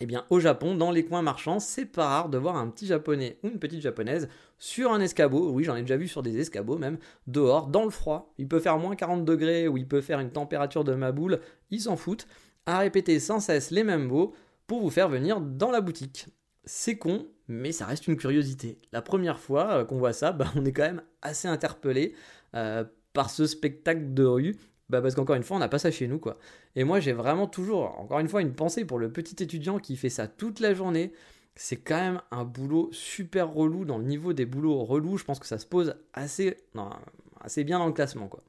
Eh 0.00 0.06
bien, 0.06 0.24
au 0.30 0.40
Japon, 0.40 0.74
dans 0.74 0.90
les 0.90 1.04
coins 1.04 1.22
marchands, 1.22 1.60
c'est 1.60 1.84
pas 1.84 2.06
rare 2.06 2.28
de 2.28 2.36
voir 2.36 2.56
un 2.56 2.68
petit 2.68 2.86
japonais 2.86 3.38
ou 3.42 3.48
une 3.48 3.60
petite 3.60 3.80
japonaise 3.80 4.28
sur 4.58 4.92
un 4.92 5.00
escabeau. 5.00 5.50
Oui, 5.50 5.62
j'en 5.62 5.76
ai 5.76 5.82
déjà 5.82 5.96
vu 5.96 6.08
sur 6.08 6.22
des 6.22 6.38
escabeaux 6.38 6.78
même, 6.78 6.98
dehors, 7.28 7.68
dans 7.68 7.84
le 7.84 7.90
froid. 7.90 8.34
Il 8.38 8.48
peut 8.48 8.58
faire 8.58 8.78
moins 8.78 8.96
40 8.96 9.24
degrés 9.24 9.68
ou 9.68 9.76
il 9.76 9.86
peut 9.86 10.00
faire 10.00 10.18
une 10.18 10.30
température 10.30 10.82
de 10.82 10.94
ma 10.94 11.12
boule, 11.12 11.40
ils 11.70 11.82
s'en 11.82 11.96
foutent 11.96 12.26
à 12.66 12.78
répéter 12.78 13.20
sans 13.20 13.40
cesse 13.40 13.70
les 13.70 13.84
mêmes 13.84 14.06
mots 14.06 14.34
pour 14.66 14.80
vous 14.80 14.90
faire 14.90 15.08
venir 15.08 15.40
dans 15.40 15.70
la 15.70 15.80
boutique. 15.80 16.26
C'est 16.64 16.96
con, 16.96 17.26
mais 17.46 17.72
ça 17.72 17.86
reste 17.86 18.08
une 18.08 18.16
curiosité. 18.16 18.78
La 18.92 19.02
première 19.02 19.38
fois 19.38 19.72
euh, 19.72 19.84
qu'on 19.84 19.98
voit 19.98 20.12
ça, 20.12 20.32
bah, 20.32 20.46
on 20.56 20.64
est 20.64 20.72
quand 20.72 20.82
même 20.82 21.02
assez 21.22 21.46
interpellé 21.46 22.14
euh, 22.54 22.84
par 23.12 23.30
ce 23.30 23.46
spectacle 23.46 24.14
de 24.14 24.24
rue. 24.24 24.56
Bah 24.90 25.00
parce 25.00 25.14
qu'encore 25.14 25.36
une 25.36 25.42
fois, 25.42 25.56
on 25.56 25.60
n'a 25.60 25.68
pas 25.68 25.78
ça 25.78 25.90
chez 25.90 26.06
nous, 26.06 26.18
quoi. 26.18 26.38
Et 26.76 26.84
moi, 26.84 27.00
j'ai 27.00 27.12
vraiment 27.12 27.46
toujours, 27.46 27.98
encore 27.98 28.20
une 28.20 28.28
fois, 28.28 28.42
une 28.42 28.54
pensée 28.54 28.84
pour 28.84 28.98
le 28.98 29.10
petit 29.10 29.42
étudiant 29.42 29.78
qui 29.78 29.96
fait 29.96 30.10
ça 30.10 30.28
toute 30.28 30.60
la 30.60 30.74
journée. 30.74 31.12
C'est 31.56 31.76
quand 31.76 31.96
même 31.96 32.20
un 32.30 32.44
boulot 32.44 32.90
super 32.92 33.52
relou 33.52 33.84
dans 33.84 33.98
le 33.98 34.04
niveau 34.04 34.32
des 34.32 34.44
boulots 34.44 34.84
relous. 34.84 35.16
Je 35.18 35.24
pense 35.24 35.38
que 35.38 35.46
ça 35.46 35.58
se 35.58 35.66
pose 35.66 35.94
assez, 36.12 36.56
assez 37.40 37.64
bien 37.64 37.78
dans 37.78 37.86
le 37.86 37.92
classement, 37.92 38.28
quoi. 38.28 38.42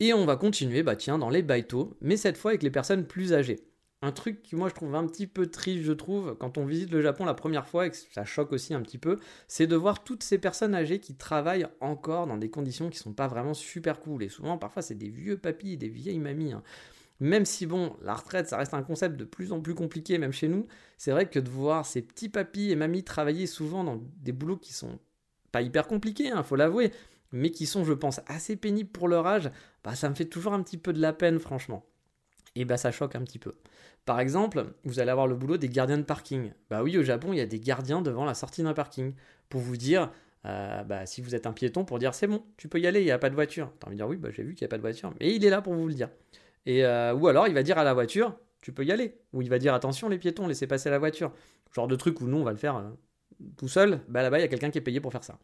Et 0.00 0.14
on 0.14 0.24
va 0.26 0.36
continuer, 0.36 0.82
bah 0.82 0.96
tiens, 0.96 1.18
dans 1.18 1.28
les 1.28 1.42
baito, 1.42 1.96
mais 2.00 2.16
cette 2.16 2.36
fois 2.36 2.52
avec 2.52 2.62
les 2.62 2.70
personnes 2.70 3.04
plus 3.06 3.32
âgées. 3.34 3.67
Un 4.00 4.12
truc 4.12 4.42
qui 4.42 4.54
moi 4.54 4.68
je 4.68 4.74
trouve 4.74 4.94
un 4.94 5.06
petit 5.06 5.26
peu 5.26 5.48
triste, 5.48 5.82
je 5.82 5.92
trouve, 5.92 6.36
quand 6.38 6.56
on 6.56 6.64
visite 6.64 6.92
le 6.92 7.02
Japon 7.02 7.24
la 7.24 7.34
première 7.34 7.66
fois, 7.66 7.86
et 7.86 7.90
que 7.90 7.96
ça 7.96 8.24
choque 8.24 8.52
aussi 8.52 8.72
un 8.72 8.80
petit 8.80 8.98
peu, 8.98 9.18
c'est 9.48 9.66
de 9.66 9.74
voir 9.74 10.04
toutes 10.04 10.22
ces 10.22 10.38
personnes 10.38 10.74
âgées 10.74 11.00
qui 11.00 11.16
travaillent 11.16 11.66
encore 11.80 12.28
dans 12.28 12.36
des 12.36 12.48
conditions 12.48 12.90
qui 12.90 12.98
sont 12.98 13.12
pas 13.12 13.26
vraiment 13.26 13.54
super 13.54 13.98
cool. 13.98 14.22
Et 14.22 14.28
souvent, 14.28 14.56
parfois, 14.56 14.82
c'est 14.82 14.94
des 14.94 15.08
vieux 15.08 15.36
papis, 15.36 15.76
des 15.76 15.88
vieilles 15.88 16.20
mamies. 16.20 16.52
Hein. 16.52 16.62
Même 17.20 17.44
si 17.44 17.66
bon, 17.66 17.96
la 18.02 18.14
retraite, 18.14 18.48
ça 18.48 18.56
reste 18.56 18.74
un 18.74 18.82
concept 18.82 19.16
de 19.16 19.24
plus 19.24 19.52
en 19.52 19.60
plus 19.60 19.74
compliqué, 19.74 20.18
même 20.18 20.32
chez 20.32 20.46
nous, 20.46 20.66
c'est 20.96 21.10
vrai 21.10 21.28
que 21.28 21.40
de 21.40 21.50
voir 21.50 21.84
ces 21.84 22.02
petits 22.02 22.28
papis 22.28 22.70
et 22.70 22.76
mamies 22.76 23.02
travailler 23.02 23.46
souvent 23.48 23.82
dans 23.82 24.00
des 24.20 24.32
boulots 24.32 24.56
qui 24.56 24.72
sont 24.72 25.00
pas 25.50 25.62
hyper 25.62 25.88
compliqués, 25.88 26.30
il 26.34 26.42
faut 26.44 26.54
l'avouer, 26.56 26.92
mais 27.32 27.50
qui 27.50 27.66
sont, 27.66 27.84
je 27.84 27.92
pense, 27.92 28.20
assez 28.26 28.54
pénibles 28.54 28.90
pour 28.90 29.08
leur 29.08 29.26
âge, 29.26 29.50
bah, 29.82 29.96
ça 29.96 30.08
me 30.08 30.14
fait 30.14 30.26
toujours 30.26 30.52
un 30.52 30.62
petit 30.62 30.78
peu 30.78 30.92
de 30.92 31.00
la 31.00 31.12
peine, 31.12 31.40
franchement. 31.40 31.84
Et 32.58 32.64
bah 32.64 32.76
ça 32.76 32.90
choque 32.90 33.14
un 33.14 33.22
petit 33.22 33.38
peu. 33.38 33.54
Par 34.04 34.18
exemple, 34.18 34.66
vous 34.82 34.98
allez 34.98 35.12
avoir 35.12 35.28
le 35.28 35.36
boulot 35.36 35.58
des 35.58 35.68
gardiens 35.68 35.96
de 35.96 36.02
parking. 36.02 36.50
Bah 36.70 36.82
oui, 36.82 36.98
au 36.98 37.04
Japon, 37.04 37.32
il 37.32 37.38
y 37.38 37.40
a 37.40 37.46
des 37.46 37.60
gardiens 37.60 38.02
devant 38.02 38.24
la 38.24 38.34
sortie 38.34 38.64
d'un 38.64 38.74
parking 38.74 39.14
pour 39.48 39.60
vous 39.60 39.76
dire, 39.76 40.10
euh, 40.44 40.82
bah, 40.82 41.06
si 41.06 41.22
vous 41.22 41.36
êtes 41.36 41.46
un 41.46 41.52
piéton, 41.52 41.84
pour 41.84 42.00
dire 42.00 42.14
c'est 42.14 42.26
bon, 42.26 42.42
tu 42.56 42.68
peux 42.68 42.80
y 42.80 42.88
aller, 42.88 43.00
il 43.00 43.04
n'y 43.04 43.12
a 43.12 43.18
pas 43.18 43.30
de 43.30 43.36
voiture. 43.36 43.70
T'as 43.78 43.86
envie 43.86 43.94
de 43.94 44.00
dire 44.00 44.08
oui, 44.08 44.16
bah, 44.16 44.30
j'ai 44.32 44.42
vu 44.42 44.54
qu'il 44.56 44.64
n'y 44.64 44.68
a 44.68 44.70
pas 44.70 44.76
de 44.76 44.82
voiture, 44.82 45.14
mais 45.20 45.32
il 45.36 45.44
est 45.44 45.50
là 45.50 45.62
pour 45.62 45.72
vous 45.74 45.86
le 45.86 45.94
dire. 45.94 46.08
Et 46.66 46.84
euh, 46.84 47.14
ou 47.14 47.28
alors 47.28 47.46
il 47.46 47.54
va 47.54 47.62
dire 47.62 47.78
à 47.78 47.84
la 47.84 47.94
voiture, 47.94 48.34
tu 48.60 48.72
peux 48.72 48.84
y 48.84 48.90
aller. 48.90 49.14
Ou 49.32 49.42
il 49.42 49.48
va 49.48 49.60
dire 49.60 49.72
attention 49.72 50.08
les 50.08 50.18
piétons, 50.18 50.48
laissez 50.48 50.66
passer 50.66 50.90
la 50.90 50.98
voiture. 50.98 51.32
Genre 51.72 51.86
de 51.86 51.94
truc 51.94 52.20
où 52.20 52.26
nous 52.26 52.38
on 52.38 52.44
va 52.44 52.50
le 52.50 52.58
faire 52.58 52.76
euh, 52.76 52.90
tout 53.56 53.68
seul, 53.68 54.00
bah 54.08 54.22
là-bas, 54.22 54.38
il 54.38 54.42
y 54.42 54.44
a 54.44 54.48
quelqu'un 54.48 54.70
qui 54.70 54.78
est 54.78 54.82
payé 54.82 55.00
pour 55.00 55.12
faire 55.12 55.22
ça. 55.22 55.38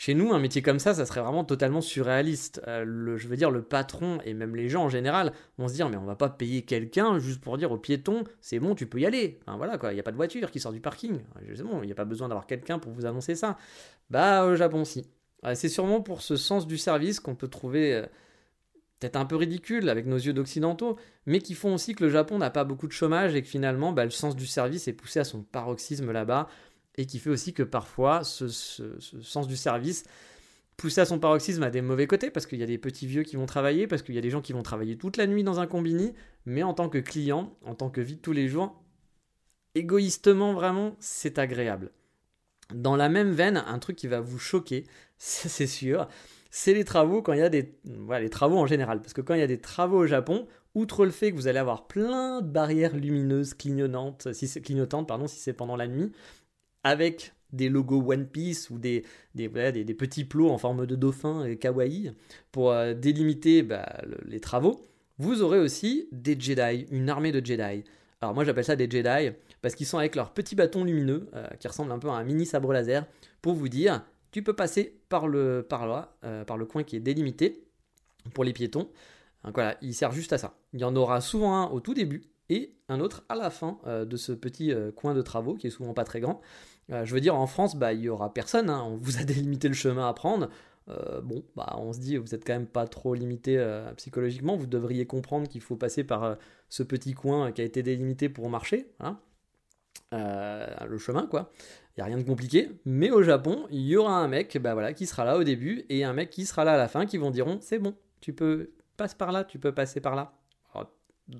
Chez 0.00 0.14
nous, 0.14 0.32
un 0.32 0.38
métier 0.38 0.62
comme 0.62 0.78
ça, 0.78 0.94
ça 0.94 1.04
serait 1.04 1.20
vraiment 1.20 1.44
totalement 1.44 1.82
surréaliste. 1.82 2.62
Euh, 2.66 3.18
je 3.18 3.28
veux 3.28 3.36
dire, 3.36 3.50
le 3.50 3.60
patron 3.60 4.18
et 4.24 4.32
même 4.32 4.56
les 4.56 4.70
gens 4.70 4.84
en 4.84 4.88
général 4.88 5.34
vont 5.58 5.68
se 5.68 5.74
dire, 5.74 5.90
mais 5.90 5.98
on 5.98 6.06
va 6.06 6.16
pas 6.16 6.30
payer 6.30 6.62
quelqu'un 6.62 7.18
juste 7.18 7.42
pour 7.42 7.58
dire 7.58 7.70
au 7.70 7.76
piéton, 7.76 8.24
c'est 8.40 8.60
bon, 8.60 8.74
tu 8.74 8.86
peux 8.86 8.98
y 8.98 9.04
aller. 9.04 9.38
Enfin, 9.42 9.58
voilà 9.58 9.76
quoi, 9.76 9.92
il 9.92 9.96
n'y 9.96 10.00
a 10.00 10.02
pas 10.02 10.10
de 10.10 10.16
voiture 10.16 10.50
qui 10.50 10.58
sort 10.58 10.72
du 10.72 10.80
parking. 10.80 11.20
C'est 11.54 11.62
bon, 11.62 11.82
il 11.82 11.86
n'y 11.86 11.92
a 11.92 11.94
pas 11.94 12.06
besoin 12.06 12.28
d'avoir 12.28 12.46
quelqu'un 12.46 12.78
pour 12.78 12.92
vous 12.92 13.04
annoncer 13.04 13.34
ça. 13.34 13.58
Bah, 14.08 14.46
au 14.46 14.56
Japon, 14.56 14.86
si. 14.86 15.04
c'est 15.52 15.68
sûrement 15.68 16.00
pour 16.00 16.22
ce 16.22 16.36
sens 16.36 16.66
du 16.66 16.78
service 16.78 17.20
qu'on 17.20 17.34
peut 17.34 17.48
trouver 17.48 17.92
euh, 17.92 18.06
peut-être 19.00 19.16
un 19.16 19.26
peu 19.26 19.36
ridicule 19.36 19.90
avec 19.90 20.06
nos 20.06 20.16
yeux 20.16 20.32
d'occidentaux, 20.32 20.96
mais 21.26 21.40
qui 21.40 21.52
font 21.52 21.74
aussi 21.74 21.94
que 21.94 22.04
le 22.04 22.10
Japon 22.10 22.38
n'a 22.38 22.48
pas 22.48 22.64
beaucoup 22.64 22.86
de 22.86 22.92
chômage 22.92 23.34
et 23.34 23.42
que 23.42 23.48
finalement, 23.48 23.92
bah, 23.92 24.04
le 24.04 24.10
sens 24.10 24.34
du 24.34 24.46
service 24.46 24.88
est 24.88 24.94
poussé 24.94 25.20
à 25.20 25.24
son 25.24 25.42
paroxysme 25.42 26.10
là-bas 26.10 26.48
et 27.00 27.06
qui 27.06 27.18
fait 27.18 27.30
aussi 27.30 27.54
que 27.54 27.62
parfois 27.62 28.24
ce, 28.24 28.48
sens 28.48 29.48
du 29.48 29.56
service 29.56 30.04
poussé 30.76 31.00
à 31.00 31.06
son 31.06 31.18
paroxysme 31.18 31.62
a 31.62 31.70
des 31.70 31.80
mauvais 31.80 32.06
côtés 32.06 32.30
parce 32.30 32.46
qu'il 32.46 32.58
y 32.58 32.62
a 32.62 32.66
des 32.66 32.78
petits 32.78 33.06
vieux 33.06 33.22
qui 33.22 33.36
vont 33.36 33.46
travailler, 33.46 33.86
parce 33.86 34.02
qu'il 34.02 34.14
y 34.14 34.18
a 34.18 34.20
des 34.20 34.30
gens 34.30 34.42
qui 34.42 34.52
vont 34.52 34.62
travailler 34.62 34.96
toute 34.96 35.16
la 35.16 35.26
nuit 35.26 35.42
dans 35.42 35.60
un 35.60 35.66
combini, 35.66 36.14
mais 36.44 36.62
en 36.62 36.74
tant 36.74 36.88
que 36.88 36.98
client, 36.98 37.56
en 37.64 37.74
tant 37.74 37.90
que 37.90 38.00
vie 38.00 38.16
de 38.16 38.20
tous 38.20 38.32
les 38.32 38.48
jours, 38.48 38.82
égoïstement 39.74 40.52
vraiment, 40.52 40.96
c'est 40.98 41.38
agréable. 41.38 41.90
Dans 42.74 42.96
la 42.96 43.08
même 43.08 43.30
veine, 43.30 43.62
un 43.66 43.78
truc 43.78 43.96
qui 43.96 44.06
va 44.06 44.20
vous 44.20 44.38
choquer, 44.38 44.84
c'est 45.18 45.66
sûr, 45.66 46.06
c'est 46.50 46.74
les 46.74 46.84
travaux 46.84 47.22
quand 47.22 47.32
il 47.32 47.38
y 47.38 47.42
a 47.42 47.48
des 47.48 47.78
voilà, 47.84 48.22
les 48.22 48.30
travaux 48.30 48.58
en 48.58 48.66
général 48.66 49.00
parce 49.00 49.12
que 49.12 49.20
quand 49.20 49.34
il 49.34 49.40
y 49.40 49.44
a 49.44 49.46
des 49.46 49.60
travaux 49.60 49.98
au 49.98 50.06
Japon, 50.06 50.46
outre 50.74 51.04
le 51.04 51.10
fait 51.10 51.30
que 51.30 51.36
vous 51.36 51.46
allez 51.46 51.58
avoir 51.58 51.86
plein 51.86 52.42
de 52.42 52.48
barrières 52.48 52.96
lumineuses 52.96 53.54
clignotantes 53.54 54.32
si 54.32 54.60
clignotantes 54.60 55.06
pardon 55.06 55.26
si 55.26 55.38
c'est 55.38 55.52
pendant 55.52 55.76
la 55.76 55.86
nuit, 55.86 56.12
avec 56.84 57.32
des 57.52 57.68
logos 57.68 58.12
One 58.12 58.26
Piece 58.26 58.70
ou 58.70 58.78
des, 58.78 59.04
des, 59.34 59.48
des, 59.48 59.94
petits 59.94 60.24
plots 60.24 60.50
en 60.50 60.58
forme 60.58 60.86
de 60.86 60.96
dauphin 60.96 61.44
et 61.44 61.56
kawaii 61.56 62.12
pour 62.52 62.70
euh, 62.70 62.94
délimiter 62.94 63.62
bah, 63.62 64.00
les 64.24 64.40
travaux, 64.40 64.86
vous 65.18 65.42
aurez 65.42 65.58
aussi 65.58 66.08
des 66.12 66.38
Jedi, 66.38 66.86
une 66.90 67.08
armée 67.08 67.32
de 67.32 67.44
Jedi. 67.44 67.84
Alors 68.20 68.34
moi 68.34 68.44
j'appelle 68.44 68.64
ça 68.64 68.76
des 68.76 68.88
Jedi 68.90 69.34
parce 69.62 69.74
qu'ils 69.74 69.86
sont 69.86 69.98
avec 69.98 70.14
leurs 70.14 70.32
petits 70.32 70.54
bâtons 70.54 70.84
lumineux 70.84 71.28
euh, 71.34 71.46
qui 71.58 71.68
ressemblent 71.68 71.92
un 71.92 71.98
peu 71.98 72.08
à 72.08 72.12
un 72.12 72.24
mini 72.24 72.46
sabre 72.46 72.72
laser 72.72 73.06
pour 73.42 73.54
vous 73.54 73.68
dire 73.68 74.04
tu 74.30 74.42
peux 74.42 74.54
passer 74.54 75.00
par 75.08 75.26
le, 75.26 75.66
par 75.68 75.86
là, 75.86 76.14
euh, 76.24 76.44
par 76.44 76.56
le 76.56 76.64
coin 76.64 76.84
qui 76.84 76.96
est 76.96 77.00
délimité 77.00 77.64
pour 78.34 78.44
les 78.44 78.52
piétons. 78.52 78.88
Voilà, 79.54 79.78
il 79.80 79.94
sert 79.94 80.12
juste 80.12 80.34
à 80.34 80.38
ça. 80.38 80.54
Il 80.74 80.80
y 80.80 80.84
en 80.84 80.94
aura 80.94 81.22
souvent 81.22 81.56
un 81.56 81.70
au 81.70 81.80
tout 81.80 81.94
début 81.94 82.24
et 82.50 82.74
un 82.90 83.00
autre 83.00 83.24
à 83.30 83.34
la 83.34 83.48
fin 83.48 83.78
de 83.86 84.16
ce 84.18 84.32
petit 84.32 84.70
coin 84.94 85.14
de 85.14 85.22
travaux 85.22 85.54
qui 85.54 85.68
est 85.68 85.70
souvent 85.70 85.94
pas 85.94 86.04
très 86.04 86.20
grand. 86.20 86.42
Euh, 86.90 87.04
je 87.04 87.14
veux 87.14 87.20
dire, 87.20 87.34
en 87.36 87.46
France, 87.46 87.76
bah, 87.76 87.92
il 87.92 88.00
y 88.00 88.08
aura 88.08 88.32
personne. 88.32 88.70
Hein. 88.70 88.82
On 88.86 88.96
vous 88.96 89.18
a 89.18 89.24
délimité 89.24 89.68
le 89.68 89.74
chemin 89.74 90.08
à 90.08 90.12
prendre. 90.12 90.48
Euh, 90.88 91.20
bon, 91.20 91.44
bah, 91.56 91.76
on 91.78 91.92
se 91.92 92.00
dit, 92.00 92.16
vous 92.16 92.34
êtes 92.34 92.44
quand 92.44 92.52
même 92.52 92.66
pas 92.66 92.86
trop 92.86 93.14
limité 93.14 93.58
euh, 93.58 93.92
psychologiquement. 93.94 94.56
Vous 94.56 94.66
devriez 94.66 95.06
comprendre 95.06 95.48
qu'il 95.48 95.60
faut 95.60 95.76
passer 95.76 96.04
par 96.04 96.36
ce 96.68 96.82
petit 96.82 97.14
coin 97.14 97.52
qui 97.52 97.60
a 97.62 97.64
été 97.64 97.82
délimité 97.82 98.28
pour 98.28 98.48
marcher. 98.50 98.88
le 100.12 100.98
chemin, 100.98 101.26
quoi. 101.26 101.52
Il 101.96 102.00
n'y 102.00 102.02
a 102.02 102.06
rien 102.06 102.18
de 102.18 102.22
compliqué. 102.26 102.70
Mais 102.84 103.10
au 103.10 103.22
Japon, 103.22 103.66
il 103.70 103.82
y 103.82 103.96
aura 103.96 104.16
un 104.16 104.28
mec 104.28 104.58
bah, 104.58 104.92
qui 104.92 105.06
sera 105.06 105.24
là 105.24 105.36
au 105.36 105.44
début 105.44 105.84
et 105.88 106.04
un 106.04 106.12
mec 106.12 106.30
qui 106.30 106.46
sera 106.46 106.64
là 106.64 106.72
à 106.72 106.76
la 106.76 106.88
fin 106.88 107.06
qui 107.06 107.18
vont 107.18 107.30
diront 107.30 107.58
c'est 107.60 107.78
bon, 107.78 107.94
tu 108.20 108.32
peux 108.32 108.70
passer 108.96 109.16
par 109.16 109.32
là, 109.32 109.44
tu 109.44 109.58
peux 109.58 109.72
passer 109.72 110.00
par 110.00 110.14
là 110.14 110.39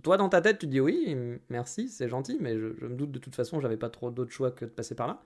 toi, 0.02 0.16
dans 0.16 0.28
ta 0.28 0.40
tête, 0.40 0.58
tu 0.58 0.66
dis 0.66 0.80
oui, 0.80 1.16
merci, 1.48 1.88
c'est 1.88 2.08
gentil, 2.08 2.38
mais 2.40 2.54
je, 2.54 2.86
me 2.86 2.94
doute 2.94 3.10
de 3.10 3.18
toute 3.18 3.34
façon, 3.34 3.60
j'avais 3.60 3.76
pas 3.76 3.90
trop 3.90 4.10
d'autres 4.10 4.32
choix 4.32 4.50
que 4.50 4.64
de 4.64 4.70
passer 4.70 4.94
par 4.94 5.06
là. 5.06 5.22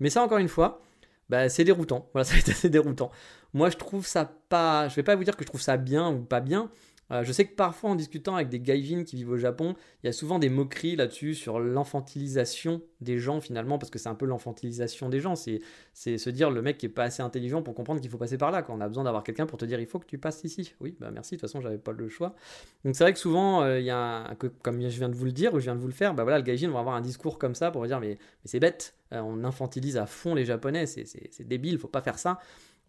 Mais 0.00 0.10
ça, 0.10 0.22
encore 0.22 0.38
une 0.38 0.48
fois, 0.48 0.82
bah, 1.28 1.48
c'est 1.48 1.64
déroutant. 1.64 2.08
Voilà, 2.12 2.24
ça 2.24 2.34
a 2.34 2.38
été 2.38 2.52
assez 2.52 2.70
déroutant. 2.70 3.10
Moi, 3.52 3.70
je 3.70 3.76
trouve 3.76 4.06
ça 4.06 4.24
pas. 4.48 4.88
Je 4.88 4.96
vais 4.96 5.02
pas 5.02 5.16
vous 5.16 5.24
dire 5.24 5.36
que 5.36 5.44
je 5.44 5.48
trouve 5.48 5.62
ça 5.62 5.76
bien 5.76 6.10
ou 6.10 6.20
pas 6.20 6.40
bien. 6.40 6.70
Euh, 7.10 7.22
je 7.22 7.32
sais 7.32 7.44
que 7.44 7.54
parfois, 7.54 7.90
en 7.90 7.94
discutant 7.94 8.34
avec 8.34 8.48
des 8.48 8.60
gaijins 8.60 9.04
qui 9.04 9.16
vivent 9.16 9.30
au 9.30 9.36
Japon, 9.36 9.74
il 10.02 10.06
y 10.06 10.08
a 10.08 10.12
souvent 10.12 10.38
des 10.38 10.48
moqueries 10.48 10.96
là-dessus 10.96 11.34
sur 11.34 11.60
l'enfantilisation 11.60 12.80
des 13.00 13.18
gens 13.18 13.40
finalement, 13.40 13.78
parce 13.78 13.90
que 13.90 13.98
c'est 13.98 14.08
un 14.08 14.14
peu 14.14 14.26
l'enfantilisation 14.26 15.08
des 15.08 15.20
gens. 15.20 15.36
C'est, 15.36 15.60
se 15.94 16.30
dire 16.30 16.50
le 16.50 16.62
mec 16.62 16.78
qui 16.78 16.86
est 16.86 16.90
pas 16.90 17.04
assez 17.04 17.22
intelligent 17.22 17.62
pour 17.62 17.74
comprendre 17.74 18.00
qu'il 18.00 18.10
faut 18.10 18.18
passer 18.18 18.38
par 18.38 18.50
là. 18.50 18.62
Quand 18.62 18.74
on 18.74 18.80
a 18.80 18.88
besoin 18.88 19.04
d'avoir 19.04 19.22
quelqu'un 19.22 19.46
pour 19.46 19.58
te 19.58 19.64
dire 19.64 19.80
il 19.80 19.86
faut 19.86 19.98
que 19.98 20.06
tu 20.06 20.18
passes 20.18 20.42
ici. 20.44 20.74
Oui, 20.80 20.96
bah 20.98 21.10
merci. 21.12 21.36
De 21.36 21.40
toute 21.40 21.48
façon, 21.48 21.60
j'avais 21.60 21.78
pas 21.78 21.92
le 21.92 22.08
choix. 22.08 22.34
Donc 22.84 22.96
c'est 22.96 23.04
vrai 23.04 23.12
que 23.12 23.18
souvent, 23.18 23.62
euh, 23.62 23.80
y 23.80 23.90
a 23.90 24.34
comme 24.62 24.80
je 24.80 24.98
viens 24.98 25.08
de 25.08 25.14
vous 25.14 25.24
le 25.24 25.32
dire 25.32 25.54
ou 25.54 25.60
je 25.60 25.64
viens 25.64 25.74
de 25.74 25.80
vous 25.80 25.86
le 25.86 25.92
faire, 25.92 26.14
bah 26.14 26.22
voilà, 26.22 26.38
le 26.38 26.44
gaijin 26.44 26.70
va 26.70 26.80
avoir 26.80 26.94
un 26.94 27.00
discours 27.00 27.38
comme 27.38 27.54
ça 27.54 27.70
pour 27.70 27.86
dire 27.86 28.00
mais, 28.00 28.18
c'est 28.44 28.60
bête. 28.60 28.94
Euh, 29.12 29.20
on 29.20 29.44
infantilise 29.44 29.96
à 29.96 30.06
fond 30.06 30.34
les 30.34 30.44
Japonais. 30.44 30.86
C'est 30.86 31.46
débile. 31.46 31.78
Faut 31.78 31.88
pas 31.88 32.02
faire 32.02 32.18
ça. 32.18 32.38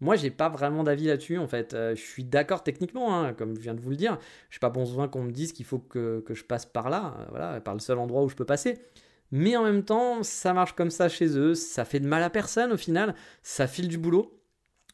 Moi, 0.00 0.16
j'ai 0.16 0.30
pas 0.30 0.48
vraiment 0.48 0.84
d'avis 0.84 1.06
là-dessus. 1.06 1.38
En 1.38 1.48
fait, 1.48 1.74
euh, 1.74 1.94
je 1.94 2.00
suis 2.00 2.24
d'accord 2.24 2.62
techniquement, 2.62 3.18
hein, 3.18 3.32
comme 3.32 3.54
je 3.56 3.60
viens 3.60 3.74
de 3.74 3.80
vous 3.80 3.90
le 3.90 3.96
dire. 3.96 4.18
Je 4.50 4.56
n'ai 4.56 4.60
pas 4.60 4.70
besoin 4.70 5.08
qu'on 5.08 5.22
me 5.22 5.30
dise 5.30 5.52
qu'il 5.52 5.64
faut 5.64 5.78
que, 5.78 6.22
je 6.28 6.44
passe 6.44 6.66
par 6.66 6.90
là, 6.90 7.14
euh, 7.18 7.24
voilà, 7.30 7.60
par 7.60 7.74
le 7.74 7.80
seul 7.80 7.98
endroit 7.98 8.22
où 8.22 8.28
je 8.28 8.36
peux 8.36 8.44
passer. 8.44 8.78
Mais 9.32 9.56
en 9.56 9.64
même 9.64 9.84
temps, 9.84 10.22
ça 10.22 10.52
marche 10.52 10.74
comme 10.74 10.90
ça 10.90 11.08
chez 11.08 11.36
eux. 11.36 11.54
Ça 11.54 11.84
fait 11.84 12.00
de 12.00 12.06
mal 12.06 12.22
à 12.22 12.30
personne 12.30 12.72
au 12.72 12.76
final. 12.76 13.14
Ça 13.42 13.66
file 13.66 13.88
du 13.88 13.98
boulot. 13.98 14.38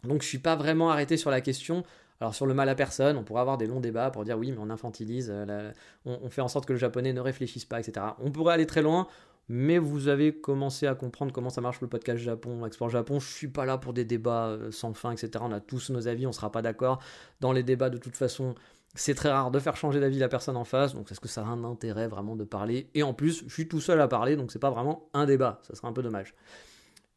Donc, 0.05 0.23
je 0.23 0.29
suis 0.29 0.39
pas 0.39 0.57
vraiment 0.57 0.91
arrêté 0.91 1.17
sur 1.17 1.31
la 1.31 1.41
question. 1.41 1.85
Alors 2.23 2.37
sur 2.37 2.47
le 2.47 2.55
mal 2.55 2.69
à 2.69 2.77
personne, 2.77 3.17
on 3.17 3.25
pourrait 3.25 3.41
avoir 3.41 3.59
des 3.59 3.67
longs 3.67 3.81
débats 3.81 4.09
pour 4.13 4.23
dire 4.23 4.39
oui, 4.39 4.53
mais 4.53 4.59
on 4.61 4.71
infantilise, 4.71 5.29
euh, 5.35 5.73
on, 6.05 6.31
fait 6.31 6.41
en 6.41 6.47
sorte 6.47 6.67
que 6.67 6.73
le 6.73 6.79
japonais 6.79 7.13
ne 7.13 7.21
réfléchisse 7.21 7.65
pas, 7.65 7.81
etc. 7.81 8.07
On 8.21 8.31
pourrait 8.31 8.55
aller 8.55 8.67
très 8.67 8.81
loin 8.81 9.09
mais 9.49 9.79
vous 9.79 10.09
avez 10.09 10.35
commencé 10.35 10.87
à 10.87 10.95
comprendre 10.95 11.33
comment 11.33 11.51
ça 11.51 11.61
marche 11.61 11.81
le 11.81 11.89
podcast 11.89 12.19
Japon, 12.23 12.65
Explore 12.65 12.91
Japon. 12.91 13.21
Je 13.21 13.29
suis 13.29 13.49
pas 13.49 13.67
là 13.67 13.79
pour 13.79 13.93
des 13.93 14.05
débats 14.05 14.49
euh, 14.49 14.71
sans 14.71 14.95
fin, 14.95 15.13
etc. 15.13 15.31
On 15.41 15.53
a 15.53 15.61
tous 15.61 15.91
nos 15.91 16.09
avis, 16.09 16.27
on 16.27 16.33
sera 16.33 16.51
pas 16.53 16.63
d'accord. 16.63 17.01
Dans 17.41 17.53
les 17.53 17.63
débats, 17.63 17.91
de 17.91 17.99
toute 17.99 18.17
façon, 18.17 18.55
c'est 18.95 19.15
très 19.15 19.31
rare 19.31 19.51
de 19.51 19.59
faire 19.59 19.77
changer 19.77 20.01
d'avis 20.01 20.19
la 20.19 20.29
personne 20.29 20.57
en 20.57 20.65
face, 20.65 20.95
donc 20.95 21.11
est-ce 21.11 21.21
que 21.21 21.29
ça 21.29 21.43
a 21.43 21.45
un 21.45 21.65
intérêt 21.65 22.09
vraiment 22.09 22.37
de 22.37 22.45
parler? 22.45 22.89
Et 22.95 23.03
en 23.03 23.15
plus, 23.15 23.45
je 23.47 23.53
suis 23.53 23.69
tout 23.69 23.81
seul 23.81 24.01
à 24.01 24.09
parler, 24.09 24.37
donc 24.37 24.53
c'est 24.53 24.59
pas 24.59 24.71
vraiment 24.71 25.09
un 25.15 25.25
débat, 25.25 25.61
ça 25.63 25.75
serait 25.75 25.89
un 25.89 25.93
peu 25.93 26.03
dommage. 26.03 26.35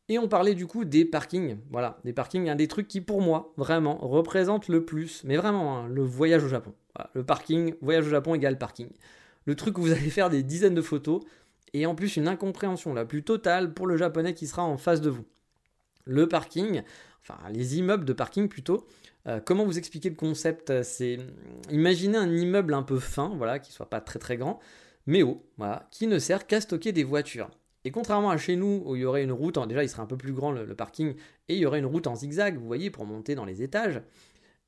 Et 0.07 0.19
on 0.19 0.27
parlait 0.27 0.53
du 0.53 0.67
coup 0.67 0.85
des 0.85 1.03
parkings, 1.03 1.57
voilà, 1.71 1.97
des 2.05 2.13
parkings, 2.13 2.47
un 2.49 2.55
des 2.55 2.67
trucs 2.67 2.87
qui 2.87 3.01
pour 3.01 3.21
moi, 3.21 3.53
vraiment, 3.57 3.97
représente 3.97 4.67
le 4.67 4.85
plus, 4.85 5.23
mais 5.23 5.35
vraiment, 5.35 5.77
hein, 5.77 5.87
le 5.87 6.03
voyage 6.03 6.43
au 6.43 6.47
Japon. 6.47 6.73
le 7.13 7.23
parking, 7.23 7.73
voyage 7.81 8.07
au 8.07 8.09
Japon 8.09 8.35
égale 8.35 8.57
parking. 8.57 8.89
Le 9.45 9.55
truc 9.55 9.77
où 9.77 9.81
vous 9.81 9.91
allez 9.91 10.09
faire 10.09 10.29
des 10.29 10.43
dizaines 10.43 10.75
de 10.75 10.81
photos, 10.81 11.21
et 11.75 11.85
en 11.85 11.93
plus 11.93 12.15
une 12.15 12.29
incompréhension 12.29 12.93
la 12.93 13.03
plus 13.03 13.23
totale 13.23 13.73
pour 13.73 13.85
le 13.85 13.97
japonais 13.97 14.33
qui 14.33 14.47
sera 14.47 14.63
en 14.63 14.77
face 14.77 15.01
de 15.01 15.09
vous. 15.09 15.25
Le 16.05 16.27
parking, 16.27 16.83
enfin 17.21 17.37
les 17.51 17.77
immeubles 17.77 18.05
de 18.05 18.13
parking 18.13 18.47
plutôt, 18.47 18.87
euh, 19.27 19.41
comment 19.43 19.65
vous 19.65 19.77
expliquer 19.77 20.09
le 20.09 20.15
concept? 20.15 20.83
C'est 20.83 21.17
imaginez 21.69 22.17
un 22.17 22.31
immeuble 22.31 22.73
un 22.73 22.83
peu 22.83 22.97
fin, 22.97 23.33
voilà, 23.35 23.59
qui 23.59 23.73
soit 23.73 23.89
pas 23.89 23.99
très 23.99 24.19
très 24.19 24.37
grand, 24.37 24.59
mais 25.05 25.21
haut, 25.21 25.43
voilà, 25.57 25.89
qui 25.91 26.07
ne 26.07 26.17
sert 26.17 26.47
qu'à 26.47 26.61
stocker 26.61 26.93
des 26.93 27.03
voitures. 27.03 27.49
Et 27.83 27.91
contrairement 27.91 28.29
à 28.29 28.37
chez 28.37 28.55
nous, 28.55 28.83
où 28.85 28.95
il 28.95 29.01
y 29.01 29.05
aurait 29.05 29.23
une 29.23 29.33
route, 29.33 29.59
déjà 29.67 29.83
il 29.83 29.89
serait 29.89 30.01
un 30.01 30.07
peu 30.07 30.17
plus 30.17 30.33
grand 30.33 30.51
le, 30.51 30.73
parking, 30.75 31.13
et 31.49 31.55
il 31.55 31.59
y 31.59 31.65
aurait 31.65 31.79
une 31.79 31.85
route 31.85 32.07
en 32.07 32.15
zigzag, 32.15 32.57
vous 32.57 32.65
voyez, 32.65 32.89
pour 32.89 33.05
monter 33.05 33.35
dans 33.35 33.45
les 33.45 33.61
étages, 33.61 34.01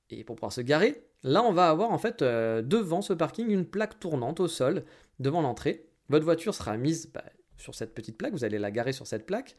et 0.09 0.23
pour 0.23 0.35
pouvoir 0.35 0.51
se 0.51 0.61
garer, 0.61 1.03
là 1.23 1.41
on 1.43 1.53
va 1.53 1.69
avoir 1.69 1.91
en 1.91 1.97
fait 1.97 2.21
euh, 2.21 2.61
devant 2.61 3.01
ce 3.01 3.13
parking 3.13 3.49
une 3.49 3.65
plaque 3.65 3.99
tournante 3.99 4.39
au 4.39 4.47
sol, 4.47 4.83
devant 5.19 5.41
l'entrée, 5.41 5.86
votre 6.09 6.25
voiture 6.25 6.53
sera 6.53 6.77
mise 6.77 7.11
bah, 7.13 7.23
sur 7.57 7.75
cette 7.75 7.93
petite 7.93 8.17
plaque, 8.17 8.33
vous 8.33 8.43
allez 8.43 8.59
la 8.59 8.71
garer 8.71 8.93
sur 8.93 9.07
cette 9.07 9.25
plaque, 9.25 9.55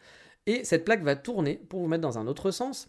et 0.47 0.65
cette 0.65 0.85
plaque 0.85 1.03
va 1.03 1.17
tourner 1.17 1.57
pour 1.69 1.81
vous 1.81 1.89
mettre 1.89 2.03
dans 2.03 2.19
un 2.19 2.27
autre 2.27 2.51
sens 2.51 2.89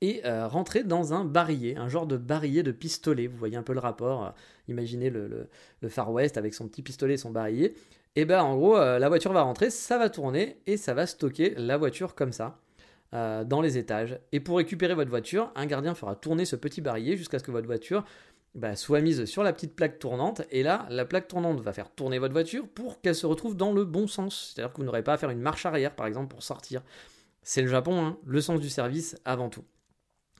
et 0.00 0.20
euh, 0.26 0.46
rentrer 0.46 0.84
dans 0.84 1.14
un 1.14 1.24
barillet, 1.24 1.76
un 1.76 1.88
genre 1.88 2.06
de 2.06 2.16
barillet 2.16 2.62
de 2.62 2.72
pistolet. 2.72 3.26
Vous 3.26 3.36
voyez 3.36 3.56
un 3.56 3.62
peu 3.62 3.72
le 3.72 3.80
rapport. 3.80 4.26
Euh, 4.26 4.30
imaginez 4.68 5.10
le, 5.10 5.48
Far 5.88 6.12
West 6.12 6.36
avec 6.36 6.54
son 6.54 6.68
petit 6.68 6.82
pistolet 6.82 7.14
et 7.14 7.18
son 7.18 7.30
barillet. 7.30 7.74
Et 8.14 8.24
bien 8.24 8.42
en 8.42 8.56
gros, 8.56 8.76
euh, 8.76 8.98
la 8.98 9.08
voiture 9.08 9.32
va 9.32 9.42
rentrer, 9.42 9.70
ça 9.70 9.98
va 9.98 10.10
tourner 10.10 10.60
et 10.66 10.76
ça 10.76 10.94
va 10.94 11.06
stocker 11.06 11.54
la 11.56 11.76
voiture 11.76 12.14
comme 12.14 12.32
ça 12.32 12.58
dans 13.12 13.62
les 13.62 13.78
étages. 13.78 14.18
Et 14.32 14.40
pour 14.40 14.58
récupérer 14.58 14.92
votre 14.92 15.08
voiture, 15.08 15.50
un 15.54 15.64
gardien 15.64 15.94
fera 15.94 16.16
tourner 16.16 16.44
ce 16.44 16.54
petit 16.54 16.82
barillet 16.82 17.16
jusqu'à 17.16 17.38
ce 17.38 17.44
que 17.44 17.50
votre 17.50 17.66
voiture 17.66 18.04
bah, 18.56 18.74
soit 18.74 19.02
mise 19.02 19.26
sur 19.26 19.42
la 19.42 19.52
petite 19.52 19.76
plaque 19.76 19.98
tournante, 19.98 20.42
et 20.50 20.62
là, 20.62 20.86
la 20.88 21.04
plaque 21.04 21.28
tournante 21.28 21.60
va 21.60 21.74
faire 21.74 21.90
tourner 21.90 22.18
votre 22.18 22.32
voiture 22.32 22.66
pour 22.66 23.02
qu'elle 23.02 23.14
se 23.14 23.26
retrouve 23.26 23.54
dans 23.54 23.70
le 23.70 23.84
bon 23.84 24.06
sens. 24.06 24.54
C'est-à-dire 24.54 24.72
que 24.72 24.78
vous 24.78 24.84
n'aurez 24.84 25.02
pas 25.02 25.12
à 25.12 25.16
faire 25.18 25.30
une 25.30 25.40
marche 25.40 25.66
arrière, 25.66 25.94
par 25.94 26.06
exemple, 26.06 26.28
pour 26.28 26.42
sortir. 26.42 26.82
C'est 27.42 27.60
le 27.60 27.68
Japon, 27.68 28.02
hein, 28.02 28.18
le 28.24 28.40
sens 28.40 28.58
du 28.58 28.70
service 28.70 29.16
avant 29.26 29.50
tout. 29.50 29.64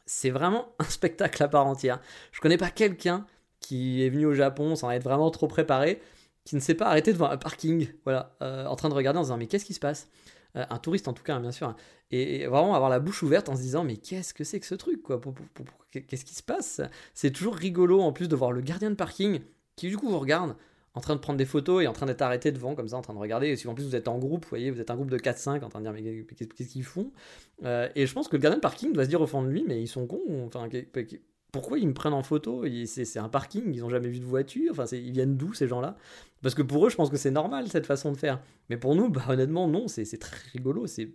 C'est 0.07 0.31
vraiment 0.31 0.75
un 0.79 0.85
spectacle 0.85 1.43
à 1.43 1.49
part 1.49 1.67
entière. 1.67 2.01
Je 2.33 2.41
connais 2.41 2.57
pas 2.57 2.71
quelqu'un 2.71 3.27
qui 3.61 4.03
est 4.03 4.09
venu 4.09 4.25
au 4.25 4.35
Japon 4.35 4.77
sans 4.77 4.91
être 4.91 5.05
vraiment 5.05 5.31
trop 5.31 5.47
préparé, 5.47 6.01
qui 6.45 6.55
ne 6.55 6.61
s'est 6.61 6.75
pas 6.75 6.87
arrêté 6.87 7.13
devant 7.13 7.29
un 7.29 7.37
parking, 7.37 7.89
voilà, 8.05 8.35
euh, 8.41 8.65
en 8.67 8.77
train 8.77 8.89
de 8.89 8.95
regarder 8.95 9.19
en 9.19 9.23
disant 9.23 9.37
mais 9.37 9.47
qu'est-ce 9.47 9.65
qui 9.65 9.75
se 9.75 9.81
passe? 9.81 10.09
Un 10.57 10.79
touriste 10.79 11.09
en 11.09 11.13
tout 11.13 11.23
cas, 11.23 11.35
hein, 11.35 11.41
bien 11.41 11.53
sûr, 11.53 11.69
hein. 11.69 11.77
et, 12.11 12.47
vraiment 12.47 12.75
avoir 12.75 12.91
la 12.91 13.01
bouche 13.01 13.23
ouverte 13.23 13.49
en 13.49 13.57
se 13.57 13.61
disant 13.61 13.85
mais 13.85 13.97
qu'est-ce 13.97 14.35
que 14.35 14.45
c'est 14.45 14.61
que 14.61 14.67
ce 14.67 14.75
truc 14.75 15.03
quoi 15.03 15.21
Qu'est-ce 15.91 16.25
qui 16.25 16.35
se 16.35 16.43
passe? 16.43 16.81
C'est 17.15 17.31
toujours 17.31 17.55
rigolo 17.55 18.01
en 18.01 18.13
plus 18.13 18.29
de 18.29 18.37
voir 18.37 18.53
le 18.53 18.61
gardien 18.61 18.91
de 18.91 18.97
parking 18.97 19.41
qui 19.77 19.89
du 19.89 19.97
coup 19.97 20.09
vous 20.09 20.19
regarde 20.19 20.57
en 20.97 21.01
train 21.01 21.15
de 21.15 21.21
prendre 21.21 21.37
des 21.37 21.45
photos 21.45 21.85
et 21.85 21.87
en 21.87 21.93
train 21.93 22.07
d'être 22.07 22.23
arrêté 22.23 22.51
devant, 22.51 22.75
comme 22.75 22.89
ça, 22.89 22.97
en 22.97 23.03
train 23.03 23.13
de 23.13 23.19
regarder. 23.19 23.49
Et 23.49 23.57
si 23.57 23.69
en 23.69 23.75
plus 23.75 23.85
vous 23.85 23.95
êtes 23.95 24.09
en 24.09 24.19
groupe, 24.19 24.45
vous 24.45 24.49
voyez, 24.49 24.71
vous 24.71 24.81
êtes 24.81 24.91
un 24.91 24.97
groupe 24.97 25.11
de 25.11 25.19
4-5 25.19 25.63
en 25.63 25.69
train 25.69 25.81
de 25.81 25.85
dire, 25.85 25.93
mais 25.93 26.25
qu'est-ce 26.35 26.69
qu'ils 26.69 26.85
font? 26.85 27.13
Euh, 27.65 27.89
Et 27.95 28.07
je 28.07 28.15
pense 28.15 28.29
que 28.29 28.37
le 28.37 28.41
gardien 28.41 28.57
de 28.57 28.63
parking 28.63 28.95
doit 28.95 29.05
se 29.05 29.11
dire 29.11 29.21
au 29.21 29.27
fond 29.27 29.43
de 29.43 29.49
lui, 29.49 29.63
mais 29.69 29.81
ils 29.81 29.89
sont 29.89 30.07
cons, 30.07 30.47
enfin, 30.47 30.69
pourquoi 31.61 31.79
ils 31.79 31.89
me 31.89 31.95
prennent 31.95 32.13
en 32.13 32.23
photo 32.23 32.65
C'est 32.87 33.19
un 33.19 33.29
parking, 33.29 33.75
ils 33.75 33.81
n'ont 33.81 33.91
jamais 33.91 34.09
vu 34.09 34.21
de 34.21 34.25
voiture, 34.25 34.73
enfin, 34.73 34.85
ils 34.93 35.13
viennent 35.13 35.37
d'où 35.37 35.53
ces 35.55 35.69
gens-là? 35.69 35.97
Parce 36.43 36.55
que 36.55 36.63
pour 36.63 36.87
eux, 36.87 36.91
je 36.91 36.97
pense 36.97 37.11
que 37.11 37.17
c'est 37.17 37.31
normal 37.31 37.69
cette 37.69 37.87
façon 37.87 38.13
de 38.13 38.17
faire. 38.17 38.41
Mais 38.71 38.77
pour 38.77 38.95
nous, 38.95 39.09
bah, 39.09 39.25
honnêtement, 39.29 39.69
non, 39.69 39.89
c'est 39.89 40.05
très 40.19 40.37
rigolo. 40.53 40.87
C'est 40.87 41.11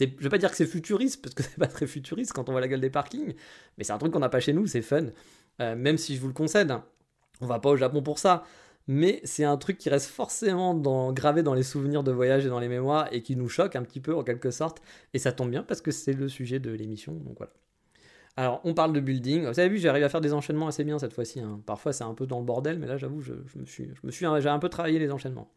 je 0.00 0.04
vais 0.04 0.28
pas 0.28 0.38
dire 0.38 0.50
que 0.50 0.56
c'est 0.56 0.66
futuriste, 0.66 1.22
parce 1.22 1.34
que 1.34 1.42
c'est 1.44 1.58
pas 1.58 1.66
très 1.66 1.86
futuriste 1.86 2.32
quand 2.32 2.48
on 2.48 2.52
voit 2.52 2.60
la 2.60 2.68
gueule 2.68 2.80
des 2.80 2.90
parkings, 2.90 3.34
mais 3.76 3.84
c'est 3.84 3.92
un 3.92 3.98
truc 3.98 4.12
qu'on 4.12 4.20
n'a 4.20 4.28
pas 4.28 4.40
chez 4.40 4.52
nous, 4.52 4.66
c'est 4.66 4.82
fun. 4.82 5.06
Euh, 5.60 5.74
même 5.74 5.98
si 5.98 6.14
je 6.14 6.20
vous 6.20 6.28
le 6.28 6.32
concède, 6.32 6.70
hein, 6.70 6.84
on 7.40 7.46
va 7.46 7.58
pas 7.58 7.70
au 7.70 7.76
Japon 7.76 8.02
pour 8.02 8.18
ça 8.18 8.44
mais 8.88 9.20
c'est 9.22 9.44
un 9.44 9.58
truc 9.58 9.76
qui 9.78 9.90
reste 9.90 10.08
forcément 10.08 10.74
gravé 11.12 11.42
dans 11.42 11.54
les 11.54 11.62
souvenirs 11.62 12.02
de 12.02 12.10
voyage 12.10 12.46
et 12.46 12.48
dans 12.48 12.58
les 12.58 12.68
mémoires 12.68 13.06
et 13.12 13.22
qui 13.22 13.36
nous 13.36 13.48
choque 13.48 13.76
un 13.76 13.82
petit 13.82 14.00
peu 14.00 14.16
en 14.16 14.24
quelque 14.24 14.50
sorte. 14.50 14.80
Et 15.12 15.18
ça 15.18 15.30
tombe 15.30 15.50
bien 15.50 15.62
parce 15.62 15.82
que 15.82 15.90
c'est 15.90 16.14
le 16.14 16.28
sujet 16.28 16.58
de 16.58 16.70
l'émission, 16.70 17.12
donc 17.12 17.36
voilà. 17.36 17.52
Alors, 18.38 18.60
on 18.62 18.72
parle 18.72 18.92
de 18.92 19.00
building. 19.00 19.46
Vous 19.48 19.58
avez 19.58 19.68
vu, 19.68 19.78
j'arrive 19.78 20.04
à 20.04 20.08
faire 20.08 20.20
des 20.20 20.32
enchaînements 20.32 20.68
assez 20.68 20.84
bien 20.84 21.00
cette 21.00 21.12
fois-ci. 21.12 21.40
Hein. 21.40 21.60
Parfois, 21.66 21.92
c'est 21.92 22.04
un 22.04 22.14
peu 22.14 22.24
dans 22.24 22.38
le 22.38 22.44
bordel, 22.44 22.78
mais 22.78 22.86
là, 22.86 22.96
j'avoue, 22.96 23.20
j'ai 23.20 24.48
un 24.48 24.58
peu 24.60 24.68
travaillé 24.68 25.00
les 25.00 25.10
enchaînements. 25.10 25.50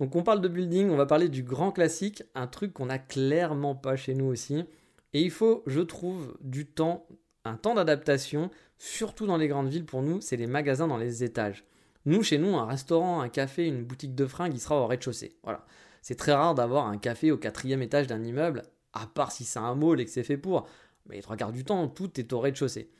Donc, 0.00 0.16
on 0.16 0.22
parle 0.22 0.40
de 0.40 0.48
building, 0.48 0.88
on 0.88 0.96
va 0.96 1.04
parler 1.04 1.28
du 1.28 1.42
grand 1.42 1.72
classique, 1.72 2.22
un 2.34 2.46
truc 2.46 2.72
qu'on 2.72 2.86
n'a 2.86 2.98
clairement 2.98 3.74
pas 3.74 3.96
chez 3.96 4.14
nous 4.14 4.24
aussi. 4.24 4.64
Et 5.12 5.20
il 5.20 5.30
faut, 5.30 5.62
je 5.66 5.82
trouve, 5.82 6.34
du 6.40 6.64
temps, 6.64 7.06
un 7.44 7.56
temps 7.56 7.74
d'adaptation, 7.74 8.50
surtout 8.78 9.26
dans 9.26 9.36
les 9.36 9.48
grandes 9.48 9.68
villes 9.68 9.84
pour 9.84 10.00
nous, 10.00 10.22
c'est 10.22 10.38
les 10.38 10.46
magasins 10.46 10.88
dans 10.88 10.96
les 10.96 11.24
étages. 11.24 11.66
Nous, 12.06 12.22
chez 12.22 12.38
nous, 12.38 12.56
un 12.56 12.64
restaurant, 12.64 13.20
un 13.20 13.28
café, 13.28 13.66
une 13.66 13.84
boutique 13.84 14.14
de 14.14 14.24
fringues, 14.24 14.54
il 14.54 14.60
sera 14.60 14.80
au 14.80 14.86
rez-de-chaussée. 14.86 15.36
Voilà. 15.42 15.66
C'est 16.00 16.14
très 16.14 16.32
rare 16.32 16.54
d'avoir 16.54 16.86
un 16.86 16.96
café 16.96 17.30
au 17.30 17.36
quatrième 17.36 17.82
étage 17.82 18.06
d'un 18.06 18.24
immeuble, 18.24 18.62
à 18.94 19.06
part 19.06 19.32
si 19.32 19.44
c'est 19.44 19.58
un 19.58 19.74
mall 19.74 20.00
et 20.00 20.06
que 20.06 20.10
c'est 20.10 20.24
fait 20.24 20.38
pour. 20.38 20.66
Mais 21.06 21.16
les 21.16 21.22
trois 21.22 21.36
quarts 21.36 21.52
du 21.52 21.64
temps, 21.64 21.88
tout 21.88 22.18
est 22.18 22.32
au 22.32 22.40
rez-de-chaussée. 22.40 22.90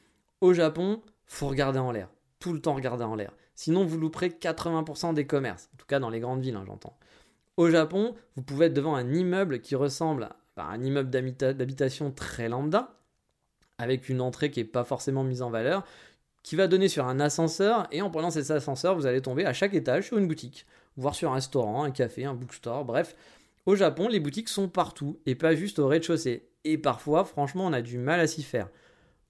Au 0.41 0.53
Japon, 0.53 1.03
faut 1.25 1.49
regarder 1.49 1.79
en 1.79 1.93
l'air. 1.93 2.09
Tout 2.39 2.53
le 2.53 2.61
temps 2.61 2.75
regarder 2.75 3.05
en 3.05 3.15
l'air. 3.15 3.33
Sinon, 3.55 3.85
vous 3.85 3.99
louperez 3.99 4.29
80% 4.29 5.15
des 5.15 5.27
commerces. 5.27 5.71
En 5.75 5.77
tout 5.77 5.87
cas, 5.87 6.01
dans 6.01 6.11
les 6.11 6.21
grandes 6.21 6.43
villes, 6.43 6.57
hein, 6.57 6.65
j'entends. 6.67 6.99
Au 7.57 7.71
Japon, 7.71 8.15
vous 8.37 8.43
pouvez 8.43 8.67
être 8.67 8.75
devant 8.75 8.95
un 8.95 9.13
immeuble 9.13 9.61
qui 9.61 9.75
ressemble 9.75 10.31
à 10.57 10.65
un 10.65 10.83
immeuble 10.83 11.11
d'habitation 11.11 12.11
très 12.11 12.49
lambda, 12.49 12.99
avec 13.79 14.09
une 14.09 14.21
entrée 14.21 14.51
qui 14.51 14.61
n'est 14.61 14.67
pas 14.67 14.85
forcément 14.85 15.23
mise 15.23 15.43
en 15.43 15.51
valeur, 15.51 15.85
qui 16.43 16.57
va 16.57 16.67
donner 16.67 16.89
sur 16.89 17.07
un 17.07 17.21
ascenseur, 17.21 17.87
et 17.93 18.03
en 18.03 18.11
prenant 18.11 18.31
cet 18.31 18.51
ascenseur, 18.51 18.97
vous 18.97 19.07
allez 19.07 19.23
tomber 19.23 19.45
à 19.47 19.53
chaque 19.53 19.75
étage 19.75 20.07
sur 20.09 20.19
une 20.19 20.27
boutique, 20.27 20.67
voire 20.97 21.15
sur 21.15 21.31
un 21.31 21.35
restaurant, 21.35 21.85
un 21.85 21.91
café, 21.91 22.25
un 22.25 22.35
bookstore, 22.35 22.85
bref. 22.85 23.15
Au 23.67 23.77
Japon, 23.77 24.09
les 24.09 24.21
boutiques 24.21 24.49
sont 24.49 24.69
partout, 24.69 25.21
et 25.27 25.35
pas 25.35 25.55
juste 25.55 25.79
au 25.79 25.87
rez-de-chaussée. 25.87 26.49
Et 26.65 26.79
parfois, 26.79 27.25
franchement, 27.25 27.67
on 27.67 27.73
a 27.73 27.83
du 27.83 27.99
mal 27.99 28.21
à 28.21 28.27
s'y 28.27 28.43
faire. 28.43 28.69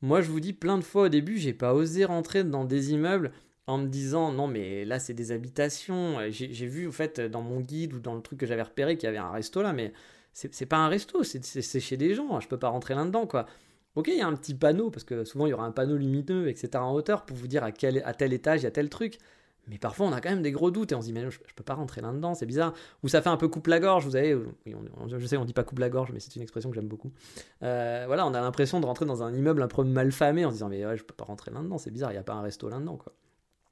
Moi, 0.01 0.21
je 0.21 0.31
vous 0.31 0.40
dis 0.40 0.53
plein 0.53 0.79
de 0.79 0.85
fois 0.85 1.05
au 1.05 1.09
début, 1.09 1.38
j'ai 1.38 1.53
pas 1.53 1.75
osé 1.75 2.05
rentrer 2.05 2.42
dans 2.45 2.64
des 2.64 2.92
immeubles 2.92 3.33
en 3.66 3.79
me 3.79 3.87
disant 3.87 4.33
non 4.33 4.49
mais 4.49 4.85
là 4.85 4.99
c'est 4.99 5.14
des 5.14 5.33
habitations. 5.33 6.18
J'ai 6.31 6.66
vu 6.66 6.88
en 6.88 6.92
fait 6.92 7.21
dans 7.21 7.42
mon 7.42 7.61
guide 7.61 7.95
ou 7.95 8.01
dans 8.01 8.14
le 8.14 8.23
truc 8.23 8.38
que 8.40 8.47
j'avais 8.47 8.62
repéré 8.62 8.97
qu'il 8.97 9.07
y 9.07 9.09
avait 9.09 9.18
un 9.18 9.31
resto 9.31 9.62
là, 9.62 9.73
mais 9.73 9.92
c'est 10.33 10.66
pas 10.66 10.79
un 10.79 10.88
resto, 10.88 11.23
c'est 11.23 11.81
chez 11.81 11.97
des 11.97 12.14
gens. 12.14 12.40
Je 12.40 12.49
peux 12.49 12.59
pas 12.59 12.68
rentrer 12.68 12.95
là-dedans 12.95 13.27
quoi. 13.27 13.47
Ok, 13.95 14.09
il 14.09 14.16
y 14.16 14.23
a 14.23 14.27
un 14.27 14.35
petit 14.35 14.55
panneau, 14.55 14.90
parce 14.90 15.05
que 15.05 15.25
souvent 15.25 15.47
il 15.47 15.51
y 15.51 15.53
aura 15.53 15.66
un 15.66 15.71
panneau 15.71 15.97
lumineux, 15.97 16.49
etc. 16.49 16.71
en 16.77 16.95
hauteur 16.95 17.27
pour 17.27 17.37
vous 17.37 17.47
dire 17.47 17.62
à, 17.62 17.73
quel, 17.73 18.03
à 18.07 18.14
tel 18.14 18.33
étage 18.33 18.62
il 18.62 18.64
y 18.64 18.66
a 18.66 18.71
tel 18.71 18.88
truc. 18.88 19.18
Mais 19.68 19.79
parfois 19.79 20.07
on 20.07 20.12
a 20.12 20.20
quand 20.20 20.31
même 20.31 20.42
des 20.42 20.51
gros 20.51 20.70
doutes 20.70 20.92
et 20.92 20.94
on 20.94 21.01
se 21.01 21.07
dit 21.07 21.12
mais 21.12 21.31
je, 21.31 21.38
peux 21.55 21.62
pas 21.62 21.75
rentrer 21.75 22.01
là-dedans, 22.01 22.35
c'est 22.35 22.46
bizarre. 22.46 22.75
Ou 23.03 23.09
ça 23.09 23.22
fait 23.22 23.29
un 23.29 23.37
peu 23.37 23.48
coupe 23.48 23.68
la 23.68 23.79
gorge, 23.79 24.05
vous 24.05 24.12
savez, 24.12 24.37
je 24.66 25.27
sais 25.27 25.37
on 25.37 25.44
dit 25.44 25.53
pas 25.53 25.62
coupe 25.62 25.79
la 25.79 25.88
gorge, 25.88 26.11
mais 26.12 26.20
c'est 26.20 26.35
une 26.35 26.42
expression 26.42 26.68
que 26.70 26.75
j'aime 26.75 26.88
beaucoup. 26.88 27.12
Euh, 27.62 28.05
voilà, 28.07 28.27
on 28.27 28.35
a 28.35 28.40
l'impression 28.40 28.81
de 28.81 28.87
rentrer 28.87 29.05
dans 29.05 29.22
un 29.22 29.33
immeuble 29.33 29.62
un 29.62 29.68
peu 29.68 29.85
mal 29.85 30.11
famé 30.11 30.44
en 30.44 30.48
se 30.48 30.55
disant 30.55 30.68
mais 30.68 30.85
ouais, 30.85 30.96
je 30.96 31.05
peux 31.05 31.14
pas 31.14 31.25
rentrer 31.25 31.51
là-dedans, 31.53 31.79
c'est 31.79 31.92
bizarre, 31.92 32.11
il 32.11 32.14
n'y 32.14 32.20
a 32.20 32.25
pas 32.25 32.35
un 32.35 32.42
resto 32.42 32.68
là-dedans 32.68 32.96
quoi. 32.96 33.12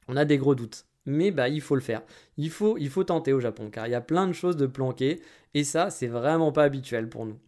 On 0.08 0.16
a 0.16 0.24
des 0.24 0.38
gros 0.38 0.54
doutes. 0.54 0.86
Mais 1.06 1.30
bah 1.30 1.48
il 1.48 1.60
faut 1.60 1.74
le 1.74 1.80
faire. 1.80 2.02
Il 2.36 2.50
faut, 2.50 2.76
il 2.76 2.90
faut 2.90 3.04
tenter 3.04 3.32
au 3.32 3.40
Japon 3.40 3.70
car 3.70 3.86
il 3.86 3.90
y 3.90 3.94
a 3.94 4.00
plein 4.00 4.26
de 4.26 4.32
choses 4.32 4.56
de 4.56 4.66
planquer 4.66 5.20
et 5.54 5.64
ça 5.64 5.90
c'est 5.90 6.06
vraiment 6.06 6.52
pas 6.52 6.64
habituel 6.64 7.08
pour 7.08 7.26
nous. 7.26 7.38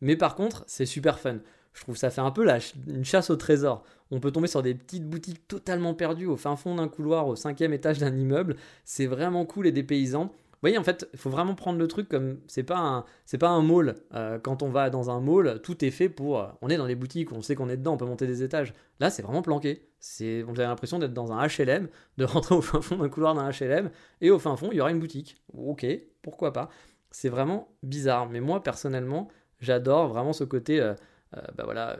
Mais 0.00 0.16
par 0.16 0.36
contre 0.36 0.64
c'est 0.66 0.86
super 0.86 1.18
fun. 1.18 1.38
Je 1.72 1.82
trouve 1.82 1.96
ça 1.96 2.10
fait 2.10 2.20
un 2.20 2.30
peu 2.30 2.44
la 2.44 2.58
une 2.88 3.04
chasse 3.04 3.30
au 3.30 3.36
trésor. 3.36 3.84
On 4.10 4.20
peut 4.20 4.32
tomber 4.32 4.48
sur 4.48 4.62
des 4.62 4.74
petites 4.74 5.08
boutiques 5.08 5.46
totalement 5.46 5.94
perdues 5.94 6.26
au 6.26 6.36
fin 6.36 6.56
fond 6.56 6.74
d'un 6.74 6.88
couloir, 6.88 7.28
au 7.28 7.36
cinquième 7.36 7.72
étage 7.72 7.98
d'un 7.98 8.16
immeuble. 8.16 8.56
C'est 8.84 9.06
vraiment 9.06 9.44
cool 9.46 9.66
et 9.66 9.72
des 9.72 9.84
paysans. 9.84 10.32
Vous 10.60 10.66
voyez, 10.66 10.76
en 10.76 10.84
fait, 10.84 11.08
il 11.14 11.18
faut 11.18 11.30
vraiment 11.30 11.54
prendre 11.54 11.78
le 11.78 11.88
truc 11.88 12.06
comme 12.10 12.38
c'est 12.46 12.64
pas 12.64 12.76
un 12.76 13.04
c'est 13.24 13.38
pas 13.38 13.48
un 13.48 13.62
mall. 13.62 13.94
Euh, 14.12 14.38
quand 14.38 14.62
on 14.62 14.68
va 14.68 14.90
dans 14.90 15.08
un 15.08 15.18
mall, 15.18 15.62
tout 15.62 15.82
est 15.82 15.90
fait 15.90 16.10
pour. 16.10 16.38
Euh, 16.38 16.48
on 16.60 16.68
est 16.68 16.76
dans 16.76 16.84
les 16.84 16.96
boutiques, 16.96 17.32
on 17.32 17.40
sait 17.40 17.54
qu'on 17.54 17.70
est 17.70 17.78
dedans, 17.78 17.94
on 17.94 17.96
peut 17.96 18.04
monter 18.04 18.26
des 18.26 18.42
étages. 18.42 18.74
Là, 18.98 19.08
c'est 19.08 19.22
vraiment 19.22 19.40
planqué. 19.40 19.88
C'est, 20.00 20.42
vous 20.42 20.50
avez 20.50 20.64
l'impression 20.64 20.98
d'être 20.98 21.14
dans 21.14 21.32
un 21.32 21.46
HLM, 21.46 21.88
de 22.18 22.24
rentrer 22.26 22.54
au 22.54 22.60
fin 22.60 22.82
fond 22.82 22.96
d'un 22.96 23.08
couloir 23.08 23.34
d'un 23.34 23.48
HLM, 23.50 23.90
et 24.20 24.30
au 24.30 24.38
fin 24.38 24.54
fond, 24.56 24.68
il 24.70 24.76
y 24.76 24.80
aura 24.82 24.90
une 24.90 25.00
boutique. 25.00 25.40
Ok, 25.56 25.86
pourquoi 26.20 26.52
pas. 26.52 26.68
C'est 27.10 27.30
vraiment 27.30 27.68
bizarre. 27.82 28.28
Mais 28.28 28.40
moi, 28.40 28.62
personnellement, 28.62 29.28
j'adore 29.60 30.08
vraiment 30.08 30.34
ce 30.34 30.44
côté. 30.44 30.78
Euh, 30.78 30.94
bah 31.32 31.64
voilà, 31.64 31.98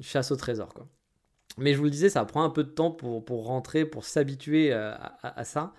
chasse 0.00 0.30
au 0.30 0.36
trésor. 0.36 0.74
Quoi. 0.74 0.86
Mais 1.58 1.72
je 1.72 1.78
vous 1.78 1.84
le 1.84 1.90
disais, 1.90 2.08
ça 2.08 2.24
prend 2.24 2.42
un 2.42 2.50
peu 2.50 2.64
de 2.64 2.70
temps 2.70 2.90
pour, 2.90 3.24
pour 3.24 3.46
rentrer, 3.46 3.84
pour 3.84 4.04
s'habituer 4.04 4.72
euh, 4.72 4.94
à, 5.22 5.44
ça. 5.44 5.72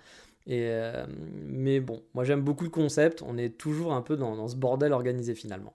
Et, 0.46 0.66
euh, 0.68 1.06
mais 1.46 1.80
bon, 1.80 2.02
moi 2.14 2.24
j'aime 2.24 2.42
beaucoup 2.42 2.64
le 2.64 2.70
concept, 2.70 3.22
on 3.22 3.38
est 3.38 3.50
toujours 3.50 3.92
un 3.92 4.02
peu 4.02 4.16
dans, 4.16 4.48
ce 4.48 4.56
bordel 4.56 4.92
organisé 4.92 5.34
finalement. 5.34 5.74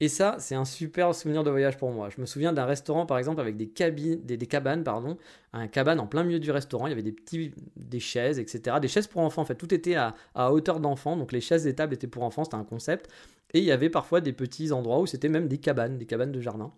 Et 0.00 0.08
ça, 0.08 0.36
c'est 0.38 0.54
un 0.54 0.64
super 0.64 1.12
souvenir 1.12 1.42
de 1.42 1.50
voyage 1.50 1.76
pour 1.76 1.90
moi. 1.90 2.08
Je 2.08 2.20
me 2.20 2.26
souviens 2.26 2.52
d'un 2.52 2.66
restaurant, 2.66 3.04
par 3.04 3.18
exemple, 3.18 3.40
avec 3.40 3.56
des, 3.56 3.68
cabines, 3.68 4.20
des, 4.24 4.38
cabanes, 4.38 4.84
pardon, 4.84 5.18
un 5.52 5.66
cabane 5.66 5.98
en 5.98 6.06
plein 6.06 6.22
milieu 6.22 6.38
du 6.38 6.52
restaurant. 6.52 6.86
Il 6.86 6.90
y 6.90 6.92
avait 6.92 7.02
des 7.02 7.10
petits, 7.10 7.52
des 7.74 7.98
chaises, 7.98 8.38
etc. 8.38 8.76
Des 8.80 8.86
chaises 8.86 9.08
pour 9.08 9.22
enfants, 9.22 9.42
en 9.42 9.44
fait. 9.44 9.56
Tout 9.56 9.74
était 9.74 9.96
à, 9.96 10.14
à 10.36 10.52
hauteur 10.52 10.78
d'enfant. 10.78 11.16
Donc 11.16 11.32
les 11.32 11.40
chaises 11.40 11.66
et 11.66 11.74
tables 11.74 11.94
étaient 11.94 12.06
pour 12.06 12.22
enfants. 12.22 12.44
C'était 12.44 12.54
un 12.54 12.62
concept. 12.62 13.10
Et 13.54 13.58
il 13.58 13.64
y 13.64 13.72
avait 13.72 13.90
parfois 13.90 14.20
des 14.20 14.32
petits 14.32 14.72
endroits 14.72 15.00
où 15.00 15.06
c'était 15.06 15.28
même 15.28 15.48
des 15.48 15.58
cabanes, 15.58 15.98
des 15.98 16.06
cabanes 16.06 16.32
de 16.32 16.40
jardin. 16.40 16.72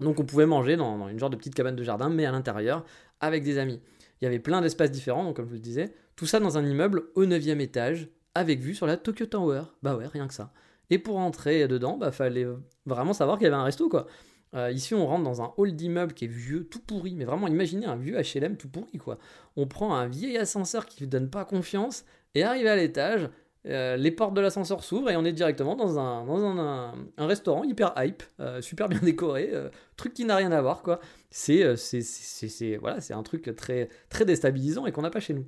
Donc 0.00 0.20
on 0.20 0.24
pouvait 0.24 0.46
manger 0.46 0.76
dans, 0.76 1.08
une 1.08 1.18
genre 1.18 1.30
de 1.30 1.36
petite 1.36 1.54
cabane 1.54 1.76
de 1.76 1.82
jardin, 1.82 2.08
mais 2.08 2.26
à 2.26 2.32
l'intérieur, 2.32 2.84
avec 3.20 3.42
des 3.42 3.58
amis. 3.58 3.80
Il 4.20 4.24
y 4.24 4.26
avait 4.26 4.38
plein 4.38 4.60
d'espaces 4.60 4.90
différents, 4.90 5.24
donc 5.24 5.36
comme 5.36 5.46
je 5.46 5.50
vous 5.50 5.56
le 5.56 5.60
disais, 5.60 5.94
tout 6.14 6.26
ça 6.26 6.40
dans 6.40 6.58
un 6.58 6.64
immeuble 6.64 7.04
au 7.14 7.26
9 7.26 7.46
étage, 7.60 8.08
avec 8.34 8.60
vue 8.60 8.74
sur 8.74 8.86
la 8.86 8.96
Tokyo 8.96 9.26
Tower. 9.26 9.62
Bah 9.82 9.96
ouais, 9.96 10.06
rien 10.06 10.28
que 10.28 10.34
ça. 10.34 10.52
Et 10.90 10.98
pour 10.98 11.18
entrer 11.18 11.66
dedans, 11.66 11.96
bah 11.96 12.12
fallait 12.12 12.46
vraiment 12.84 13.12
savoir 13.12 13.38
qu'il 13.38 13.44
y 13.44 13.48
avait 13.48 13.56
un 13.56 13.64
resto, 13.64 13.88
quoi. 13.88 14.06
Euh, 14.54 14.70
ici, 14.70 14.94
on 14.94 15.06
rentre 15.06 15.24
dans 15.24 15.42
un 15.42 15.52
hall 15.56 15.74
d'immeuble 15.74 16.14
qui 16.14 16.26
est 16.26 16.28
vieux, 16.28 16.64
tout 16.68 16.80
pourri, 16.80 17.14
mais 17.14 17.24
vraiment, 17.24 17.48
imaginez 17.48 17.86
un 17.86 17.96
vieux 17.96 18.16
HLM 18.16 18.56
tout 18.56 18.68
pourri, 18.68 18.98
quoi. 18.98 19.18
On 19.56 19.66
prend 19.66 19.94
un 19.94 20.06
vieil 20.06 20.38
ascenseur 20.38 20.86
qui 20.86 21.02
ne 21.04 21.08
donne 21.08 21.28
pas 21.28 21.44
confiance, 21.44 22.04
et 22.34 22.42
arrivé 22.42 22.68
à 22.68 22.76
l'étage, 22.76 23.28
euh, 23.68 23.96
les 23.96 24.12
portes 24.12 24.34
de 24.34 24.40
l'ascenseur 24.40 24.84
s'ouvrent 24.84 25.10
et 25.10 25.16
on 25.16 25.24
est 25.24 25.32
directement 25.32 25.74
dans 25.74 25.98
un, 25.98 26.24
dans 26.24 26.44
un, 26.44 26.94
restaurant 27.18 27.64
hyper 27.64 27.94
hype, 27.96 28.22
euh, 28.38 28.60
super 28.60 28.88
bien 28.88 29.00
décoré, 29.02 29.50
euh, 29.52 29.68
truc 29.96 30.14
qui 30.14 30.24
n'a 30.24 30.36
rien 30.36 30.52
à 30.52 30.62
voir 30.62 30.82
quoi. 30.82 31.00
C'est 31.30 31.76
c'est 31.76 32.76
voilà, 32.76 33.00
c'est 33.00 33.14
un 33.14 33.22
truc 33.22 33.54
très 33.56 33.88
très 34.08 34.24
déstabilisant 34.24 34.86
et 34.86 34.92
qu'on 34.92 35.02
n'a 35.02 35.10
pas 35.10 35.20
chez 35.20 35.34
nous. 35.34 35.46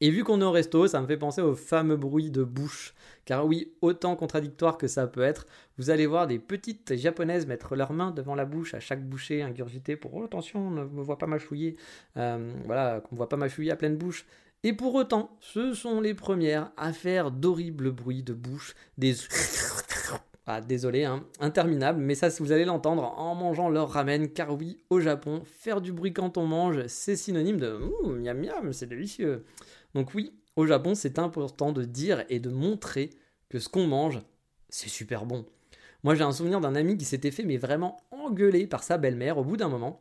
Et 0.00 0.10
vu 0.10 0.24
qu'on 0.24 0.40
est 0.42 0.44
au 0.44 0.50
resto, 0.50 0.86
ça 0.88 1.00
me 1.00 1.06
fait 1.06 1.16
penser 1.16 1.40
au 1.40 1.54
fameux 1.54 1.96
bruit 1.96 2.30
de 2.30 2.44
bouche. 2.44 2.94
Car 3.24 3.46
oui, 3.46 3.72
autant 3.80 4.14
contradictoire 4.14 4.76
que 4.76 4.88
ça 4.88 5.06
peut 5.06 5.22
être, 5.22 5.46
vous 5.78 5.88
allez 5.88 6.06
voir 6.06 6.26
des 6.26 6.38
petites 6.38 6.94
japonaises 6.96 7.46
mettre 7.46 7.76
leurs 7.76 7.94
mains 7.94 8.10
devant 8.10 8.34
la 8.34 8.44
bouche 8.44 8.74
à 8.74 8.80
chaque 8.80 9.02
bouchée 9.02 9.42
ingurgitée 9.42 9.96
pour 9.96 10.14
oh, 10.14 10.24
attention, 10.24 10.68
on 10.68 10.70
ne 10.70 10.84
me 10.84 11.02
voit 11.02 11.16
pas 11.18 11.26
mâchouiller. 11.26 11.76
voilà, 12.14 13.00
qu'on 13.00 13.14
ne 13.14 13.16
voit 13.16 13.28
pas 13.28 13.36
mâchouiller 13.36 13.70
à 13.72 13.76
pleine 13.76 13.96
bouche. 13.96 14.26
Et 14.66 14.72
pour 14.72 14.96
autant, 14.96 15.30
ce 15.38 15.74
sont 15.74 16.00
les 16.00 16.12
premières 16.12 16.72
à 16.76 16.92
faire 16.92 17.30
d'horribles 17.30 17.92
bruits 17.92 18.24
de 18.24 18.32
bouche, 18.32 18.74
des... 18.98 19.14
Ah, 20.44 20.60
désolé, 20.60 21.04
hein, 21.04 21.24
interminable, 21.38 22.00
mais 22.00 22.16
ça, 22.16 22.30
vous 22.40 22.50
allez 22.50 22.64
l'entendre 22.64 23.14
en 23.16 23.36
mangeant 23.36 23.68
leur 23.68 23.90
ramen, 23.90 24.28
car 24.28 24.52
oui, 24.52 24.78
au 24.90 24.98
Japon, 24.98 25.42
faire 25.44 25.80
du 25.80 25.92
bruit 25.92 26.12
quand 26.12 26.36
on 26.36 26.46
mange, 26.46 26.84
c'est 26.88 27.14
synonyme 27.14 27.60
de 27.60 27.78
miam 28.08 28.40
miam, 28.40 28.72
c'est 28.72 28.88
délicieux. 28.88 29.44
Donc 29.94 30.14
oui, 30.14 30.34
au 30.56 30.66
Japon, 30.66 30.96
c'est 30.96 31.20
important 31.20 31.70
de 31.70 31.84
dire 31.84 32.24
et 32.28 32.40
de 32.40 32.50
montrer 32.50 33.10
que 33.48 33.60
ce 33.60 33.68
qu'on 33.68 33.86
mange, 33.86 34.20
c'est 34.68 34.88
super 34.88 35.26
bon. 35.26 35.46
Moi, 36.02 36.16
j'ai 36.16 36.24
un 36.24 36.32
souvenir 36.32 36.60
d'un 36.60 36.74
ami 36.74 36.98
qui 36.98 37.04
s'était 37.04 37.30
fait, 37.30 37.44
mais 37.44 37.56
vraiment 37.56 37.98
engueuler 38.10 38.66
par 38.66 38.82
sa 38.82 38.98
belle-mère 38.98 39.38
au 39.38 39.44
bout 39.44 39.56
d'un 39.56 39.68
moment. 39.68 40.00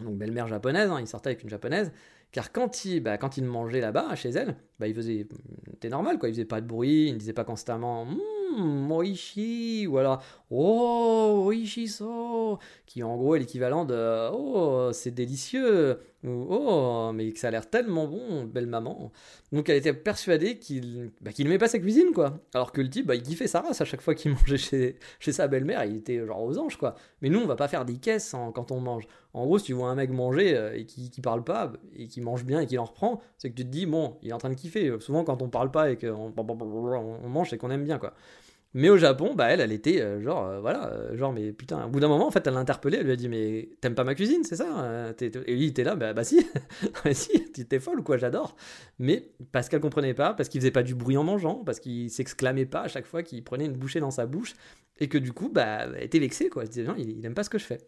Donc, 0.00 0.18
belle-mère 0.18 0.46
japonaise, 0.46 0.90
hein, 0.90 1.00
il 1.00 1.06
sortait 1.06 1.30
avec 1.30 1.42
une 1.42 1.48
japonaise, 1.48 1.90
car 2.34 2.50
quand 2.50 2.84
il, 2.84 2.98
bah, 2.98 3.16
quand 3.16 3.36
il 3.36 3.44
mangeait 3.44 3.80
là-bas, 3.80 4.16
chez 4.16 4.30
elle, 4.30 4.56
bah, 4.80 4.88
il 4.88 4.94
faisait. 4.94 5.28
C'était 5.70 5.88
normal, 5.88 6.18
quoi. 6.18 6.28
Il 6.28 6.32
faisait 6.32 6.44
pas 6.44 6.60
de 6.60 6.66
bruit, 6.66 7.06
il 7.06 7.14
ne 7.14 7.18
disait 7.18 7.32
pas 7.32 7.44
constamment 7.44 8.06
Mmm, 8.06 8.16
Moishi, 8.58 9.86
ou 9.86 9.98
alors 9.98 10.20
Oh, 10.50 11.44
Oishi 11.46 11.86
so, 11.86 12.58
qui 12.86 13.04
en 13.04 13.16
gros 13.16 13.36
est 13.36 13.38
l'équivalent 13.38 13.84
de 13.84 14.30
Oh, 14.32 14.90
c'est 14.92 15.12
délicieux, 15.12 16.00
oh, 16.26 17.10
mais 17.14 17.34
ça 17.34 17.48
a 17.48 17.50
l'air 17.50 17.68
tellement 17.68 18.06
bon, 18.06 18.44
belle 18.44 18.66
maman. 18.66 19.12
Donc 19.52 19.68
elle 19.68 19.76
était 19.76 19.92
persuadée 19.92 20.58
qu'il 20.58 21.10
bah, 21.20 21.32
qu'il 21.32 21.46
aimait 21.46 21.58
pas 21.58 21.68
sa 21.68 21.78
cuisine, 21.78 22.12
quoi. 22.12 22.40
Alors 22.54 22.72
que 22.72 22.80
le 22.80 22.88
type, 22.88 23.06
bah, 23.06 23.14
il 23.14 23.22
kiffait 23.22 23.46
sa 23.46 23.60
race 23.60 23.80
à 23.80 23.84
chaque 23.84 24.00
fois 24.00 24.14
qu'il 24.14 24.30
mangeait 24.32 24.56
chez, 24.56 24.96
chez 25.20 25.32
sa 25.32 25.48
belle-mère, 25.48 25.84
il 25.84 25.96
était 25.96 26.24
genre 26.26 26.42
aux 26.42 26.58
anges, 26.58 26.76
quoi. 26.76 26.94
Mais 27.22 27.28
nous, 27.28 27.40
on 27.40 27.46
va 27.46 27.56
pas 27.56 27.68
faire 27.68 27.84
des 27.84 27.96
caisses 27.96 28.34
quand 28.54 28.70
on 28.72 28.80
mange. 28.80 29.06
En 29.32 29.44
gros, 29.44 29.58
si 29.58 29.66
tu 29.66 29.72
vois 29.72 29.88
un 29.88 29.94
mec 29.96 30.10
manger 30.10 30.56
euh, 30.56 30.76
et 30.76 30.86
qui, 30.86 31.10
qui 31.10 31.20
parle 31.20 31.42
pas, 31.44 31.72
et 31.96 32.06
qui 32.06 32.20
mange 32.20 32.44
bien 32.44 32.60
et 32.60 32.66
qui 32.66 32.78
en 32.78 32.84
reprend, 32.84 33.20
c'est 33.36 33.50
que 33.50 33.56
tu 33.56 33.64
te 33.64 33.70
dis, 33.70 33.86
bon, 33.86 34.16
il 34.22 34.30
est 34.30 34.32
en 34.32 34.38
train 34.38 34.50
de 34.50 34.54
kiffer. 34.54 34.94
Souvent, 35.00 35.24
quand 35.24 35.42
on 35.42 35.48
parle 35.48 35.70
pas 35.70 35.90
et 35.90 35.96
qu'on 35.96 36.32
on 36.36 37.28
mange, 37.28 37.50
c'est 37.50 37.58
qu'on 37.58 37.70
aime 37.70 37.84
bien, 37.84 37.98
quoi. 37.98 38.14
Mais 38.76 38.90
au 38.90 38.96
Japon, 38.96 39.34
bah 39.34 39.46
elle, 39.50 39.60
elle 39.60 39.70
était 39.70 40.00
euh, 40.00 40.20
genre, 40.20 40.46
euh, 40.48 40.60
voilà, 40.60 40.92
euh, 40.92 41.16
genre, 41.16 41.32
mais 41.32 41.52
putain, 41.52 41.86
au 41.86 41.88
bout 41.88 42.00
d'un 42.00 42.08
moment, 42.08 42.26
en 42.26 42.32
fait, 42.32 42.44
elle 42.48 42.54
l'a 42.54 42.60
interpellé, 42.60 42.98
elle 42.98 43.06
lui 43.06 43.12
a 43.12 43.16
dit, 43.16 43.28
mais 43.28 43.68
t'aimes 43.80 43.94
pas 43.94 44.02
ma 44.02 44.16
cuisine, 44.16 44.42
c'est 44.42 44.56
ça 44.56 45.12
Et 45.20 45.54
lui, 45.54 45.66
il 45.66 45.68
était 45.68 45.84
là, 45.84 45.94
bah, 45.94 46.12
bah 46.12 46.24
si, 46.24 46.44
si, 47.12 47.40
t'es 47.52 47.78
folle 47.78 48.00
ou 48.00 48.02
quoi, 48.02 48.16
j'adore. 48.16 48.56
Mais 48.98 49.30
parce 49.52 49.68
qu'elle 49.68 49.80
comprenait 49.80 50.12
pas, 50.12 50.34
parce 50.34 50.48
qu'il 50.48 50.60
faisait 50.60 50.72
pas 50.72 50.82
du 50.82 50.96
bruit 50.96 51.16
en 51.16 51.22
mangeant, 51.22 51.62
parce 51.64 51.78
qu'il 51.78 52.10
s'exclamait 52.10 52.66
pas 52.66 52.82
à 52.82 52.88
chaque 52.88 53.06
fois 53.06 53.22
qu'il 53.22 53.44
prenait 53.44 53.66
une 53.66 53.74
bouchée 53.74 54.00
dans 54.00 54.10
sa 54.10 54.26
bouche, 54.26 54.54
et 54.98 55.08
que 55.08 55.18
du 55.18 55.32
coup, 55.32 55.50
bah, 55.50 55.86
elle 55.96 56.02
était 56.02 56.18
vexée, 56.18 56.48
quoi. 56.48 56.64
Elle 56.64 56.68
disait, 56.68 56.82
non, 56.82 56.96
il, 56.98 57.10
il 57.18 57.24
aime 57.24 57.34
pas 57.34 57.44
ce 57.44 57.50
que 57.50 57.58
je 57.58 57.64
fais. 57.64 57.78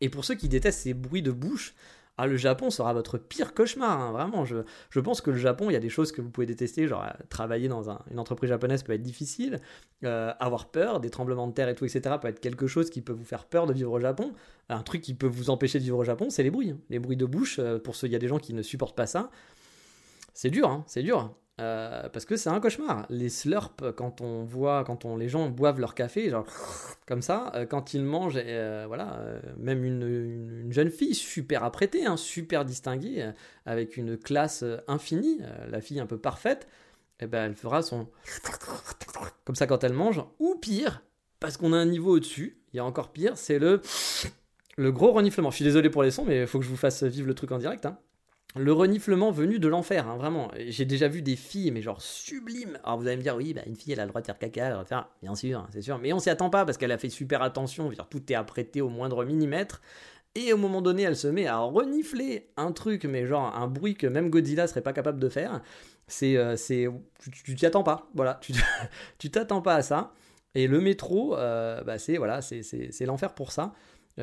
Et 0.00 0.08
pour 0.08 0.24
ceux 0.24 0.34
qui 0.34 0.48
détestent 0.48 0.80
ces 0.80 0.94
bruits 0.94 1.22
de 1.22 1.30
bouche, 1.30 1.74
ah, 2.20 2.26
le 2.26 2.36
Japon 2.36 2.70
sera 2.70 2.92
votre 2.92 3.16
pire 3.16 3.54
cauchemar, 3.54 4.00
hein, 4.00 4.10
vraiment. 4.10 4.44
Je, 4.44 4.56
je, 4.90 4.98
pense 4.98 5.20
que 5.20 5.30
le 5.30 5.36
Japon, 5.36 5.70
il 5.70 5.72
y 5.72 5.76
a 5.76 5.80
des 5.80 5.88
choses 5.88 6.10
que 6.10 6.20
vous 6.20 6.30
pouvez 6.30 6.46
détester, 6.46 6.88
genre 6.88 7.04
euh, 7.04 7.10
travailler 7.28 7.68
dans 7.68 7.90
une 8.10 8.18
entreprise 8.18 8.50
japonaise 8.50 8.82
peut 8.82 8.92
être 8.92 9.02
difficile, 9.02 9.60
euh, 10.04 10.32
avoir 10.40 10.66
peur, 10.66 10.98
des 10.98 11.10
tremblements 11.10 11.46
de 11.46 11.52
terre 11.52 11.68
et 11.68 11.76
tout, 11.76 11.84
etc. 11.84 12.16
peut 12.20 12.26
être 12.26 12.40
quelque 12.40 12.66
chose 12.66 12.90
qui 12.90 13.02
peut 13.02 13.12
vous 13.12 13.24
faire 13.24 13.44
peur 13.44 13.66
de 13.66 13.72
vivre 13.72 13.92
au 13.92 14.00
Japon. 14.00 14.32
Un 14.68 14.82
truc 14.82 15.00
qui 15.00 15.14
peut 15.14 15.28
vous 15.28 15.48
empêcher 15.48 15.78
de 15.78 15.84
vivre 15.84 15.98
au 15.98 16.04
Japon, 16.04 16.28
c'est 16.28 16.42
les 16.42 16.50
bruits. 16.50 16.70
Hein. 16.70 16.78
Les 16.90 16.98
bruits 16.98 17.16
de 17.16 17.24
bouche, 17.24 17.60
euh, 17.60 17.78
pour 17.78 17.94
ceux, 17.94 18.08
il 18.08 18.12
y 18.12 18.16
a 18.16 18.18
des 18.18 18.28
gens 18.28 18.40
qui 18.40 18.52
ne 18.52 18.62
supportent 18.62 18.96
pas 18.96 19.06
ça. 19.06 19.30
C'est 20.34 20.50
dur, 20.50 20.68
hein, 20.68 20.82
c'est 20.88 21.02
dur. 21.02 21.32
Euh, 21.60 22.08
parce 22.08 22.24
que 22.24 22.36
c'est 22.36 22.50
un 22.50 22.60
cauchemar. 22.60 23.06
Les 23.10 23.28
slurps, 23.28 23.74
quand 23.96 24.20
on 24.20 24.44
voit, 24.44 24.84
quand 24.84 25.04
on, 25.04 25.16
les 25.16 25.28
gens 25.28 25.48
boivent 25.48 25.80
leur 25.80 25.94
café, 25.94 26.30
genre 26.30 26.46
comme 27.06 27.22
ça, 27.22 27.52
euh, 27.54 27.66
quand 27.66 27.94
ils 27.94 28.04
mangent, 28.04 28.34
euh, 28.36 28.84
voilà, 28.86 29.18
même 29.56 29.84
une, 29.84 30.70
jeune 30.70 30.90
fille 30.90 31.14
super 31.14 31.64
apprêtée, 31.64 32.06
hein, 32.06 32.16
super 32.16 32.64
distinguée, 32.64 33.32
avec 33.66 33.96
une 33.96 34.16
classe 34.16 34.64
infinie, 34.86 35.40
la 35.68 35.80
fille 35.80 36.00
un 36.00 36.06
peu 36.06 36.18
parfaite, 36.18 36.68
eh 37.20 37.26
ben, 37.26 37.46
elle 37.46 37.56
fera 37.56 37.82
son 37.82 38.08
comme 39.44 39.56
ça 39.56 39.66
quand 39.66 39.82
elle 39.82 39.94
mange. 39.94 40.22
Ou 40.38 40.54
pire, 40.54 41.02
parce 41.40 41.56
qu'on 41.56 41.72
a 41.72 41.76
un 41.76 41.86
niveau 41.86 42.16
au-dessus, 42.16 42.58
il 42.72 42.76
y 42.76 42.80
a 42.80 42.84
encore 42.84 43.10
pire, 43.10 43.36
c'est 43.36 43.58
le 43.58 43.80
le 44.76 44.92
gros 44.92 45.10
reniflement. 45.10 45.50
Je 45.50 45.56
suis 45.56 45.64
désolé 45.64 45.90
pour 45.90 46.04
les 46.04 46.12
sons, 46.12 46.24
mais 46.24 46.42
il 46.42 46.46
faut 46.46 46.60
que 46.60 46.64
je 46.64 46.70
vous 46.70 46.76
fasse 46.76 47.02
vivre 47.02 47.26
le 47.26 47.34
truc 47.34 47.50
en 47.50 47.58
direct. 47.58 47.84
Hein 47.84 47.98
le 48.56 48.72
reniflement 48.72 49.30
venu 49.30 49.58
de 49.58 49.68
l'enfer, 49.68 50.08
hein, 50.08 50.16
vraiment. 50.16 50.50
J'ai 50.66 50.86
déjà 50.86 51.08
vu 51.08 51.22
des 51.22 51.36
filles, 51.36 51.70
mais 51.70 51.82
genre 51.82 52.00
sublimes. 52.00 52.78
Alors 52.82 52.98
vous 52.98 53.06
allez 53.06 53.16
me 53.16 53.22
dire, 53.22 53.36
oui, 53.36 53.52
bah, 53.52 53.60
une 53.66 53.76
fille, 53.76 53.92
elle 53.92 54.00
a 54.00 54.04
le 54.04 54.08
droit 54.08 54.20
de 54.20 54.26
faire 54.26 54.38
caca, 54.38 54.66
elle 54.66 54.86
faire, 54.86 55.08
bien 55.22 55.34
sûr, 55.34 55.66
c'est 55.72 55.82
sûr. 55.82 55.98
Mais 55.98 56.12
on 56.12 56.18
s'y 56.18 56.30
attend 56.30 56.48
pas 56.50 56.64
parce 56.64 56.78
qu'elle 56.78 56.92
a 56.92 56.98
fait 56.98 57.10
super 57.10 57.42
attention, 57.42 57.90
dire, 57.90 58.08
tout 58.08 58.32
est 58.32 58.34
apprêté 58.34 58.80
au 58.80 58.88
moindre 58.88 59.24
millimètre. 59.24 59.82
Et 60.34 60.52
au 60.52 60.56
moment 60.56 60.82
donné, 60.82 61.02
elle 61.02 61.16
se 61.16 61.28
met 61.28 61.46
à 61.46 61.58
renifler 61.58 62.50
un 62.56 62.72
truc, 62.72 63.04
mais 63.04 63.26
genre 63.26 63.54
un 63.56 63.66
bruit 63.66 63.96
que 63.96 64.06
même 64.06 64.30
Godzilla 64.30 64.66
serait 64.66 64.82
pas 64.82 64.92
capable 64.92 65.18
de 65.18 65.28
faire. 65.28 65.62
C'est, 66.06 66.36
euh, 66.36 66.56
c'est, 66.56 66.88
tu 67.44 67.54
t'y 67.54 67.66
attends 67.66 67.82
pas, 67.82 68.08
voilà, 68.14 68.40
tu 69.18 69.30
t'attends 69.30 69.62
pas 69.62 69.74
à 69.74 69.82
ça. 69.82 70.12
Et 70.54 70.66
le 70.66 70.80
métro, 70.80 71.36
euh, 71.36 71.82
bah 71.82 71.98
c'est 71.98 72.16
voilà, 72.16 72.40
c'est 72.40 73.04
l'enfer 73.04 73.34
pour 73.34 73.52
ça. 73.52 73.74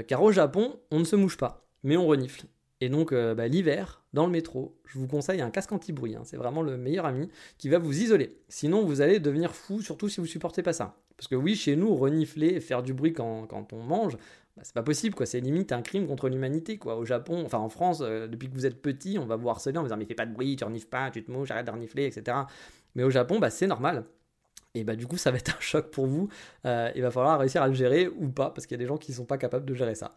Car 0.07 0.21
au 0.23 0.31
Japon, 0.31 0.79
on 0.91 0.99
ne 0.99 1.05
se 1.05 1.15
mouche 1.15 1.37
pas, 1.37 1.65
mais 1.83 1.95
on 1.95 2.07
renifle. 2.07 2.45
Et 2.81 2.89
donc, 2.89 3.13
euh, 3.13 3.33
bah, 3.35 3.47
l'hiver, 3.47 4.03
dans 4.13 4.25
le 4.25 4.31
métro, 4.31 4.77
je 4.85 4.99
vous 4.99 5.07
conseille 5.07 5.41
un 5.41 5.49
casque 5.49 5.71
anti-bruit. 5.71 6.15
Hein. 6.15 6.21
C'est 6.25 6.37
vraiment 6.37 6.61
le 6.61 6.77
meilleur 6.77 7.05
ami 7.05 7.29
qui 7.57 7.69
va 7.69 7.79
vous 7.79 8.01
isoler. 8.01 8.37
Sinon, 8.49 8.83
vous 8.83 9.01
allez 9.01 9.19
devenir 9.19 9.55
fou, 9.55 9.81
surtout 9.81 10.09
si 10.09 10.19
vous 10.19 10.25
supportez 10.25 10.61
pas 10.61 10.73
ça. 10.73 10.97
Parce 11.17 11.27
que 11.27 11.35
oui, 11.35 11.55
chez 11.55 11.75
nous, 11.77 11.95
renifler, 11.95 12.59
faire 12.59 12.83
du 12.83 12.93
bruit 12.93 13.13
quand, 13.13 13.47
on 13.71 13.83
mange, 13.83 14.17
bah, 14.57 14.63
c'est 14.63 14.73
pas 14.73 14.83
possible. 14.83 15.15
quoi. 15.15 15.25
C'est 15.25 15.39
limite 15.39 15.71
un 15.71 15.81
crime 15.81 16.05
contre 16.05 16.27
l'humanité. 16.27 16.77
quoi. 16.77 16.97
Au 16.97 17.05
Japon, 17.05 17.43
enfin 17.45 17.59
en 17.59 17.69
France, 17.69 17.99
euh, 18.01 18.27
depuis 18.27 18.49
que 18.49 18.53
vous 18.53 18.65
êtes 18.65 18.81
petit, 18.81 19.17
on 19.19 19.25
va 19.25 19.37
vous 19.37 19.49
harceler 19.49 19.77
en 19.77 19.81
vous 19.81 19.87
disant 19.87 19.97
mais 19.97 20.05
fais 20.05 20.15
pas 20.15 20.25
de 20.25 20.33
bruit, 20.33 20.57
tu 20.57 20.65
renifles 20.65 20.87
pas, 20.87 21.11
tu 21.11 21.23
te 21.23 21.31
mouches, 21.31 21.51
arrête 21.51 21.65
de 21.65 21.71
renifler, 21.71 22.05
etc. 22.05 22.37
Mais 22.95 23.03
au 23.03 23.09
Japon, 23.09 23.39
bah, 23.39 23.49
c'est 23.49 23.67
normal. 23.67 24.05
Et 24.75 24.83
bah 24.83 24.95
du 24.95 25.07
coup, 25.07 25.17
ça 25.17 25.31
va 25.31 25.37
être 25.37 25.55
un 25.55 25.59
choc 25.61 25.89
pour 25.89 26.05
vous. 26.05 26.27
Euh, 26.65 26.91
il 26.95 27.01
va 27.01 27.09
falloir 27.09 27.39
réussir 27.39 27.61
à 27.61 27.67
le 27.67 27.73
gérer 27.73 28.07
ou 28.07 28.27
pas, 28.29 28.51
parce 28.51 28.67
qu'il 28.67 28.75
y 28.75 28.79
a 28.79 28.83
des 28.83 28.87
gens 28.87 28.97
qui 28.97 29.11
ne 29.11 29.15
sont 29.15 29.25
pas 29.25 29.37
capables 29.37 29.65
de 29.65 29.73
gérer 29.73 29.95
ça. 29.95 30.15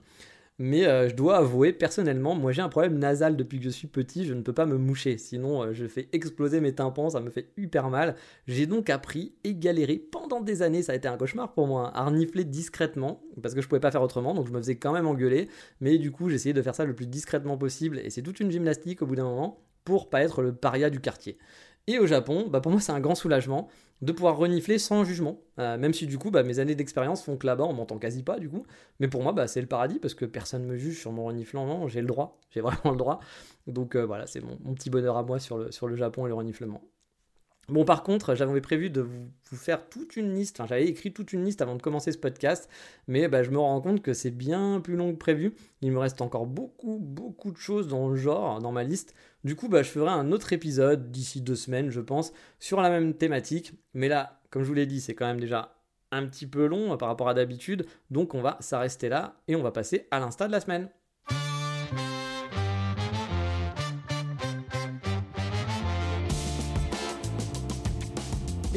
Mais 0.60 0.86
euh, 0.86 1.08
je 1.08 1.14
dois 1.14 1.36
avouer, 1.36 1.72
personnellement, 1.72 2.34
moi 2.34 2.50
j'ai 2.50 2.62
un 2.62 2.68
problème 2.68 2.98
nasal 2.98 3.36
depuis 3.36 3.58
que 3.58 3.64
je 3.64 3.70
suis 3.70 3.86
petit, 3.86 4.24
je 4.24 4.34
ne 4.34 4.42
peux 4.42 4.52
pas 4.52 4.66
me 4.66 4.76
moucher, 4.76 5.16
sinon 5.16 5.62
euh, 5.62 5.72
je 5.72 5.86
fais 5.86 6.08
exploser 6.12 6.60
mes 6.60 6.74
tympans, 6.74 7.10
ça 7.10 7.20
me 7.20 7.30
fait 7.30 7.52
hyper 7.56 7.90
mal. 7.90 8.16
J'ai 8.48 8.66
donc 8.66 8.90
appris 8.90 9.36
et 9.44 9.54
galéré 9.54 9.98
pendant 9.98 10.40
des 10.40 10.62
années, 10.62 10.82
ça 10.82 10.92
a 10.92 10.94
été 10.96 11.06
un 11.06 11.16
cauchemar 11.16 11.54
pour 11.54 11.68
moi, 11.68 11.96
à 11.96 12.04
renifler 12.04 12.42
discrètement, 12.42 13.22
parce 13.40 13.54
que 13.54 13.60
je 13.60 13.68
pouvais 13.68 13.80
pas 13.80 13.92
faire 13.92 14.02
autrement, 14.02 14.34
donc 14.34 14.48
je 14.48 14.52
me 14.52 14.58
faisais 14.58 14.76
quand 14.76 14.92
même 14.92 15.06
engueuler, 15.06 15.48
mais 15.80 15.96
du 15.96 16.10
coup 16.10 16.28
j'essayais 16.28 16.54
de 16.54 16.62
faire 16.62 16.74
ça 16.74 16.84
le 16.84 16.94
plus 16.94 17.06
discrètement 17.06 17.56
possible, 17.56 18.00
et 18.00 18.10
c'est 18.10 18.22
toute 18.22 18.40
une 18.40 18.50
gymnastique 18.50 19.00
au 19.00 19.06
bout 19.06 19.14
d'un 19.14 19.24
moment, 19.24 19.60
pour 19.84 20.10
pas 20.10 20.22
être 20.22 20.42
le 20.42 20.52
paria 20.52 20.90
du 20.90 20.98
quartier. 20.98 21.38
Et 21.86 22.00
au 22.00 22.06
Japon, 22.06 22.48
bah 22.50 22.60
pour 22.60 22.72
moi 22.72 22.80
c'est 22.80 22.92
un 22.92 23.00
grand 23.00 23.14
soulagement 23.14 23.68
de 24.02 24.12
pouvoir 24.12 24.36
renifler 24.36 24.78
sans 24.78 25.04
jugement, 25.04 25.40
euh, 25.58 25.76
même 25.76 25.92
si 25.92 26.06
du 26.06 26.18
coup 26.18 26.30
bah, 26.30 26.42
mes 26.42 26.60
années 26.60 26.74
d'expérience 26.74 27.24
font 27.24 27.36
que 27.36 27.46
là-bas 27.46 27.64
on 27.64 27.72
m'entend 27.72 27.98
quasi 27.98 28.22
pas 28.22 28.38
du 28.38 28.48
coup, 28.48 28.64
mais 29.00 29.08
pour 29.08 29.22
moi 29.22 29.32
bah, 29.32 29.48
c'est 29.48 29.60
le 29.60 29.66
paradis 29.66 29.98
parce 29.98 30.14
que 30.14 30.24
personne 30.24 30.64
me 30.64 30.76
juge 30.76 31.00
sur 31.00 31.12
mon 31.12 31.24
reniflant, 31.24 31.66
non, 31.66 31.88
j'ai 31.88 32.00
le 32.00 32.06
droit, 32.06 32.38
j'ai 32.50 32.60
vraiment 32.62 32.92
le 32.92 32.96
droit, 32.96 33.20
donc 33.66 33.96
euh, 33.96 34.06
voilà 34.06 34.26
c'est 34.26 34.40
mon, 34.40 34.56
petit 34.74 34.90
bonheur 34.90 35.16
à 35.16 35.22
moi 35.22 35.38
sur 35.38 35.58
le, 35.58 35.72
sur 35.72 35.88
le 35.88 35.96
Japon 35.96 36.26
et 36.26 36.28
le 36.28 36.34
reniflement. 36.34 36.82
Bon, 37.68 37.84
par 37.84 38.02
contre, 38.02 38.34
j'avais 38.34 38.62
prévu 38.62 38.88
de 38.88 39.02
vous, 39.02 39.28
faire 39.52 39.90
toute 39.90 40.16
une 40.16 40.32
liste, 40.32 40.58
enfin, 40.58 40.66
j'avais 40.66 40.86
écrit 40.86 41.12
toute 41.12 41.34
une 41.34 41.44
liste 41.44 41.60
avant 41.60 41.76
de 41.76 41.82
commencer 41.82 42.12
ce 42.12 42.16
podcast, 42.16 42.70
mais 43.08 43.28
bah, 43.28 43.42
je 43.42 43.50
me 43.50 43.58
rends 43.58 43.82
compte 43.82 44.00
que 44.00 44.14
c'est 44.14 44.30
bien 44.30 44.80
plus 44.80 44.96
long 44.96 45.12
que 45.12 45.18
prévu. 45.18 45.54
Il 45.82 45.92
me 45.92 45.98
reste 45.98 46.22
encore 46.22 46.46
beaucoup, 46.46 46.98
beaucoup 46.98 47.52
de 47.52 47.58
choses 47.58 47.88
dans 47.88 48.08
le 48.08 48.16
genre, 48.16 48.60
dans 48.60 48.72
ma 48.72 48.84
liste. 48.84 49.14
Du 49.44 49.56
coup, 49.56 49.68
bah, 49.68 49.82
je 49.82 49.90
ferai 49.90 50.10
un 50.10 50.32
autre 50.32 50.52
épisode 50.52 51.10
d'ici 51.10 51.40
deux 51.40 51.54
semaines, 51.54 51.90
je 51.90 52.00
pense, 52.00 52.32
sur 52.58 52.80
la 52.80 52.90
même 52.90 53.14
thématique. 53.14 53.72
Mais 53.94 54.08
là, 54.08 54.40
comme 54.50 54.62
je 54.62 54.68
vous 54.68 54.74
l'ai 54.74 54.86
dit, 54.86 55.00
c'est 55.00 55.14
quand 55.14 55.26
même 55.26 55.40
déjà 55.40 55.78
un 56.10 56.26
petit 56.26 56.46
peu 56.46 56.66
long 56.66 56.96
par 56.96 57.08
rapport 57.08 57.28
à 57.28 57.34
d'habitude, 57.34 57.86
donc 58.10 58.34
on 58.34 58.40
va 58.40 58.56
s'arrêter 58.60 59.08
là 59.08 59.36
et 59.46 59.56
on 59.56 59.62
va 59.62 59.72
passer 59.72 60.08
à 60.10 60.18
l'insta 60.18 60.46
de 60.46 60.52
la 60.52 60.60
semaine. 60.60 60.88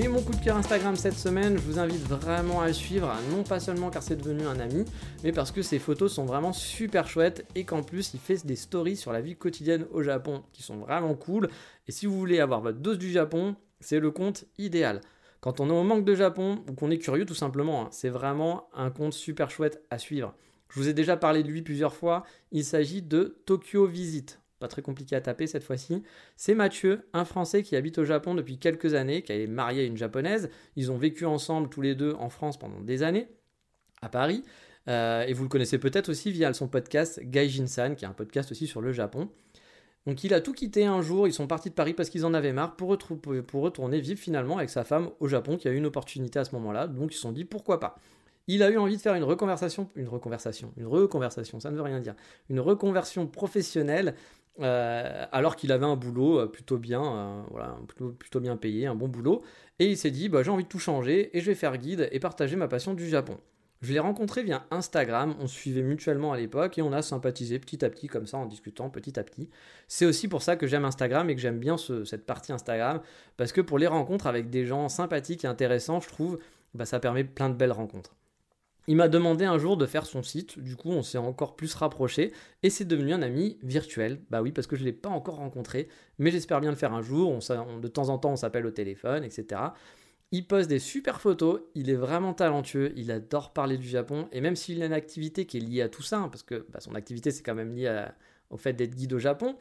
Et 0.03 0.07
mon 0.07 0.19
coup 0.23 0.33
de 0.33 0.43
cœur 0.43 0.57
Instagram 0.57 0.95
cette 0.95 1.13
semaine, 1.13 1.57
je 1.57 1.61
vous 1.61 1.77
invite 1.77 2.01
vraiment 2.07 2.61
à 2.61 2.65
le 2.65 2.73
suivre, 2.73 3.13
non 3.29 3.43
pas 3.43 3.59
seulement 3.59 3.91
car 3.91 4.01
c'est 4.01 4.15
devenu 4.15 4.47
un 4.47 4.59
ami, 4.59 4.83
mais 5.23 5.31
parce 5.31 5.51
que 5.51 5.61
ses 5.61 5.77
photos 5.77 6.11
sont 6.11 6.25
vraiment 6.25 6.53
super 6.53 7.07
chouettes 7.07 7.45
et 7.53 7.65
qu'en 7.65 7.83
plus 7.83 8.15
il 8.15 8.19
fait 8.19 8.43
des 8.43 8.55
stories 8.55 8.97
sur 8.97 9.13
la 9.13 9.21
vie 9.21 9.35
quotidienne 9.35 9.85
au 9.91 10.01
Japon 10.01 10.41
qui 10.53 10.63
sont 10.63 10.77
vraiment 10.77 11.13
cool. 11.13 11.49
Et 11.87 11.91
si 11.91 12.07
vous 12.07 12.17
voulez 12.17 12.39
avoir 12.39 12.61
votre 12.61 12.79
dose 12.79 12.97
du 12.97 13.11
Japon, 13.11 13.55
c'est 13.79 13.99
le 13.99 14.09
compte 14.09 14.45
idéal. 14.57 15.01
Quand 15.39 15.59
on 15.59 15.69
est 15.69 15.73
au 15.73 15.83
manque 15.83 16.03
de 16.03 16.15
Japon 16.15 16.63
ou 16.67 16.73
qu'on 16.73 16.89
est 16.89 16.97
curieux 16.97 17.27
tout 17.27 17.35
simplement, 17.35 17.83
hein, 17.83 17.89
c'est 17.91 18.09
vraiment 18.09 18.69
un 18.73 18.89
compte 18.89 19.13
super 19.13 19.51
chouette 19.51 19.83
à 19.91 19.99
suivre. 19.99 20.33
Je 20.69 20.79
vous 20.79 20.89
ai 20.89 20.93
déjà 20.93 21.15
parlé 21.15 21.43
de 21.43 21.47
lui 21.47 21.61
plusieurs 21.61 21.93
fois, 21.93 22.23
il 22.51 22.65
s'agit 22.65 23.03
de 23.03 23.39
Tokyo 23.45 23.85
Visit 23.85 24.39
pas 24.61 24.69
très 24.69 24.81
compliqué 24.81 25.15
à 25.17 25.21
taper 25.21 25.47
cette 25.47 25.63
fois-ci. 25.63 26.03
C'est 26.37 26.55
Mathieu, 26.55 27.01
un 27.11 27.25
Français 27.25 27.63
qui 27.63 27.75
habite 27.75 27.97
au 27.97 28.05
Japon 28.05 28.35
depuis 28.35 28.57
quelques 28.57 28.93
années, 28.93 29.23
qui 29.23 29.33
est 29.33 29.47
marié 29.47 29.81
à 29.81 29.85
une 29.85 29.97
Japonaise. 29.97 30.49
Ils 30.77 30.91
ont 30.91 30.97
vécu 30.97 31.25
ensemble 31.25 31.67
tous 31.67 31.81
les 31.81 31.95
deux 31.95 32.13
en 32.13 32.29
France 32.29 32.57
pendant 32.57 32.79
des 32.79 33.03
années, 33.03 33.27
à 34.01 34.07
Paris. 34.07 34.43
Euh, 34.87 35.23
et 35.23 35.33
vous 35.33 35.43
le 35.43 35.49
connaissez 35.49 35.77
peut-être 35.77 36.09
aussi 36.09 36.31
via 36.31 36.53
son 36.53 36.67
podcast 36.67 37.19
Gaijin-san, 37.21 37.95
qui 37.95 38.05
est 38.05 38.07
un 38.07 38.13
podcast 38.13 38.51
aussi 38.51 38.67
sur 38.67 38.81
le 38.81 38.93
Japon. 38.93 39.29
Donc 40.07 40.23
il 40.23 40.33
a 40.33 40.41
tout 40.41 40.53
quitté 40.53 40.85
un 40.85 41.01
jour, 41.01 41.27
ils 41.27 41.33
sont 41.33 41.45
partis 41.45 41.69
de 41.69 41.75
Paris 41.75 41.93
parce 41.93 42.09
qu'ils 42.09 42.25
en 42.25 42.33
avaient 42.33 42.53
marre 42.53 42.75
pour, 42.75 42.97
pour 42.97 43.61
retourner 43.61 43.99
vivre 43.99 44.19
finalement 44.19 44.57
avec 44.57 44.71
sa 44.71 44.83
femme 44.83 45.11
au 45.19 45.27
Japon, 45.27 45.57
qui 45.57 45.67
a 45.67 45.71
eu 45.71 45.75
une 45.75 45.85
opportunité 45.85 46.39
à 46.39 46.45
ce 46.45 46.55
moment-là, 46.55 46.87
donc 46.87 47.13
ils 47.13 47.15
se 47.15 47.21
sont 47.21 47.31
dit 47.31 47.45
pourquoi 47.45 47.79
pas? 47.79 47.95
Il 48.47 48.63
a 48.63 48.71
eu 48.71 48.77
envie 48.77 48.97
de 48.97 49.01
faire 49.01 49.13
une 49.13 49.23
reconversation, 49.23 49.87
une 49.95 50.07
reconversation, 50.07 50.73
une 50.75 50.87
reconversation, 50.87 51.59
ça 51.59 51.69
ne 51.69 51.75
veut 51.75 51.83
rien 51.83 51.99
dire, 51.99 52.15
une 52.49 52.59
reconversion 52.59 53.27
professionnelle 53.27 54.15
euh, 54.59 55.25
alors 55.31 55.55
qu'il 55.55 55.71
avait 55.71 55.85
un 55.85 55.95
boulot 55.95 56.39
euh, 56.39 56.47
plutôt 56.47 56.77
bien, 56.77 57.45
euh, 57.55 58.13
plutôt, 58.17 58.39
bien 58.39 58.57
payé, 58.57 58.85
un 58.85 58.95
bon 58.95 59.07
boulot, 59.07 59.43
et 59.79 59.87
il 59.87 59.97
s'est 59.97 60.11
dit 60.11 60.29
bah, 60.29 60.43
j'ai 60.43 60.51
envie 60.51 60.63
de 60.63 60.69
tout 60.69 60.79
changer 60.79 61.35
et 61.35 61.41
je 61.41 61.45
vais 61.45 61.55
faire 61.55 61.77
guide 61.77 62.09
et 62.11 62.19
partager 62.19 62.55
ma 62.55 62.67
passion 62.67 62.93
du 62.93 63.07
Japon. 63.07 63.37
Je 63.81 63.93
l'ai 63.93 63.99
rencontré 63.99 64.43
via 64.43 64.67
Instagram, 64.69 65.35
on 65.39 65.47
se 65.47 65.55
suivait 65.55 65.81
mutuellement 65.81 66.33
à 66.33 66.37
l'époque 66.37 66.77
et 66.77 66.83
on 66.83 66.91
a 66.93 67.01
sympathisé 67.01 67.57
petit 67.57 67.83
à 67.83 67.89
petit 67.89 68.07
comme 68.07 68.27
ça 68.27 68.37
en 68.37 68.45
discutant 68.45 68.91
petit 68.91 69.19
à 69.19 69.23
petit. 69.23 69.49
C'est 69.87 70.05
aussi 70.05 70.27
pour 70.27 70.43
ça 70.43 70.55
que 70.55 70.67
j'aime 70.67 70.85
Instagram 70.85 71.29
et 71.31 71.35
que 71.35 71.41
j'aime 71.41 71.57
bien 71.57 71.77
cette 71.77 72.27
partie 72.27 72.51
Instagram 72.51 73.01
parce 73.37 73.51
que 73.51 73.61
pour 73.61 73.79
les 73.79 73.87
rencontres 73.87 74.27
avec 74.27 74.51
des 74.51 74.67
gens 74.67 74.87
sympathiques 74.87 75.45
et 75.45 75.47
intéressants, 75.47 75.99
je 75.99 76.09
trouve, 76.09 76.37
bah, 76.75 76.85
ça 76.85 76.99
permet 76.99 77.23
plein 77.23 77.49
de 77.49 77.55
belles 77.55 77.71
rencontres. 77.71 78.13
Il 78.87 78.95
m'a 78.95 79.07
demandé 79.07 79.45
un 79.45 79.57
jour 79.57 79.77
de 79.77 79.85
faire 79.85 80.05
son 80.05 80.23
site, 80.23 80.57
du 80.59 80.75
coup 80.75 80.89
on 80.89 81.03
s'est 81.03 81.19
encore 81.19 81.55
plus 81.55 81.73
rapproché 81.75 82.33
et 82.63 82.69
c'est 82.69 82.85
devenu 82.85 83.13
un 83.13 83.21
ami 83.21 83.59
virtuel. 83.61 84.21
Bah 84.31 84.41
oui, 84.41 84.51
parce 84.51 84.65
que 84.67 84.75
je 84.75 84.81
ne 84.81 84.87
l'ai 84.87 84.93
pas 84.93 85.09
encore 85.09 85.35
rencontré, 85.35 85.87
mais 86.17 86.31
j'espère 86.31 86.61
bien 86.61 86.71
le 86.71 86.75
faire 86.75 86.93
un 86.93 87.01
jour. 87.01 87.37
De 87.79 87.87
temps 87.87 88.09
en 88.09 88.17
temps 88.17 88.31
on 88.31 88.35
s'appelle 88.35 88.65
au 88.65 88.71
téléphone, 88.71 89.23
etc. 89.23 89.61
Il 90.31 90.47
poste 90.47 90.69
des 90.69 90.79
super 90.79 91.21
photos, 91.21 91.61
il 91.75 91.89
est 91.89 91.95
vraiment 91.95 92.33
talentueux, 92.33 92.93
il 92.95 93.11
adore 93.11 93.53
parler 93.53 93.77
du 93.77 93.87
Japon 93.87 94.29
et 94.31 94.41
même 94.41 94.55
s'il 94.55 94.81
a 94.81 94.85
une 94.85 94.93
activité 94.93 95.45
qui 95.45 95.57
est 95.57 95.61
liée 95.61 95.81
à 95.81 95.89
tout 95.89 96.03
ça, 96.03 96.17
hein, 96.19 96.29
parce 96.29 96.43
que 96.43 96.65
bah, 96.71 96.79
son 96.79 96.95
activité 96.95 97.31
c'est 97.31 97.43
quand 97.43 97.55
même 97.55 97.75
lié 97.75 98.07
au 98.49 98.57
fait 98.57 98.73
d'être 98.73 98.95
guide 98.95 99.13
au 99.13 99.19
Japon, 99.19 99.55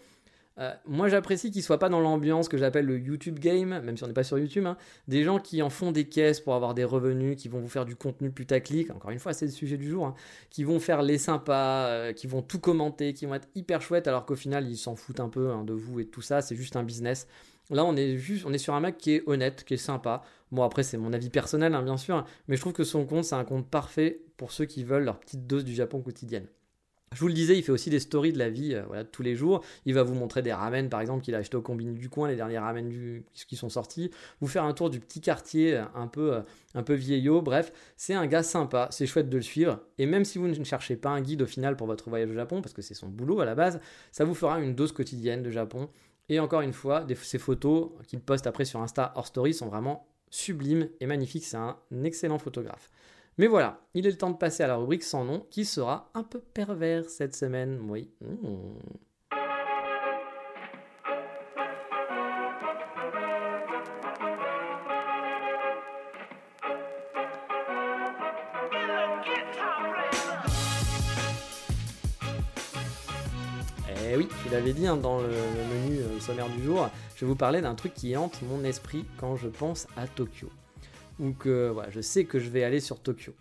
euh, 0.60 0.74
moi, 0.86 1.08
j'apprécie 1.08 1.50
qu'ils 1.50 1.62
soient 1.62 1.78
pas 1.78 1.88
dans 1.88 2.00
l'ambiance 2.00 2.48
que 2.48 2.58
j'appelle 2.58 2.84
le 2.84 2.98
YouTube 2.98 3.38
game, 3.38 3.80
même 3.80 3.96
si 3.96 4.04
on 4.04 4.06
n'est 4.06 4.12
pas 4.12 4.24
sur 4.24 4.38
YouTube. 4.38 4.66
Hein. 4.66 4.76
des 5.08 5.22
gens 5.22 5.38
qui 5.38 5.62
en 5.62 5.70
font 5.70 5.90
des 5.90 6.04
caisses 6.04 6.40
pour 6.40 6.54
avoir 6.54 6.74
des 6.74 6.84
revenus, 6.84 7.36
qui 7.36 7.48
vont 7.48 7.60
vous 7.60 7.68
faire 7.68 7.86
du 7.86 7.96
contenu 7.96 8.30
putaclic. 8.30 8.90
Encore 8.90 9.10
une 9.10 9.18
fois, 9.18 9.32
c'est 9.32 9.46
le 9.46 9.52
sujet 9.52 9.78
du 9.78 9.88
jour. 9.88 10.06
Hein. 10.06 10.14
qui 10.50 10.64
vont 10.64 10.78
faire 10.78 11.02
les 11.02 11.18
sympas, 11.18 11.86
euh, 11.86 12.12
qui 12.12 12.26
vont 12.26 12.42
tout 12.42 12.58
commenter, 12.58 13.14
qui 13.14 13.24
vont 13.26 13.34
être 13.34 13.48
hyper 13.54 13.80
chouettes, 13.80 14.06
alors 14.06 14.26
qu'au 14.26 14.36
final, 14.36 14.68
ils 14.68 14.76
s'en 14.76 14.96
foutent 14.96 15.20
un 15.20 15.28
peu 15.28 15.50
hein, 15.50 15.64
de 15.64 15.72
vous 15.72 16.00
et 16.00 16.06
tout 16.06 16.22
ça. 16.22 16.42
C'est 16.42 16.56
juste 16.56 16.76
un 16.76 16.82
business. 16.82 17.26
Là, 17.70 17.84
on 17.84 17.96
est 17.96 18.16
juste, 18.18 18.44
on 18.46 18.52
est 18.52 18.58
sur 18.58 18.74
un 18.74 18.80
mec 18.80 18.98
qui 18.98 19.12
est 19.12 19.22
honnête, 19.26 19.64
qui 19.64 19.74
est 19.74 19.78
sympa. 19.78 20.22
Bon, 20.50 20.62
après, 20.62 20.82
c'est 20.82 20.98
mon 20.98 21.12
avis 21.12 21.30
personnel, 21.30 21.78
bien 21.84 21.96
sûr, 21.96 22.24
mais 22.48 22.56
je 22.56 22.60
trouve 22.60 22.72
que 22.72 22.84
son 22.84 23.06
compte, 23.06 23.24
c'est 23.24 23.36
un 23.36 23.44
compte 23.44 23.68
parfait 23.68 24.20
pour 24.36 24.50
ceux 24.52 24.64
qui 24.64 24.82
veulent 24.82 25.04
leur 25.04 25.20
petite 25.20 25.46
dose 25.46 25.64
du 25.64 25.74
Japon 25.74 26.00
quotidienne. 26.00 26.46
Je 27.12 27.18
vous 27.22 27.26
le 27.26 27.34
disais, 27.34 27.58
il 27.58 27.64
fait 27.64 27.72
aussi 27.72 27.90
des 27.90 27.98
stories 27.98 28.32
de 28.32 28.38
la 28.38 28.48
vie 28.48 28.72
euh, 28.72 28.84
voilà, 28.86 29.02
tous 29.02 29.24
les 29.24 29.34
jours. 29.34 29.64
Il 29.84 29.94
va 29.94 30.04
vous 30.04 30.14
montrer 30.14 30.42
des 30.42 30.52
ramen, 30.52 30.88
par 30.88 31.00
exemple, 31.00 31.24
qu'il 31.24 31.34
a 31.34 31.38
acheté 31.38 31.56
au 31.56 31.60
combini 31.60 31.92
du 31.92 32.08
coin, 32.08 32.28
les 32.28 32.36
derniers 32.36 32.58
ramen 32.58 33.22
qui 33.34 33.56
sont 33.56 33.68
sortis. 33.68 34.12
Vous 34.40 34.46
faire 34.46 34.62
un 34.62 34.72
tour 34.72 34.90
du 34.90 35.00
petit 35.00 35.20
quartier 35.20 35.76
euh, 35.76 35.84
un 35.96 36.06
peu, 36.06 36.34
euh, 36.34 36.40
un 36.74 36.84
peu 36.84 36.94
vieillot. 36.94 37.42
Bref, 37.42 37.72
c'est 37.96 38.14
un 38.14 38.28
gars 38.28 38.44
sympa, 38.44 38.86
c'est 38.92 39.06
chouette 39.06 39.28
de 39.28 39.38
le 39.38 39.42
suivre. 39.42 39.80
Et 39.98 40.06
même 40.06 40.24
si 40.24 40.38
vous 40.38 40.46
ne 40.46 40.62
cherchez 40.62 40.94
pas 40.94 41.10
un 41.10 41.20
guide 41.20 41.42
au 41.42 41.46
final 41.46 41.76
pour 41.76 41.88
votre 41.88 42.08
voyage 42.08 42.30
au 42.30 42.34
Japon, 42.34 42.62
parce 42.62 42.74
que 42.74 42.80
c'est 42.80 42.94
son 42.94 43.08
boulot 43.08 43.40
à 43.40 43.44
la 43.44 43.56
base, 43.56 43.80
ça 44.12 44.24
vous 44.24 44.34
fera 44.34 44.60
une 44.60 44.76
dose 44.76 44.92
quotidienne 44.92 45.42
de 45.42 45.50
Japon. 45.50 45.88
Et 46.28 46.38
encore 46.38 46.60
une 46.60 46.72
fois, 46.72 47.04
ces 47.20 47.38
photos 47.38 47.90
qu'il 48.06 48.20
poste 48.20 48.46
après 48.46 48.64
sur 48.64 48.80
Insta 48.82 49.12
hors 49.16 49.26
story 49.26 49.52
sont 49.52 49.66
vraiment 49.66 50.06
sublimes 50.30 50.88
et 51.00 51.06
magnifiques. 51.06 51.44
C'est 51.44 51.56
un 51.56 51.76
excellent 52.04 52.38
photographe. 52.38 52.88
Mais 53.40 53.46
voilà, 53.46 53.80
il 53.94 54.06
est 54.06 54.10
le 54.10 54.18
temps 54.18 54.28
de 54.28 54.36
passer 54.36 54.64
à 54.64 54.66
la 54.66 54.76
rubrique 54.76 55.02
sans 55.02 55.24
nom 55.24 55.46
qui 55.48 55.64
sera 55.64 56.10
un 56.12 56.22
peu 56.22 56.40
pervers 56.40 57.08
cette 57.08 57.34
semaine. 57.34 57.80
Oui. 57.88 58.10
Hmm. 58.20 58.74
Eh 73.88 74.16
oui, 74.18 74.28
je 74.44 74.50
l'avais 74.52 74.74
dit 74.74 74.86
hein, 74.86 74.98
dans 74.98 75.18
le, 75.22 75.28
menu 75.28 76.00
euh, 76.00 76.20
sommaire 76.20 76.50
du 76.50 76.62
jour, 76.62 76.90
je 77.16 77.24
vais 77.24 77.26
vous 77.26 77.36
parler 77.36 77.62
d'un 77.62 77.74
truc 77.74 77.94
qui 77.94 78.14
hante 78.18 78.42
mon 78.42 78.64
esprit 78.64 79.06
quand 79.16 79.36
je 79.36 79.48
pense 79.48 79.86
à 79.96 80.06
Tokyo 80.06 80.50
ou 81.20 81.32
que 81.32 81.68
voilà, 81.68 81.90
je 81.90 82.00
sais 82.00 82.24
que 82.24 82.38
je 82.38 82.48
vais 82.48 82.64
aller 82.64 82.80
sur 82.80 83.00
Tokyo. 83.00 83.34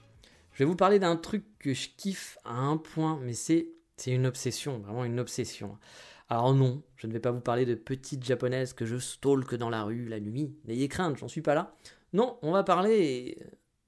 Je 0.51 0.59
vais 0.59 0.65
vous 0.65 0.75
parler 0.75 0.99
d'un 0.99 1.15
truc 1.15 1.45
que 1.57 1.73
je 1.73 1.89
kiffe 1.95 2.37
à 2.43 2.53
un 2.53 2.77
point, 2.77 3.19
mais 3.23 3.33
c'est 3.33 3.67
une 4.07 4.27
obsession, 4.27 4.79
vraiment 4.79 5.05
une 5.05 5.19
obsession. 5.19 5.77
Alors 6.27 6.53
non, 6.53 6.83
je 6.95 7.07
ne 7.07 7.13
vais 7.13 7.19
pas 7.19 7.31
vous 7.31 7.39
parler 7.39 7.65
de 7.65 7.73
petites 7.75 8.23
japonaises 8.23 8.73
que 8.73 8.85
je 8.85 8.97
stalk 8.97 9.55
dans 9.55 9.69
la 9.69 9.83
rue 9.83 10.05
la 10.05 10.19
nuit. 10.19 10.53
N'ayez 10.65 10.87
crainte, 10.87 11.17
j'en 11.17 11.27
suis 11.27 11.41
pas 11.41 11.55
là. 11.55 11.75
Non, 12.13 12.37
on 12.41 12.51
va 12.51 12.63
parler 12.63 13.37
euh, 13.41 13.45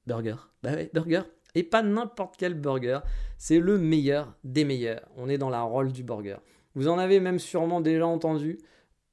burger. 0.08 0.38
Bah 0.64 0.74
ouais, 0.74 0.90
burger. 0.94 1.24
Et 1.54 1.64
pas 1.64 1.84
n'importe 1.84 2.36
quel 2.38 2.54
burger. 2.54 3.00
C'est 3.38 3.60
le 3.60 3.78
meilleur 3.78 4.34
des 4.44 4.64
meilleurs. 4.64 5.08
On 5.18 5.30
est 5.30 5.38
dans 5.38 5.50
la 5.50 5.62
rôle 5.62 5.92
du 5.92 6.04
burger. 6.04 6.38
Vous 6.74 6.88
en 6.88 6.98
avez 6.98 7.20
même 7.20 7.40
sûrement 7.40 7.82
déjà 7.82 8.08
entendu. 8.08 8.58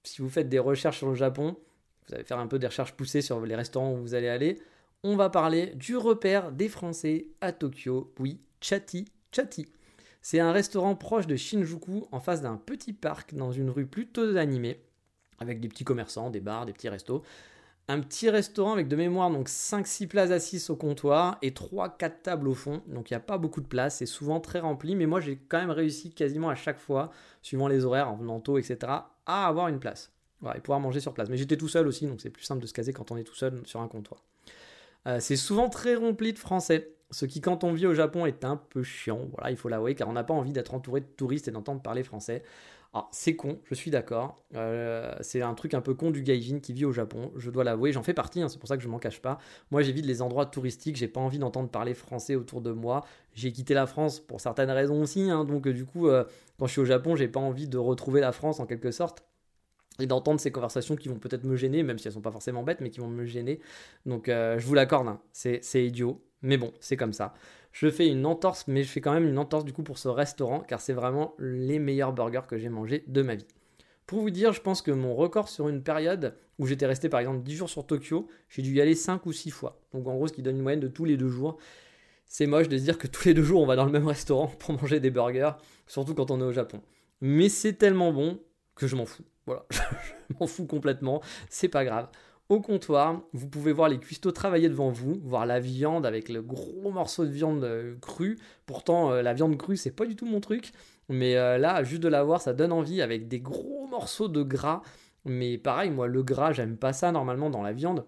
Si 0.05 0.23
vous 0.23 0.29
faites 0.31 0.49
des 0.49 0.59
recherches 0.59 0.99
sur 0.99 1.09
le 1.09 1.15
Japon, 1.15 1.57
vous 2.09 2.15
allez 2.15 2.25
faire 2.25 2.39
un 2.39 2.47
peu 2.47 2.59
des 2.59 2.67
recherches 2.67 2.93
poussées 2.93 3.23
sur 3.23 3.45
les 3.45 3.55
restaurants 3.55 3.93
où 3.93 3.97
vous 3.97 4.15
allez 4.15 4.29
aller, 4.29 4.59
on 5.05 5.17
va 5.17 5.31
parler 5.31 5.75
du 5.77 5.97
repère 5.97 6.53
des 6.53 6.69
Français 6.69 7.29
à 7.41 7.53
Tokyo, 7.53 8.13
oui, 8.19 8.41
Chati 8.61 9.07
Chati. 9.31 9.67
C'est 10.23 10.41
un 10.41 10.53
restaurant 10.53 10.95
proche 10.97 11.27
de 11.27 11.37
Shinjuku, 11.37 12.07
en 12.11 12.21
face 12.21 12.43
d'un 12.43 12.57
petit 12.57 12.93
parc 12.93 13.35
dans 13.35 13.53
une 13.53 13.71
rue 13.71 13.87
plutôt 13.87 14.37
animée, 14.37 14.83
avec 15.39 15.61
des 15.61 15.69
petits 15.69 15.85
commerçants, 15.85 16.31
des 16.31 16.41
bars, 16.41 16.67
des 16.67 16.73
petits 16.73 16.89
restos. 16.89 17.23
Un 17.91 18.01
petit 18.01 18.29
restaurant 18.29 18.73
avec 18.73 18.89
de 18.89 18.97
mémoire, 18.97 19.31
donc 19.31 19.49
5-6 19.49 20.09
places 20.09 20.31
assises 20.31 20.69
au 20.69 20.77
comptoir 20.77 21.39
et 21.41 21.53
3-4 21.53 22.23
tables 22.23 22.49
au 22.49 22.55
fond. 22.55 22.83
Donc 22.89 23.11
il 23.11 23.15
n'y 23.15 23.19
a 23.19 23.21
pas 23.21 23.39
beaucoup 23.39 23.61
de 23.61 23.67
place, 23.67 23.99
c'est 23.99 24.07
souvent 24.07 24.41
très 24.41 24.61
rempli, 24.61 24.97
mais 24.97 25.07
moi 25.07 25.21
j'ai 25.21 25.37
quand 25.37 25.59
même 25.59 25.71
réussi 25.71 26.11
quasiment 26.11 26.51
à 26.51 26.55
chaque 26.55 26.79
fois, 26.79 27.11
suivant 27.41 27.69
les 27.69 27.85
horaires, 27.85 28.11
en 28.11 28.17
venant 28.17 28.41
tôt, 28.41 28.59
etc., 28.59 28.79
à 29.25 29.47
avoir 29.47 29.69
une 29.69 29.79
place 29.79 30.13
et 30.55 30.61
pouvoir 30.61 30.81
manger 30.81 31.01
sur 31.01 31.15
place. 31.15 31.29
Mais 31.29 31.37
j'étais 31.37 31.57
tout 31.57 31.69
seul 31.69 31.87
aussi, 31.87 32.07
donc 32.07 32.21
c'est 32.21 32.31
plus 32.31 32.45
simple 32.45 32.63
de 32.63 32.67
se 32.67 32.73
caser 32.73 32.93
quand 32.93 33.11
on 33.11 33.17
est 33.17 33.25
tout 33.25 33.35
seul 33.35 33.61
sur 33.65 33.81
un 33.81 33.89
comptoir. 33.89 34.25
Euh, 35.07 35.21
c'est 35.21 35.37
souvent 35.37 35.69
très 35.69 35.95
rempli 35.95 36.33
de 36.33 36.39
Français, 36.39 36.95
ce 37.11 37.25
qui 37.25 37.41
quand 37.41 37.65
on 37.65 37.73
vit 37.73 37.87
au 37.87 37.95
Japon 37.95 38.27
est 38.27 38.45
un 38.45 38.57
peu 38.57 38.83
chiant, 38.83 39.29
voilà, 39.33 39.51
il 39.51 39.57
faut 39.57 39.69
l'avouer, 39.69 39.95
car 39.95 40.09
on 40.09 40.13
n'a 40.13 40.25
pas 40.25 40.35
envie 40.35 40.53
d'être 40.53 40.75
entouré 40.75 41.01
de 41.01 41.07
touristes 41.07 41.49
et 41.49 41.51
d'entendre 41.51 41.81
parler 41.81 42.03
français. 42.03 42.43
Alors, 42.95 43.09
c'est 43.13 43.37
con, 43.37 43.59
je 43.65 43.75
suis 43.75 43.91
d'accord. 43.91 44.43
Euh, 44.55 45.15
c'est 45.21 45.43
un 45.43 45.53
truc 45.55 45.75
un 45.75 45.83
peu 45.83 45.93
con 45.95 46.11
du 46.11 46.23
gaijin 46.23 46.59
qui 46.59 46.73
vit 46.73 46.87
au 46.87 46.93
Japon, 46.93 47.31
je 47.37 47.51
dois 47.51 47.63
l'avouer. 47.65 47.93
J'en 47.93 48.03
fais 48.03 48.15
partie, 48.15 48.41
hein, 48.41 48.49
c'est 48.49 48.59
pour 48.59 48.69
ça 48.69 48.77
que 48.77 48.83
je 48.83 48.89
m'en 48.89 48.99
cache 48.99 49.21
pas. 49.21 49.39
Moi, 49.71 49.83
j'évite 49.83 50.07
les 50.07 50.23
endroits 50.23 50.47
touristiques, 50.47 50.97
j'ai 50.97 51.09
pas 51.09 51.21
envie 51.21 51.39
d'entendre 51.39 51.69
parler 51.69 51.95
français 51.95 52.35
autour 52.35 52.63
de 52.63 52.73
moi. 52.73 53.05
J'ai 53.35 53.53
quitté 53.53 53.75
la 53.75 53.87
France 53.87 54.21
pour 54.21 54.41
certaines 54.41 54.71
raisons 54.71 55.03
aussi, 55.03 55.31
hein, 55.31 55.45
donc 55.45 55.69
du 55.69 55.85
coup, 55.85 56.09
euh, 56.09 56.25
quand 56.59 56.67
je 56.67 56.73
suis 56.73 56.81
au 56.81 56.87
Japon, 56.87 57.15
j'ai 57.15 57.29
pas 57.29 57.41
envie 57.41 57.69
de 57.69 57.79
retrouver 57.79 58.21
la 58.21 58.33
France 58.33 58.59
en 58.59 58.67
quelque 58.67 58.91
sorte 58.91 59.23
et 59.99 60.07
d'entendre 60.07 60.41
ces 60.41 60.51
conversations 60.51 60.97
qui 60.97 61.09
vont 61.09 61.19
peut-être 61.19 61.45
me 61.45 61.57
gêner, 61.57 61.83
même 61.83 61.99
si 61.99 62.07
elles 62.09 62.15
sont 62.15 62.21
pas 62.21 62.31
forcément 62.31 62.63
bêtes, 62.63 62.81
mais 62.81 62.91
qui 62.91 63.01
vont 63.01 63.09
me 63.09 63.25
gêner. 63.25 63.61
Donc 64.07 64.29
euh, 64.29 64.59
je 64.59 64.67
vous 64.67 64.75
l'accorde, 64.75 65.09
hein. 65.09 65.21
c'est, 65.33 65.61
idiot, 65.75 66.23
mais 66.43 66.57
bon, 66.57 66.73
c'est 66.81 66.97
comme 66.97 67.13
ça. 67.13 67.35
Je 67.73 67.91
fais 67.91 68.09
une 68.09 68.25
entorse, 68.27 68.67
mais 68.69 68.83
je 68.83 68.89
fais 68.89 69.01
quand 69.01 69.13
même 69.13 69.29
une 69.29 69.39
entorse 69.39 69.65
du 69.65 69.73
coup 69.73 69.83
pour 69.83 69.99
ce 69.99 70.09
restaurant, 70.09 70.61
car 70.61 70.81
c'est 70.81 70.93
vraiment 70.93 71.35
les 71.39 71.79
meilleurs 71.79 72.13
burgers 72.13 72.47
que 72.49 72.59
j'ai 72.59 72.69
mangés 72.69 73.05
de 73.07 73.23
ma 73.23 73.35
vie. 73.35 73.47
Pour 74.07 74.21
vous 74.21 74.31
dire, 74.31 74.53
je 74.53 74.63
pense 74.63 74.81
que 74.81 74.91
mon 74.91 75.15
record 75.15 75.49
sur 75.49 75.69
une 75.69 75.83
période 75.83 76.35
où 76.59 76.67
j'étais 76.67 76.87
resté 76.87 77.09
par 77.11 77.21
exemple 77.21 77.43
10 77.43 77.57
jours 77.57 77.69
sur 77.69 77.87
Tokyo, 77.87 78.27
j'ai 78.49 78.63
dû 78.63 78.75
y 78.75 78.81
aller 78.81 78.95
5 78.95 79.27
ou 79.27 79.33
6 79.33 79.51
fois. 79.51 79.83
Donc 79.93 80.07
en 80.09 80.15
gros, 80.15 80.29
ce 80.29 80.33
qui 80.33 80.43
donne 80.43 80.57
une 80.57 80.63
moyenne 80.63 80.81
de 80.81 80.89
tous 80.89 81.05
les 81.05 81.17
deux 81.17 81.29
jours. 81.29 81.59
C'est 82.25 82.47
moche 82.47 82.69
de 82.69 82.77
se 82.77 82.83
dire 82.83 82.99
que 82.99 83.07
tous 83.07 83.27
les 83.27 83.35
deux 83.35 83.43
jours 83.43 83.63
on 83.63 83.67
va 83.67 83.77
dans 83.77 83.85
le 83.85 83.93
même 83.93 84.07
restaurant 84.07 84.47
pour 84.59 84.73
manger 84.73 85.01
des 85.01 85.11
burgers, 85.11 85.53
surtout 85.87 86.15
quand 86.15 86.31
on 86.31 86.41
est 86.41 86.45
au 86.45 86.53
Japon. 86.53 86.81
Mais 87.21 87.49
c'est 87.49 87.75
tellement 87.75 88.13
bon 88.13 88.41
que 88.75 88.87
je 88.87 88.97
m'en 88.97 89.07
fous. 89.07 89.25
Voilà, 89.49 89.65
je 89.71 90.35
m'en 90.39 90.47
fous 90.47 90.67
complètement, 90.67 91.23
c'est 91.49 91.69
pas 91.69 91.87
grave. 91.87 92.09
Au 92.51 92.61
comptoir, 92.61 93.23
vous 93.33 93.49
pouvez 93.49 93.73
voir 93.73 93.89
les 93.89 93.99
cuistots 93.99 94.33
travailler 94.33 94.69
devant 94.69 94.91
vous, 94.91 95.19
voir 95.23 95.47
la 95.47 95.59
viande 95.59 96.05
avec 96.05 96.29
le 96.29 96.43
gros 96.43 96.91
morceau 96.91 97.25
de 97.25 97.31
viande 97.31 97.65
euh, 97.65 97.97
crue. 98.01 98.39
Pourtant, 98.67 99.13
euh, 99.13 99.23
la 99.23 99.33
viande 99.33 99.57
crue, 99.57 99.79
c'est 99.79 99.91
pas 99.91 100.05
du 100.05 100.17
tout 100.17 100.27
mon 100.27 100.41
truc. 100.41 100.73
Mais 101.09 101.37
euh, 101.37 101.57
là, 101.57 101.83
juste 101.83 102.03
de 102.03 102.09
la 102.09 102.23
voir, 102.25 102.43
ça 102.43 102.53
donne 102.53 102.73
envie 102.73 103.01
avec 103.01 103.29
des 103.29 103.41
gros 103.41 103.87
morceaux 103.87 104.29
de 104.29 104.43
gras. 104.43 104.83
Mais 105.25 105.57
pareil, 105.57 105.91
moi, 105.91 106.09
le 106.09 106.23
gras, 106.23 106.53
j'aime 106.53 106.77
pas 106.77 106.93
ça 106.93 107.11
normalement 107.11 107.49
dans 107.49 107.63
la 107.63 107.73
viande. 107.73 108.07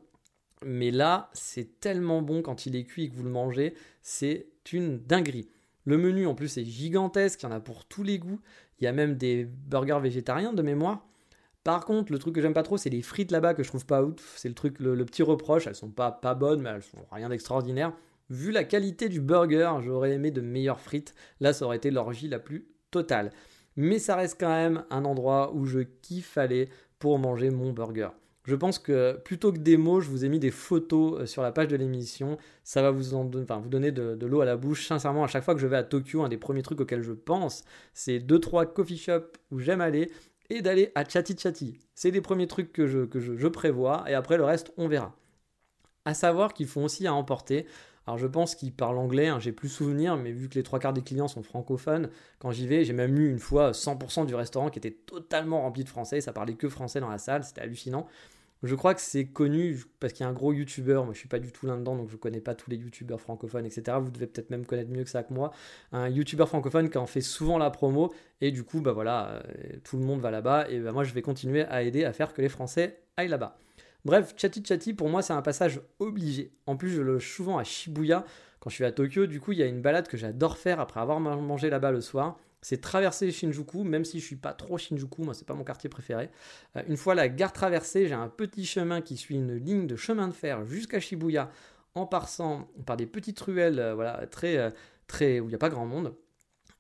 Mais 0.65 0.91
là, 0.91 1.31
c'est 1.33 1.81
tellement 1.81 2.21
bon 2.21 2.43
quand 2.43 2.67
il 2.67 2.77
est 2.77 2.85
cuit 2.85 3.05
et 3.05 3.11
que 3.11 3.17
vous 3.17 3.25
le 3.25 3.31
mangez, 3.31 3.75
c'est 4.03 4.47
une 4.73 4.99
dinguerie. 4.99 5.49
Le 5.85 5.97
menu 5.97 6.27
en 6.27 6.35
plus 6.35 6.59
est 6.59 6.65
gigantesque, 6.65 7.43
il 7.43 7.47
y 7.47 7.49
en 7.49 7.53
a 7.53 7.61
pour 7.61 7.87
tous 7.87 8.03
les 8.03 8.19
goûts. 8.19 8.41
Il 8.79 8.85
y 8.85 8.87
a 8.87 8.93
même 8.93 9.17
des 9.17 9.45
burgers 9.45 10.01
végétariens 10.01 10.53
de 10.53 10.63
mémoire. 10.63 11.07
Par 11.63 11.85
contre, 11.85 12.11
le 12.11 12.19
truc 12.19 12.35
que 12.35 12.41
j'aime 12.41 12.55
pas 12.55 12.63
trop, 12.63 12.79
c'est 12.79 12.91
les 12.91 13.03
frites 13.03 13.31
là-bas 13.31 13.55
que 13.55 13.63
je 13.63 13.69
trouve 13.69 13.85
pas 13.85 14.03
ouf. 14.03 14.35
C'est 14.37 14.49
le 14.49 14.55
truc, 14.55 14.79
le, 14.81 15.05
petit 15.05 15.23
reproche. 15.23 15.67
Elles 15.67 15.75
sont 15.75 15.91
pas, 15.91 16.11
pas 16.11 16.35
bonnes, 16.35 16.63
mais 16.63 16.71
elles 16.71 16.83
sont 16.83 17.05
rien 17.13 17.29
d'extraordinaire. 17.29 17.93
Vu 18.31 18.51
la 18.51 18.65
qualité 18.65 19.09
du 19.09 19.21
burger, 19.21 19.73
j'aurais 19.83 20.13
aimé 20.13 20.31
de 20.31 20.41
meilleures 20.41 20.81
frites. 20.81 21.15
Là, 21.41 21.53
ça 21.53 21.67
aurait 21.67 21.77
été 21.77 21.91
l'orgie 21.91 22.29
la 22.29 22.39
plus 22.39 22.67
totale. 22.91 23.31
Mais 23.77 23.99
ça 23.99 24.17
reste 24.17 24.39
quand 24.41 24.49
même 24.49 24.85
un 24.91 25.05
endroit 25.05 25.53
où 25.55 25.67
je 25.67 25.81
kiffe 25.81 26.39
aller 26.39 26.69
pour 26.99 27.19
manger 27.19 27.51
mon 27.51 27.73
burger. 27.73 28.09
Je 28.45 28.55
pense 28.57 28.79
que 28.79 29.19
plutôt 29.19 29.53
que 29.53 29.59
des 29.59 29.77
mots, 29.77 30.01
je 30.01 30.09
vous 30.09 30.25
ai 30.25 30.29
mis 30.29 30.39
des 30.39 30.51
photos 30.51 31.21
euh, 31.21 31.27
sur 31.27 31.43
la 31.43 31.53
page 31.53 31.69
de 31.69 31.77
l'émission. 31.77 32.39
Ça 32.65 32.81
va 32.81 32.91
vous, 32.91 33.15
en, 33.15 33.25
donner 33.25 33.93
de, 33.93 34.17
de 34.17 34.27
l'eau 34.27 34.41
à 34.41 34.45
la 34.47 34.57
bouche. 34.57 34.87
Sincèrement, 34.87 35.25
à 35.25 35.27
chaque 35.27 35.45
fois 35.45 35.55
que 35.55 35.61
je 35.61 35.67
vais 35.67 35.77
à 35.77 35.83
Tokyo, 35.83 36.23
un 36.23 36.29
des 36.29 36.39
premiers 36.39 36.63
trucs 36.63 36.81
auxquels 36.81 37.03
je 37.03 37.13
pense, 37.13 37.65
c'est 37.93 38.19
2-3 38.19 38.73
coffee 38.73 38.97
shops 38.97 39.39
où 39.51 39.59
j'aime 39.59 39.83
aller 39.83 40.11
et 40.51 40.63
d'aller 40.63 40.93
à 40.95 41.09
Chatty 41.09 41.37
Chatty. 41.39 41.81
C'est 41.95 42.11
les 42.11 42.21
premiers 42.21 42.47
trucs 42.47 42.73
que, 42.73 42.87
je, 42.87 43.07
que 43.07 43.21
je, 43.21 43.49
prévois 43.49 44.05
et 44.09 44.15
après 44.15 44.37
le 44.37 44.45
reste, 44.45 44.73
on 44.77 44.89
verra. 44.89 45.17
À 46.05 46.15
savoir 46.15 46.53
qu'ils 46.53 46.67
font 46.67 46.85
aussi 46.85 47.07
à 47.07 47.15
emporter. 47.15 47.67
Alors 48.07 48.19
je 48.19 48.27
pense 48.27 48.55
qu'ils 48.55 48.73
parlent 48.73 48.99
anglais, 48.99 49.29
hein, 49.29 49.39
j'ai 49.39 49.53
plus 49.53 49.69
souvenir, 49.69 50.17
mais 50.17 50.33
vu 50.33 50.49
que 50.49 50.55
les 50.55 50.63
trois 50.63 50.79
quarts 50.79 50.93
des 50.93 51.03
clients 51.03 51.29
sont 51.29 51.43
francophones, 51.43 52.11
quand 52.39 52.51
j'y 52.51 52.67
vais, 52.67 52.85
j'ai 52.85 52.93
même 52.93 53.17
eu 53.19 53.31
une 53.31 53.39
fois 53.39 53.73
100% 53.73 54.27
du 54.27 54.35
restaurant 54.35 54.71
qui 54.71 54.79
était 54.79 54.91
totalement 54.91 55.63
rempli 55.63 55.85
de 55.85 55.89
français, 55.89 56.21
ça 56.21 56.33
parlait 56.33 56.55
que 56.55 56.69
français 56.69 57.01
dans 57.01 57.11
la 57.11 57.19
salle, 57.19 57.45
c'était 57.45 57.61
hallucinant. 57.61 58.07
Je 58.63 58.75
crois 58.75 58.95
que 58.95 59.01
c'est 59.01 59.25
connu 59.25 59.83
parce 60.01 60.13
qu'il 60.13 60.25
y 60.25 60.27
a 60.27 60.31
un 60.31 60.35
gros 60.35 60.53
youtubeur, 60.53 61.05
moi 61.05 61.15
je 61.15 61.19
suis 61.19 61.29
pas 61.29 61.39
du 61.39 61.51
tout 61.51 61.67
là-dedans, 61.67 61.97
donc 61.97 62.11
je 62.11 62.17
connais 62.17 62.41
pas 62.41 62.55
tous 62.55 62.71
les 62.71 62.77
youtubeurs 62.77 63.21
francophones, 63.21 63.65
etc. 63.65 63.97
Vous 64.01 64.11
devez 64.11 64.27
peut-être 64.27 64.51
même 64.51 64.67
connaître 64.67 64.91
mieux 64.91 65.05
que 65.05 65.11
ça 65.11 65.23
que 65.23 65.33
moi. 65.33 65.53
Un 65.93 66.11
youtubeur 66.11 66.49
francophone 66.49 66.91
qui 66.91 66.99
en 66.99 67.07
fait 67.07 67.23
souvent 67.23 67.57
la 67.57 67.71
promo, 67.71 68.13
et 68.43 68.51
du 68.51 68.63
coup, 68.63 68.83
bah 68.83 68.93
voilà, 68.93 69.29
euh, 69.31 69.77
tout 69.83 69.97
le 69.97 70.05
monde 70.05 70.21
va 70.21 70.31
là-bas, 70.31 70.69
et 70.69 70.79
bah 70.81 70.93
moi 70.93 71.05
je 71.05 71.15
vais 71.15 71.23
continuer 71.23 71.63
à 71.65 71.83
aider 71.83 72.05
à 72.05 72.13
faire 72.13 72.35
que 72.35 72.43
les 72.43 72.51
Français 72.51 73.01
aillent 73.17 73.29
là-bas. 73.29 73.59
Bref, 74.05 74.35
Chatty 74.37 74.63
Chatty, 74.67 74.95
pour 74.95 75.09
moi, 75.09 75.23
c'est 75.23 75.35
un 75.35 75.43
passage 75.43 75.81
obligé. 75.99 76.53
En 76.67 76.77
plus, 76.77 76.91
je 76.91 77.03
le 77.03 77.21
souvent 77.21 77.59
à 77.59 77.65
Shibuya 77.65 78.25
quand 78.61 78.71
je 78.71 78.77
suis 78.77 78.85
à 78.85 78.93
Tokyo. 78.93 79.27
Du 79.27 79.41
coup, 79.41 79.53
il 79.53 79.59
y 79.59 79.63
a 79.63 79.67
une 79.67 79.83
balade 79.83 80.09
que 80.09 80.17
j'adore 80.17 80.57
faire 80.57 80.81
après 80.81 81.01
avoir 81.01 81.21
mangé 81.21 81.69
là-bas 81.71 81.93
le 81.93 82.01
soir 82.01 82.39
c'est 82.63 82.81
traverser 82.81 83.31
Shinjuku, 83.31 83.85
même 83.85 84.05
si 84.05 84.21
je 84.21 84.27
suis 84.27 84.37
pas 84.37 84.53
trop 84.53 84.79
Shinjuku, 84.79 85.23
moi 85.23 85.35
c'est 85.35 85.47
pas 85.47 85.55
mon 85.55 85.65
quartier 85.65 85.89
préféré. 85.89 86.31
Euh, 86.77 86.83
une 86.89 86.97
fois 86.97 87.15
la 87.15 87.29
gare 87.29 87.53
traversée, 87.53 88.07
j'ai 88.07 88.15
un 88.15 88.29
petit 88.29 88.67
chemin 88.67 89.01
qui 89.01 89.17
suit 89.17 89.37
une 89.37 89.55
ligne 89.55 89.87
de 89.87 89.97
chemin 89.97 90.29
de 90.29 90.35
fer 90.35 90.65
jusqu'à 90.65 91.01
Shibuya, 91.01 91.51
en 91.95 92.07
passant 92.07 92.69
par 92.87 92.97
des 92.97 93.07
petites 93.07 93.41
ruelles, 93.41 93.79
euh, 93.79 93.95
voilà, 93.95 94.27
très, 94.27 94.57
euh, 94.57 94.71
très 95.07 95.41
où 95.41 95.45
il 95.45 95.49
n'y 95.49 95.55
a 95.55 95.59
pas 95.59 95.71
grand 95.71 95.87
monde 95.87 96.15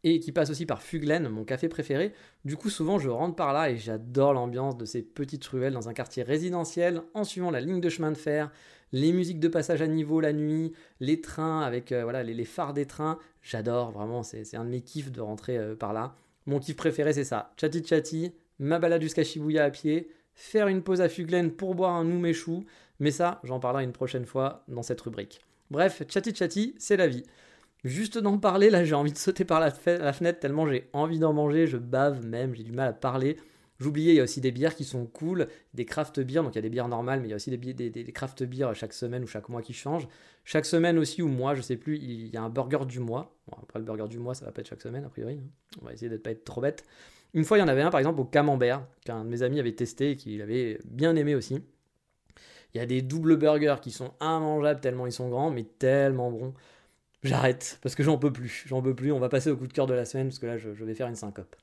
et 0.02 0.18
qui 0.18 0.32
passe 0.32 0.50
aussi 0.50 0.66
par 0.66 0.82
Fuglen, 0.82 1.28
mon 1.28 1.44
café 1.44 1.68
préféré. 1.68 2.14
Du 2.44 2.56
coup, 2.56 2.70
souvent, 2.70 2.98
je 2.98 3.10
rentre 3.10 3.36
par 3.36 3.52
là 3.52 3.70
et 3.70 3.76
j'adore 3.76 4.32
l'ambiance 4.32 4.76
de 4.76 4.84
ces 4.84 5.02
petites 5.02 5.44
ruelles 5.44 5.74
dans 5.74 5.88
un 5.88 5.92
quartier 5.92 6.22
résidentiel 6.22 7.02
en 7.14 7.24
suivant 7.24 7.50
la 7.50 7.60
ligne 7.60 7.80
de 7.80 7.88
chemin 7.88 8.10
de 8.10 8.16
fer, 8.16 8.50
les 8.92 9.12
musiques 9.12 9.40
de 9.40 9.48
passage 9.48 9.82
à 9.82 9.86
niveau 9.86 10.20
la 10.20 10.32
nuit, 10.32 10.72
les 11.00 11.20
trains 11.20 11.60
avec 11.60 11.92
euh, 11.92 12.02
voilà 12.02 12.22
les, 12.22 12.44
phares 12.44 12.74
des 12.74 12.86
trains. 12.86 13.18
J'adore 13.42 13.90
vraiment, 13.92 14.22
c'est 14.22 14.56
un 14.56 14.64
de 14.64 14.70
mes 14.70 14.80
kiffs 14.80 15.12
de 15.12 15.20
rentrer 15.20 15.56
euh, 15.56 15.74
par 15.74 15.92
là. 15.92 16.14
Mon 16.46 16.58
kiff 16.58 16.76
préféré, 16.76 17.12
c'est 17.12 17.24
ça. 17.24 17.52
Chatty 17.60 17.84
Chatty, 17.84 18.32
ma 18.58 18.78
balade 18.78 19.02
jusqu'à 19.02 19.24
Shibuya 19.24 19.64
à 19.64 19.70
pied, 19.70 20.10
faire 20.34 20.68
une 20.68 20.82
pause 20.82 21.00
à 21.00 21.08
Fuglen 21.08 21.52
pour 21.52 21.74
boire 21.74 21.94
un 21.94 22.08
umeshu. 22.08 22.66
Mais 22.98 23.10
ça, 23.10 23.40
j'en 23.44 23.60
parlerai 23.60 23.84
une 23.84 23.92
prochaine 23.92 24.26
fois 24.26 24.64
dans 24.68 24.82
cette 24.82 25.00
rubrique. 25.00 25.40
Bref, 25.70 26.02
Chatty 26.08 26.34
Chatty, 26.34 26.74
c'est 26.78 26.96
la 26.96 27.06
vie. 27.06 27.22
Juste 27.84 28.18
d'en 28.18 28.36
parler, 28.36 28.68
là 28.68 28.84
j'ai 28.84 28.94
envie 28.94 29.12
de 29.12 29.18
sauter 29.18 29.44
par 29.44 29.58
la, 29.58 29.70
fenêtre 29.70 30.38
tellement 30.38 30.68
j'ai 30.68 30.90
envie 30.92 31.18
d'en 31.18 31.32
manger, 31.32 31.66
je 31.66 31.78
bave 31.78 32.26
même, 32.26 32.54
j'ai 32.54 32.62
du 32.62 32.72
mal 32.72 32.88
à 32.88 32.92
parler. 32.92 33.38
J'oubliais, 33.80 34.12
il 34.12 34.16
y 34.16 34.20
a 34.20 34.22
aussi 34.22 34.40
des 34.40 34.52
bières 34.52 34.76
qui 34.76 34.84
sont 34.84 35.06
cool, 35.06 35.48
des 35.74 35.86
craft 35.86 36.20
beers, 36.20 36.42
donc 36.42 36.54
il 36.54 36.56
y 36.56 36.58
a 36.58 36.62
des 36.62 36.68
bières 36.68 36.88
normales, 36.88 37.20
mais 37.20 37.28
il 37.28 37.30
y 37.30 37.32
a 37.32 37.36
aussi 37.36 37.50
des, 37.56 38.12
craft 38.12 38.42
beers 38.44 38.74
chaque 38.74 38.92
semaine 38.92 39.24
ou 39.24 39.26
chaque 39.26 39.48
mois 39.48 39.62
qui 39.62 39.72
changent. 39.72 40.06
Chaque 40.44 40.66
semaine 40.66 40.98
aussi 40.98 41.22
ou 41.22 41.28
mois, 41.28 41.54
je 41.54 41.62
sais 41.62 41.76
plus, 41.76 41.96
il 41.96 42.28
y 42.28 42.36
a 42.36 42.42
un 42.42 42.50
burger 42.50 42.84
du 42.86 43.00
mois. 43.00 43.34
Bon, 43.48 43.56
après 43.62 43.78
le 43.78 43.84
burger 43.84 44.08
du 44.08 44.18
mois, 44.18 44.34
ça 44.34 44.44
va 44.44 44.52
pas 44.52 44.60
être 44.60 44.68
chaque 44.68 44.82
semaine 44.82 45.04
a 45.04 45.08
priori. 45.08 45.40
Hein. 45.42 45.78
On 45.80 45.86
va 45.86 45.92
essayer 45.94 46.08
de 46.08 46.14
ne 46.14 46.18
pas 46.18 46.30
être 46.30 46.44
trop 46.44 46.60
bête. 46.60 46.84
Une 47.32 47.44
fois, 47.44 47.56
il 47.56 47.60
y 47.60 47.64
en 47.64 47.68
avait 47.68 47.82
un 47.82 47.90
par 47.90 48.00
exemple 48.00 48.20
au 48.20 48.24
camembert, 48.24 48.86
qu'un 49.04 49.24
de 49.24 49.30
mes 49.30 49.42
amis 49.42 49.58
avait 49.58 49.74
testé 49.74 50.10
et 50.10 50.16
qu'il 50.16 50.42
avait 50.42 50.78
bien 50.84 51.16
aimé 51.16 51.34
aussi. 51.34 51.60
Il 52.74 52.78
y 52.78 52.80
a 52.80 52.86
des 52.86 53.02
doubles 53.02 53.36
burgers 53.36 53.76
qui 53.80 53.90
sont 53.90 54.12
immangeables 54.20 54.80
tellement 54.80 55.06
ils 55.06 55.12
sont 55.12 55.28
grands, 55.28 55.50
mais 55.50 55.64
tellement 55.64 56.30
bons. 56.30 56.54
J'arrête, 57.22 57.78
parce 57.82 57.94
que 57.94 58.02
j'en 58.02 58.16
peux 58.16 58.32
plus. 58.32 58.64
J'en 58.66 58.80
peux 58.80 58.94
plus. 58.94 59.12
On 59.12 59.18
va 59.18 59.28
passer 59.28 59.50
au 59.50 59.56
coup 59.56 59.66
de 59.66 59.72
cœur 59.72 59.86
de 59.86 59.94
la 59.94 60.04
semaine, 60.04 60.28
parce 60.28 60.38
que 60.38 60.46
là, 60.46 60.56
je, 60.56 60.70
vais 60.70 60.94
faire 60.94 61.08
une 61.08 61.16
syncope. 61.16 61.54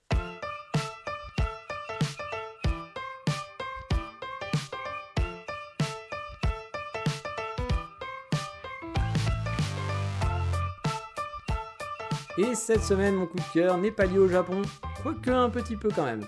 Et 12.40 12.54
cette 12.54 12.84
semaine, 12.84 13.16
mon 13.16 13.26
coup 13.26 13.38
de 13.38 13.54
cœur 13.54 13.80
n'est 13.80 13.90
pas 13.90 14.06
lié 14.06 14.20
au 14.20 14.28
Japon, 14.28 14.62
quoique 15.02 15.32
un 15.32 15.50
petit 15.50 15.76
peu 15.76 15.90
quand 15.90 16.06
même. 16.06 16.24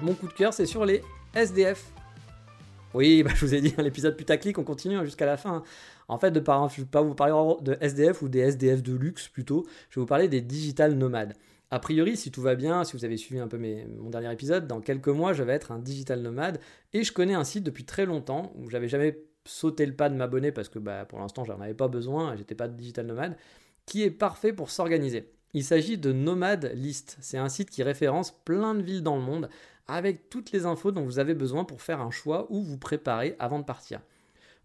Mon 0.00 0.14
coup 0.14 0.26
de 0.26 0.32
cœur, 0.32 0.54
c'est 0.54 0.64
sur 0.64 0.86
les 0.86 1.02
SDF. 1.34 1.92
Oui, 2.94 3.22
bah, 3.24 3.32
je 3.34 3.44
vous 3.44 3.54
ai 3.54 3.60
dit, 3.60 3.74
l'épisode 3.76 4.16
putaclic, 4.16 4.56
on 4.56 4.64
continue 4.64 4.96
hein, 4.96 5.04
jusqu'à 5.04 5.26
la 5.26 5.36
fin. 5.36 5.62
En 6.08 6.16
fait, 6.16 6.30
de 6.30 6.42
je 6.42 6.50
ne 6.50 6.68
vais 6.78 6.90
pas 6.90 7.02
vous 7.02 7.14
parler 7.14 7.34
de 7.60 7.76
SDF 7.78 8.22
ou 8.22 8.30
des 8.30 8.38
SDF 8.38 8.82
de 8.82 8.94
luxe 8.94 9.28
plutôt, 9.28 9.66
je 9.90 9.96
vais 9.96 10.00
vous 10.00 10.06
parler 10.06 10.28
des 10.28 10.40
digital 10.40 10.94
nomades. 10.94 11.34
A 11.70 11.78
priori, 11.78 12.16
si 12.16 12.30
tout 12.30 12.40
va 12.40 12.54
bien, 12.54 12.82
si 12.84 12.96
vous 12.96 13.04
avez 13.04 13.18
suivi 13.18 13.38
un 13.38 13.48
peu 13.48 13.58
mon 13.58 14.08
dernier 14.08 14.32
épisode, 14.32 14.66
dans 14.66 14.80
quelques 14.80 15.08
mois, 15.08 15.34
je 15.34 15.42
vais 15.42 15.52
être 15.52 15.72
un 15.72 15.78
digital 15.78 16.22
nomade 16.22 16.58
et 16.94 17.04
je 17.04 17.12
connais 17.12 17.34
un 17.34 17.44
site 17.44 17.64
depuis 17.64 17.84
très 17.84 18.06
longtemps 18.06 18.54
où 18.56 18.70
j'avais 18.70 18.88
jamais 18.88 19.18
sauté 19.44 19.84
le 19.84 19.94
pas 19.94 20.08
de 20.08 20.14
m'abonner 20.14 20.52
parce 20.52 20.70
que 20.70 20.78
bah, 20.78 21.04
pour 21.04 21.18
l'instant, 21.18 21.44
j'en 21.44 21.60
avais 21.60 21.74
pas 21.74 21.88
besoin, 21.88 22.34
j'étais 22.36 22.54
pas 22.54 22.68
digital 22.68 23.04
nomade, 23.04 23.36
qui 23.88 24.02
est 24.02 24.10
parfait 24.10 24.52
pour 24.52 24.70
s'organiser. 24.70 25.32
Il 25.54 25.64
s'agit 25.64 25.98
de 25.98 26.12
Nomad 26.12 26.70
List. 26.74 27.16
C'est 27.20 27.38
un 27.38 27.48
site 27.48 27.70
qui 27.70 27.82
référence 27.82 28.32
plein 28.44 28.74
de 28.74 28.82
villes 28.82 29.02
dans 29.02 29.16
le 29.16 29.22
monde 29.22 29.48
avec 29.86 30.28
toutes 30.28 30.52
les 30.52 30.66
infos 30.66 30.92
dont 30.92 31.04
vous 31.04 31.18
avez 31.18 31.34
besoin 31.34 31.64
pour 31.64 31.80
faire 31.80 32.00
un 32.00 32.10
choix 32.10 32.46
ou 32.50 32.62
vous 32.62 32.76
préparer 32.76 33.34
avant 33.38 33.58
de 33.58 33.64
partir 33.64 34.00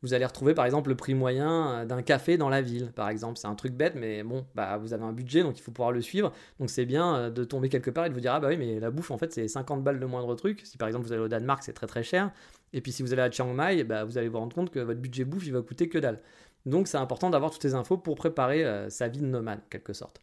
vous 0.03 0.13
allez 0.13 0.26
retrouver 0.26 0.53
par 0.53 0.65
exemple 0.65 0.89
le 0.89 0.95
prix 0.95 1.15
moyen 1.15 1.71
euh, 1.71 1.86
d'un 1.86 2.01
café 2.01 2.38
dans 2.38 2.49
la 2.49 2.61
ville, 2.61 2.91
par 2.91 3.09
exemple. 3.09 3.39
C'est 3.39 3.47
un 3.47 3.55
truc 3.55 3.74
bête, 3.74 3.95
mais 3.95 4.21
bon, 4.21 4.45
bah, 4.53 4.78
vous 4.78 4.93
avez 4.93 5.03
un 5.03 5.13
budget, 5.13 5.41
donc 5.41 5.57
il 5.57 5.61
faut 5.61 5.71
pouvoir 5.71 5.91
le 5.91 6.01
suivre. 6.01 6.34
Donc 6.59 6.69
c'est 6.69 6.86
bien 6.86 7.15
euh, 7.15 7.30
de 7.30 7.43
tomber 7.45 7.69
quelque 7.69 7.89
part 7.89 8.05
et 8.05 8.09
de 8.09 8.13
vous 8.13 8.19
dire, 8.19 8.34
ah 8.34 8.39
bah 8.39 8.49
oui, 8.49 8.57
mais 8.57 8.80
la 8.80 8.91
bouffe, 8.91 9.11
en 9.11 9.17
fait, 9.17 9.32
c'est 9.34 9.47
50 9.47 9.82
balles 9.82 9.99
de 9.99 10.05
moindre 10.05 10.36
truc. 10.36 10.61
Si 10.65 10.78
par 10.78 10.89
exemple 10.89 11.07
vous 11.07 11.13
allez 11.13 11.21
au 11.24 11.30
Danemark, 11.30 11.63
c'est 11.63 11.74
très 11.74 11.88
très 11.88 12.03
cher. 12.03 12.32
Et 12.74 12.82
puis 12.82 12.91
si 12.91 13.01
vous 13.01 13.13
allez 13.13 13.21
à 13.21 13.32
Chiang 13.32 13.53
Mai, 13.53 13.84
bah, 13.86 14.03
vous 14.03 14.17
allez 14.17 14.28
vous 14.28 14.39
rendre 14.39 14.53
compte 14.53 14.69
que 14.71 14.80
votre 14.80 14.99
budget 14.99 15.24
bouffe, 15.24 15.45
il 15.47 15.53
va 15.53 15.61
coûter 15.61 15.88
que 15.88 15.97
dalle. 15.97 16.19
Donc 16.66 16.88
c'est 16.88 16.97
important 16.97 17.30
d'avoir 17.30 17.51
toutes 17.51 17.61
ces 17.61 17.76
infos 17.76 17.97
pour 17.97 18.16
préparer 18.16 18.64
euh, 18.64 18.89
sa 18.89 19.07
vie 19.07 19.20
de 19.20 19.26
nomade, 19.26 19.59
en 19.59 19.70
quelque 19.70 19.93
sorte. 19.93 20.22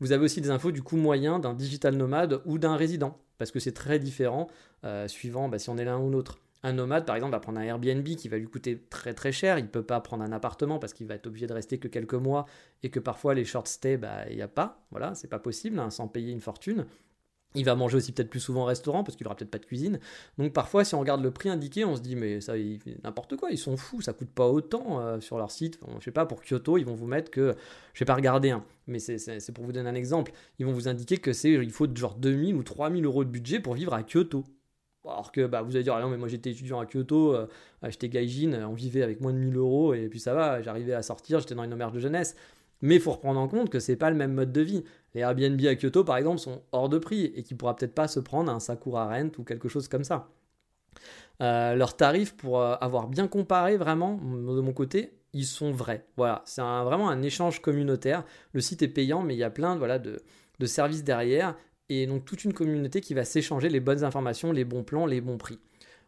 Vous 0.00 0.12
avez 0.12 0.24
aussi 0.24 0.40
des 0.40 0.50
infos 0.50 0.72
du 0.72 0.82
coût 0.82 0.96
moyen 0.96 1.38
d'un 1.38 1.54
digital 1.54 1.94
nomade 1.94 2.40
ou 2.46 2.58
d'un 2.58 2.76
résident, 2.76 3.18
parce 3.38 3.50
que 3.50 3.60
c'est 3.60 3.72
très 3.72 3.98
différent 3.98 4.46
suivant 5.08 5.50
bah, 5.50 5.58
si 5.58 5.68
on 5.68 5.76
est 5.76 5.84
l'un 5.84 5.98
ou 5.98 6.08
l'autre. 6.08 6.38
Un 6.62 6.74
nomade, 6.74 7.06
par 7.06 7.16
exemple, 7.16 7.32
va 7.32 7.40
prendre 7.40 7.58
un 7.58 7.62
Airbnb 7.62 8.04
qui 8.04 8.28
va 8.28 8.36
lui 8.36 8.46
coûter 8.46 8.84
très 8.90 9.14
très 9.14 9.32
cher. 9.32 9.58
Il 9.58 9.62
ne 9.62 9.68
peut 9.68 9.82
pas 9.82 10.00
prendre 10.00 10.22
un 10.22 10.32
appartement 10.32 10.78
parce 10.78 10.92
qu'il 10.92 11.06
va 11.06 11.14
être 11.14 11.26
obligé 11.26 11.46
de 11.46 11.54
rester 11.54 11.78
que 11.78 11.88
quelques 11.88 12.14
mois 12.14 12.44
et 12.82 12.90
que 12.90 13.00
parfois 13.00 13.34
les 13.34 13.44
short 13.44 13.66
stays, 13.66 13.96
bah, 13.96 14.28
il 14.28 14.36
n'y 14.36 14.42
a 14.42 14.48
pas. 14.48 14.84
Voilà, 14.90 15.14
c'est 15.14 15.28
pas 15.28 15.38
possible 15.38 15.78
hein, 15.78 15.90
sans 15.90 16.06
payer 16.06 16.32
une 16.32 16.40
fortune. 16.40 16.86
Il 17.56 17.64
va 17.64 17.74
manger 17.74 17.96
aussi 17.96 18.12
peut-être 18.12 18.30
plus 18.30 18.40
souvent 18.40 18.62
au 18.62 18.66
restaurant 18.66 19.02
parce 19.02 19.16
qu'il 19.16 19.26
aura 19.26 19.34
peut-être 19.34 19.50
pas 19.50 19.58
de 19.58 19.66
cuisine. 19.66 19.98
Donc 20.38 20.52
parfois, 20.52 20.84
si 20.84 20.94
on 20.94 21.00
regarde 21.00 21.20
le 21.20 21.32
prix 21.32 21.48
indiqué, 21.48 21.84
on 21.84 21.96
se 21.96 22.00
dit 22.00 22.14
mais 22.14 22.40
ça, 22.40 22.54
n'importe 23.02 23.36
quoi, 23.36 23.50
ils 23.50 23.58
sont 23.58 23.76
fous, 23.76 24.00
ça 24.00 24.12
coûte 24.12 24.30
pas 24.30 24.46
autant 24.46 25.00
euh, 25.00 25.20
sur 25.20 25.36
leur 25.36 25.50
site. 25.50 25.80
Je 25.88 26.00
je 26.00 26.04
sais 26.04 26.10
pas, 26.12 26.26
pour 26.26 26.42
Kyoto, 26.42 26.78
ils 26.78 26.86
vont 26.86 26.94
vous 26.94 27.06
mettre 27.06 27.30
que, 27.30 27.54
je 27.92 28.00
vais 28.00 28.06
pas 28.06 28.14
regarder, 28.14 28.50
hein, 28.50 28.64
mais 28.86 28.98
c'est 29.00 29.52
pour 29.52 29.64
vous 29.64 29.72
donner 29.72 29.88
un 29.88 29.94
exemple. 29.94 30.32
Ils 30.58 30.66
vont 30.66 30.72
vous 30.72 30.88
indiquer 30.88 31.18
que 31.18 31.32
c'est, 31.32 31.52
il 31.52 31.70
faut 31.72 31.88
genre 31.94 32.14
2000 32.14 32.54
ou 32.54 32.62
3000 32.62 33.04
euros 33.04 33.24
de 33.24 33.30
budget 33.30 33.60
pour 33.60 33.74
vivre 33.74 33.94
à 33.94 34.02
Kyoto. 34.02 34.44
Alors 35.04 35.32
que 35.32 35.46
bah, 35.46 35.62
vous 35.62 35.74
allez 35.74 35.82
dire, 35.82 35.94
ah 35.94 36.02
non, 36.02 36.10
mais 36.10 36.18
moi 36.18 36.28
j'étais 36.28 36.50
étudiant 36.50 36.78
à 36.78 36.86
Kyoto, 36.86 37.34
euh, 37.34 37.46
j'étais 37.88 38.08
gaijin, 38.08 38.64
on 38.68 38.74
vivait 38.74 39.02
avec 39.02 39.20
moins 39.20 39.32
de 39.32 39.38
1000 39.38 39.56
euros, 39.56 39.94
et 39.94 40.08
puis 40.08 40.20
ça 40.20 40.34
va, 40.34 40.62
j'arrivais 40.62 40.92
à 40.92 41.02
sortir, 41.02 41.40
j'étais 41.40 41.54
dans 41.54 41.64
une 41.64 41.72
auberge 41.72 41.92
de 41.92 42.00
jeunesse. 42.00 42.36
Mais 42.82 42.96
il 42.96 43.00
faut 43.00 43.12
reprendre 43.12 43.40
en 43.40 43.48
compte 43.48 43.70
que 43.70 43.78
c'est 43.78 43.96
pas 43.96 44.10
le 44.10 44.16
même 44.16 44.32
mode 44.32 44.52
de 44.52 44.60
vie. 44.60 44.84
Les 45.14 45.20
Airbnb 45.20 45.60
à 45.66 45.74
Kyoto, 45.74 46.04
par 46.04 46.16
exemple, 46.16 46.38
sont 46.38 46.62
hors 46.72 46.88
de 46.88 46.98
prix 46.98 47.24
et 47.34 47.42
qui 47.42 47.54
pourra 47.54 47.76
peut-être 47.76 47.94
pas 47.94 48.08
se 48.08 48.20
prendre 48.20 48.50
un 48.50 48.60
Sakura 48.60 49.08
Rent 49.08 49.30
ou 49.38 49.44
quelque 49.44 49.68
chose 49.68 49.88
comme 49.88 50.04
ça. 50.04 50.28
Euh, 51.42 51.74
leurs 51.74 51.96
tarifs, 51.96 52.36
pour 52.36 52.60
euh, 52.60 52.74
avoir 52.80 53.08
bien 53.08 53.28
comparé 53.28 53.76
vraiment 53.76 54.16
de 54.16 54.60
mon 54.60 54.72
côté, 54.72 55.12
ils 55.32 55.46
sont 55.46 55.72
vrais. 55.72 56.06
Voilà, 56.16 56.42
c'est 56.44 56.60
vraiment 56.60 57.08
un 57.08 57.22
échange 57.22 57.60
communautaire. 57.60 58.24
Le 58.52 58.60
site 58.60 58.82
est 58.82 58.88
payant, 58.88 59.22
mais 59.22 59.34
il 59.34 59.38
y 59.38 59.44
a 59.44 59.50
plein 59.50 59.76
voilà, 59.76 59.98
de, 59.98 60.20
de 60.58 60.66
services 60.66 61.04
derrière 61.04 61.54
et 61.88 62.06
donc 62.06 62.24
toute 62.24 62.44
une 62.44 62.52
communauté 62.52 63.00
qui 63.00 63.14
va 63.14 63.24
s'échanger 63.24 63.68
les 63.68 63.80
bonnes 63.80 64.04
informations, 64.04 64.52
les 64.52 64.64
bons 64.64 64.84
plans, 64.84 65.06
les 65.06 65.20
bons 65.20 65.38
prix. 65.38 65.58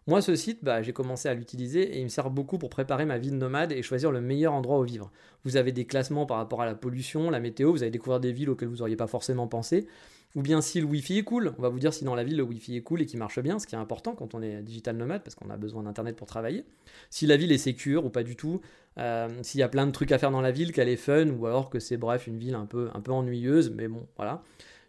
Moi, 0.08 0.20
ce 0.20 0.34
site, 0.34 0.64
bah, 0.64 0.82
j'ai 0.82 0.92
commencé 0.92 1.28
à 1.28 1.34
l'utiliser 1.34 1.82
et 1.82 1.98
il 1.98 2.04
me 2.04 2.08
sert 2.08 2.28
beaucoup 2.28 2.58
pour 2.58 2.70
préparer 2.70 3.04
ma 3.04 3.18
vie 3.18 3.30
de 3.30 3.36
nomade 3.36 3.70
et 3.70 3.82
choisir 3.82 4.10
le 4.10 4.20
meilleur 4.20 4.52
endroit 4.52 4.80
où 4.80 4.82
vivre. 4.82 5.12
Vous 5.44 5.56
avez 5.56 5.70
des 5.70 5.84
classements 5.84 6.26
par 6.26 6.38
rapport 6.38 6.60
à 6.60 6.66
la 6.66 6.74
pollution, 6.74 7.30
la 7.30 7.38
météo, 7.38 7.70
vous 7.70 7.82
allez 7.82 7.92
découvrir 7.92 8.18
des 8.18 8.32
villes 8.32 8.50
auxquelles 8.50 8.68
vous 8.68 8.78
n'auriez 8.78 8.96
pas 8.96 9.06
forcément 9.06 9.46
pensé. 9.46 9.86
Ou 10.34 10.42
bien 10.42 10.60
si 10.60 10.80
le 10.80 10.86
Wi-Fi 10.86 11.18
est 11.18 11.22
cool, 11.22 11.54
on 11.58 11.62
va 11.62 11.68
vous 11.68 11.78
dire 11.78 11.92
si 11.92 12.04
dans 12.04 12.14
la 12.14 12.24
ville 12.24 12.38
le 12.38 12.42
Wi-Fi 12.42 12.78
est 12.78 12.80
cool 12.80 13.02
et 13.02 13.06
qui 13.06 13.16
marche 13.16 13.38
bien, 13.40 13.58
ce 13.58 13.66
qui 13.66 13.74
est 13.74 13.78
important 13.78 14.14
quand 14.14 14.34
on 14.34 14.42
est 14.42 14.62
digital 14.62 14.96
nomade 14.96 15.22
parce 15.22 15.34
qu'on 15.34 15.50
a 15.50 15.56
besoin 15.56 15.82
d'internet 15.82 16.16
pour 16.16 16.26
travailler. 16.26 16.64
Si 17.10 17.26
la 17.26 17.36
ville 17.36 17.52
est 17.52 17.58
sécure 17.58 18.04
ou 18.06 18.08
pas 18.08 18.22
du 18.22 18.34
tout, 18.34 18.60
euh, 18.98 19.28
s'il 19.42 19.60
y 19.60 19.62
a 19.62 19.68
plein 19.68 19.86
de 19.86 19.92
trucs 19.92 20.10
à 20.10 20.18
faire 20.18 20.30
dans 20.30 20.40
la 20.40 20.50
ville, 20.50 20.72
qu'elle 20.72 20.88
est 20.88 20.96
fun 20.96 21.28
ou 21.28 21.46
alors 21.46 21.68
que 21.70 21.78
c'est 21.78 21.98
bref 21.98 22.26
une 22.26 22.38
ville 22.38 22.54
un 22.54 22.66
peu, 22.66 22.88
un 22.94 23.00
peu 23.00 23.12
ennuyeuse, 23.12 23.70
mais 23.70 23.88
bon 23.88 24.06
voilà. 24.16 24.42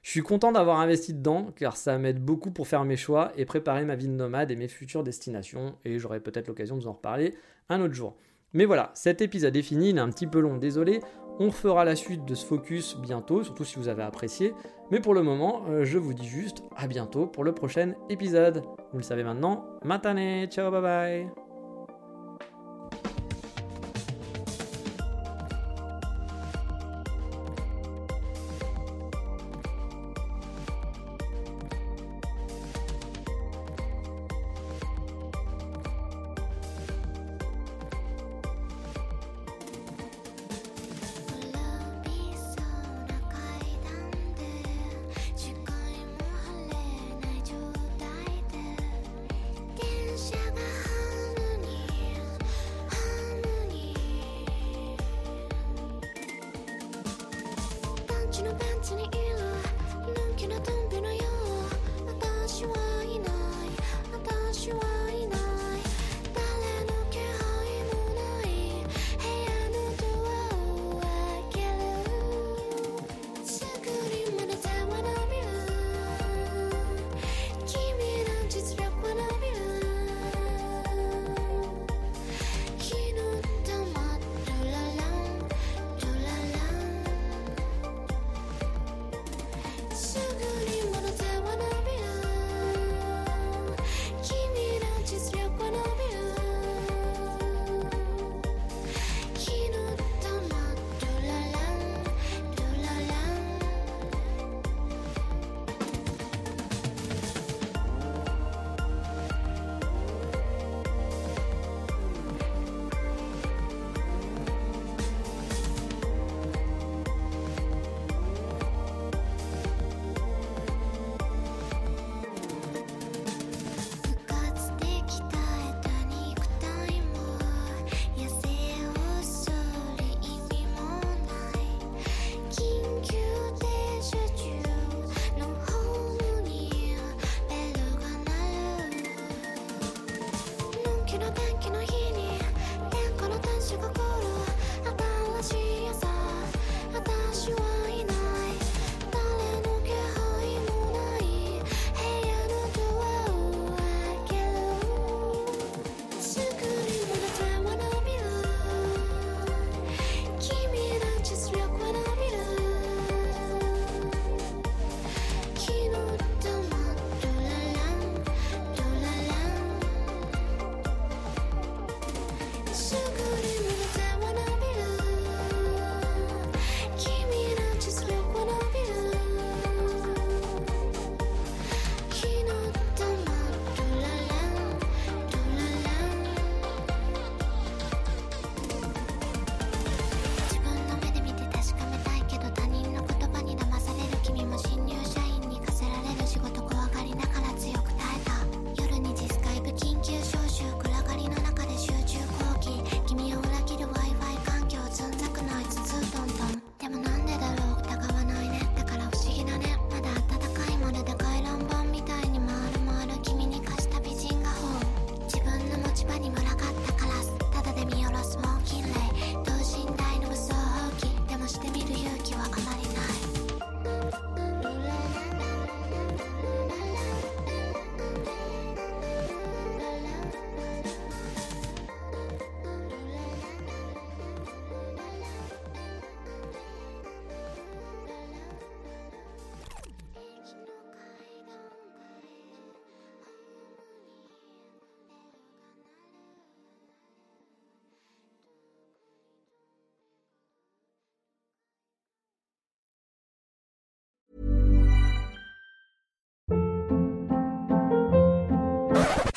Je 0.04 0.10
suis 0.12 0.22
content 0.22 0.51
d'avoir 0.51 0.80
investi 0.80 1.14
dedans 1.14 1.47
car 1.56 1.78
ça 1.78 1.97
m'aide 1.97 2.24
beaucoup 2.24 2.51
pour 2.51 2.68
faire 2.68 2.84
mes 2.84 2.97
choix 2.97 3.32
et 3.38 3.45
préparer 3.45 3.86
ma 3.86 3.95
vie 3.95 4.08
de 4.08 4.14
nomade 4.14 4.51
et 4.51 4.56
mes 4.56 4.68
futures 4.68 5.04
destinations 5.04 5.76
et 5.86 5.97
j'aurai 5.97 6.20
peut-être 6.20 6.49
l'occasion 6.49 6.76
de 6.76 6.82
vous 6.82 6.88
en 6.88 6.93
reparler 6.93 7.34
un 7.70 7.82
autre 7.82 7.93
jour. 7.93 8.16
Mais 8.51 8.66
voilà, 8.66 8.91
cet 8.93 9.22
épisode 9.22 9.56
est 9.56 9.64
fini, 9.64 9.89
il 9.89 9.97
est 9.97 10.01
un 10.01 10.10
petit 10.10 10.28
peu 10.28 10.39
long, 10.39 10.58
désolé. 10.58 10.99
On 11.39 11.49
fera 11.49 11.86
la 11.86 11.95
suite 11.95 12.26
de 12.26 12.36
ce 12.36 12.45
focus 12.45 12.97
bientôt, 12.97 13.43
surtout 13.43 13.64
si 13.64 13.78
vous 13.78 13.88
avez 13.88 14.04
apprécié. 14.04 14.54
Mais 14.91 14.99
pour 14.99 15.16
le 15.16 15.24
moment, 15.24 15.64
euh, 15.70 15.86
je 15.86 15.97
vous 15.97 16.14
dis 16.14 16.28
juste 16.28 16.62
à 16.76 16.86
bientôt 16.88 17.26
pour 17.26 17.43
le 17.43 17.54
prochain 17.54 17.93
épisode. 18.10 18.62
Vous 18.91 18.99
le 18.99 19.04
savez 19.04 19.24
maintenant, 19.24 19.66
matane, 19.84 20.45
ciao, 20.47 20.70
bye 20.70 20.82
bye 20.82 21.42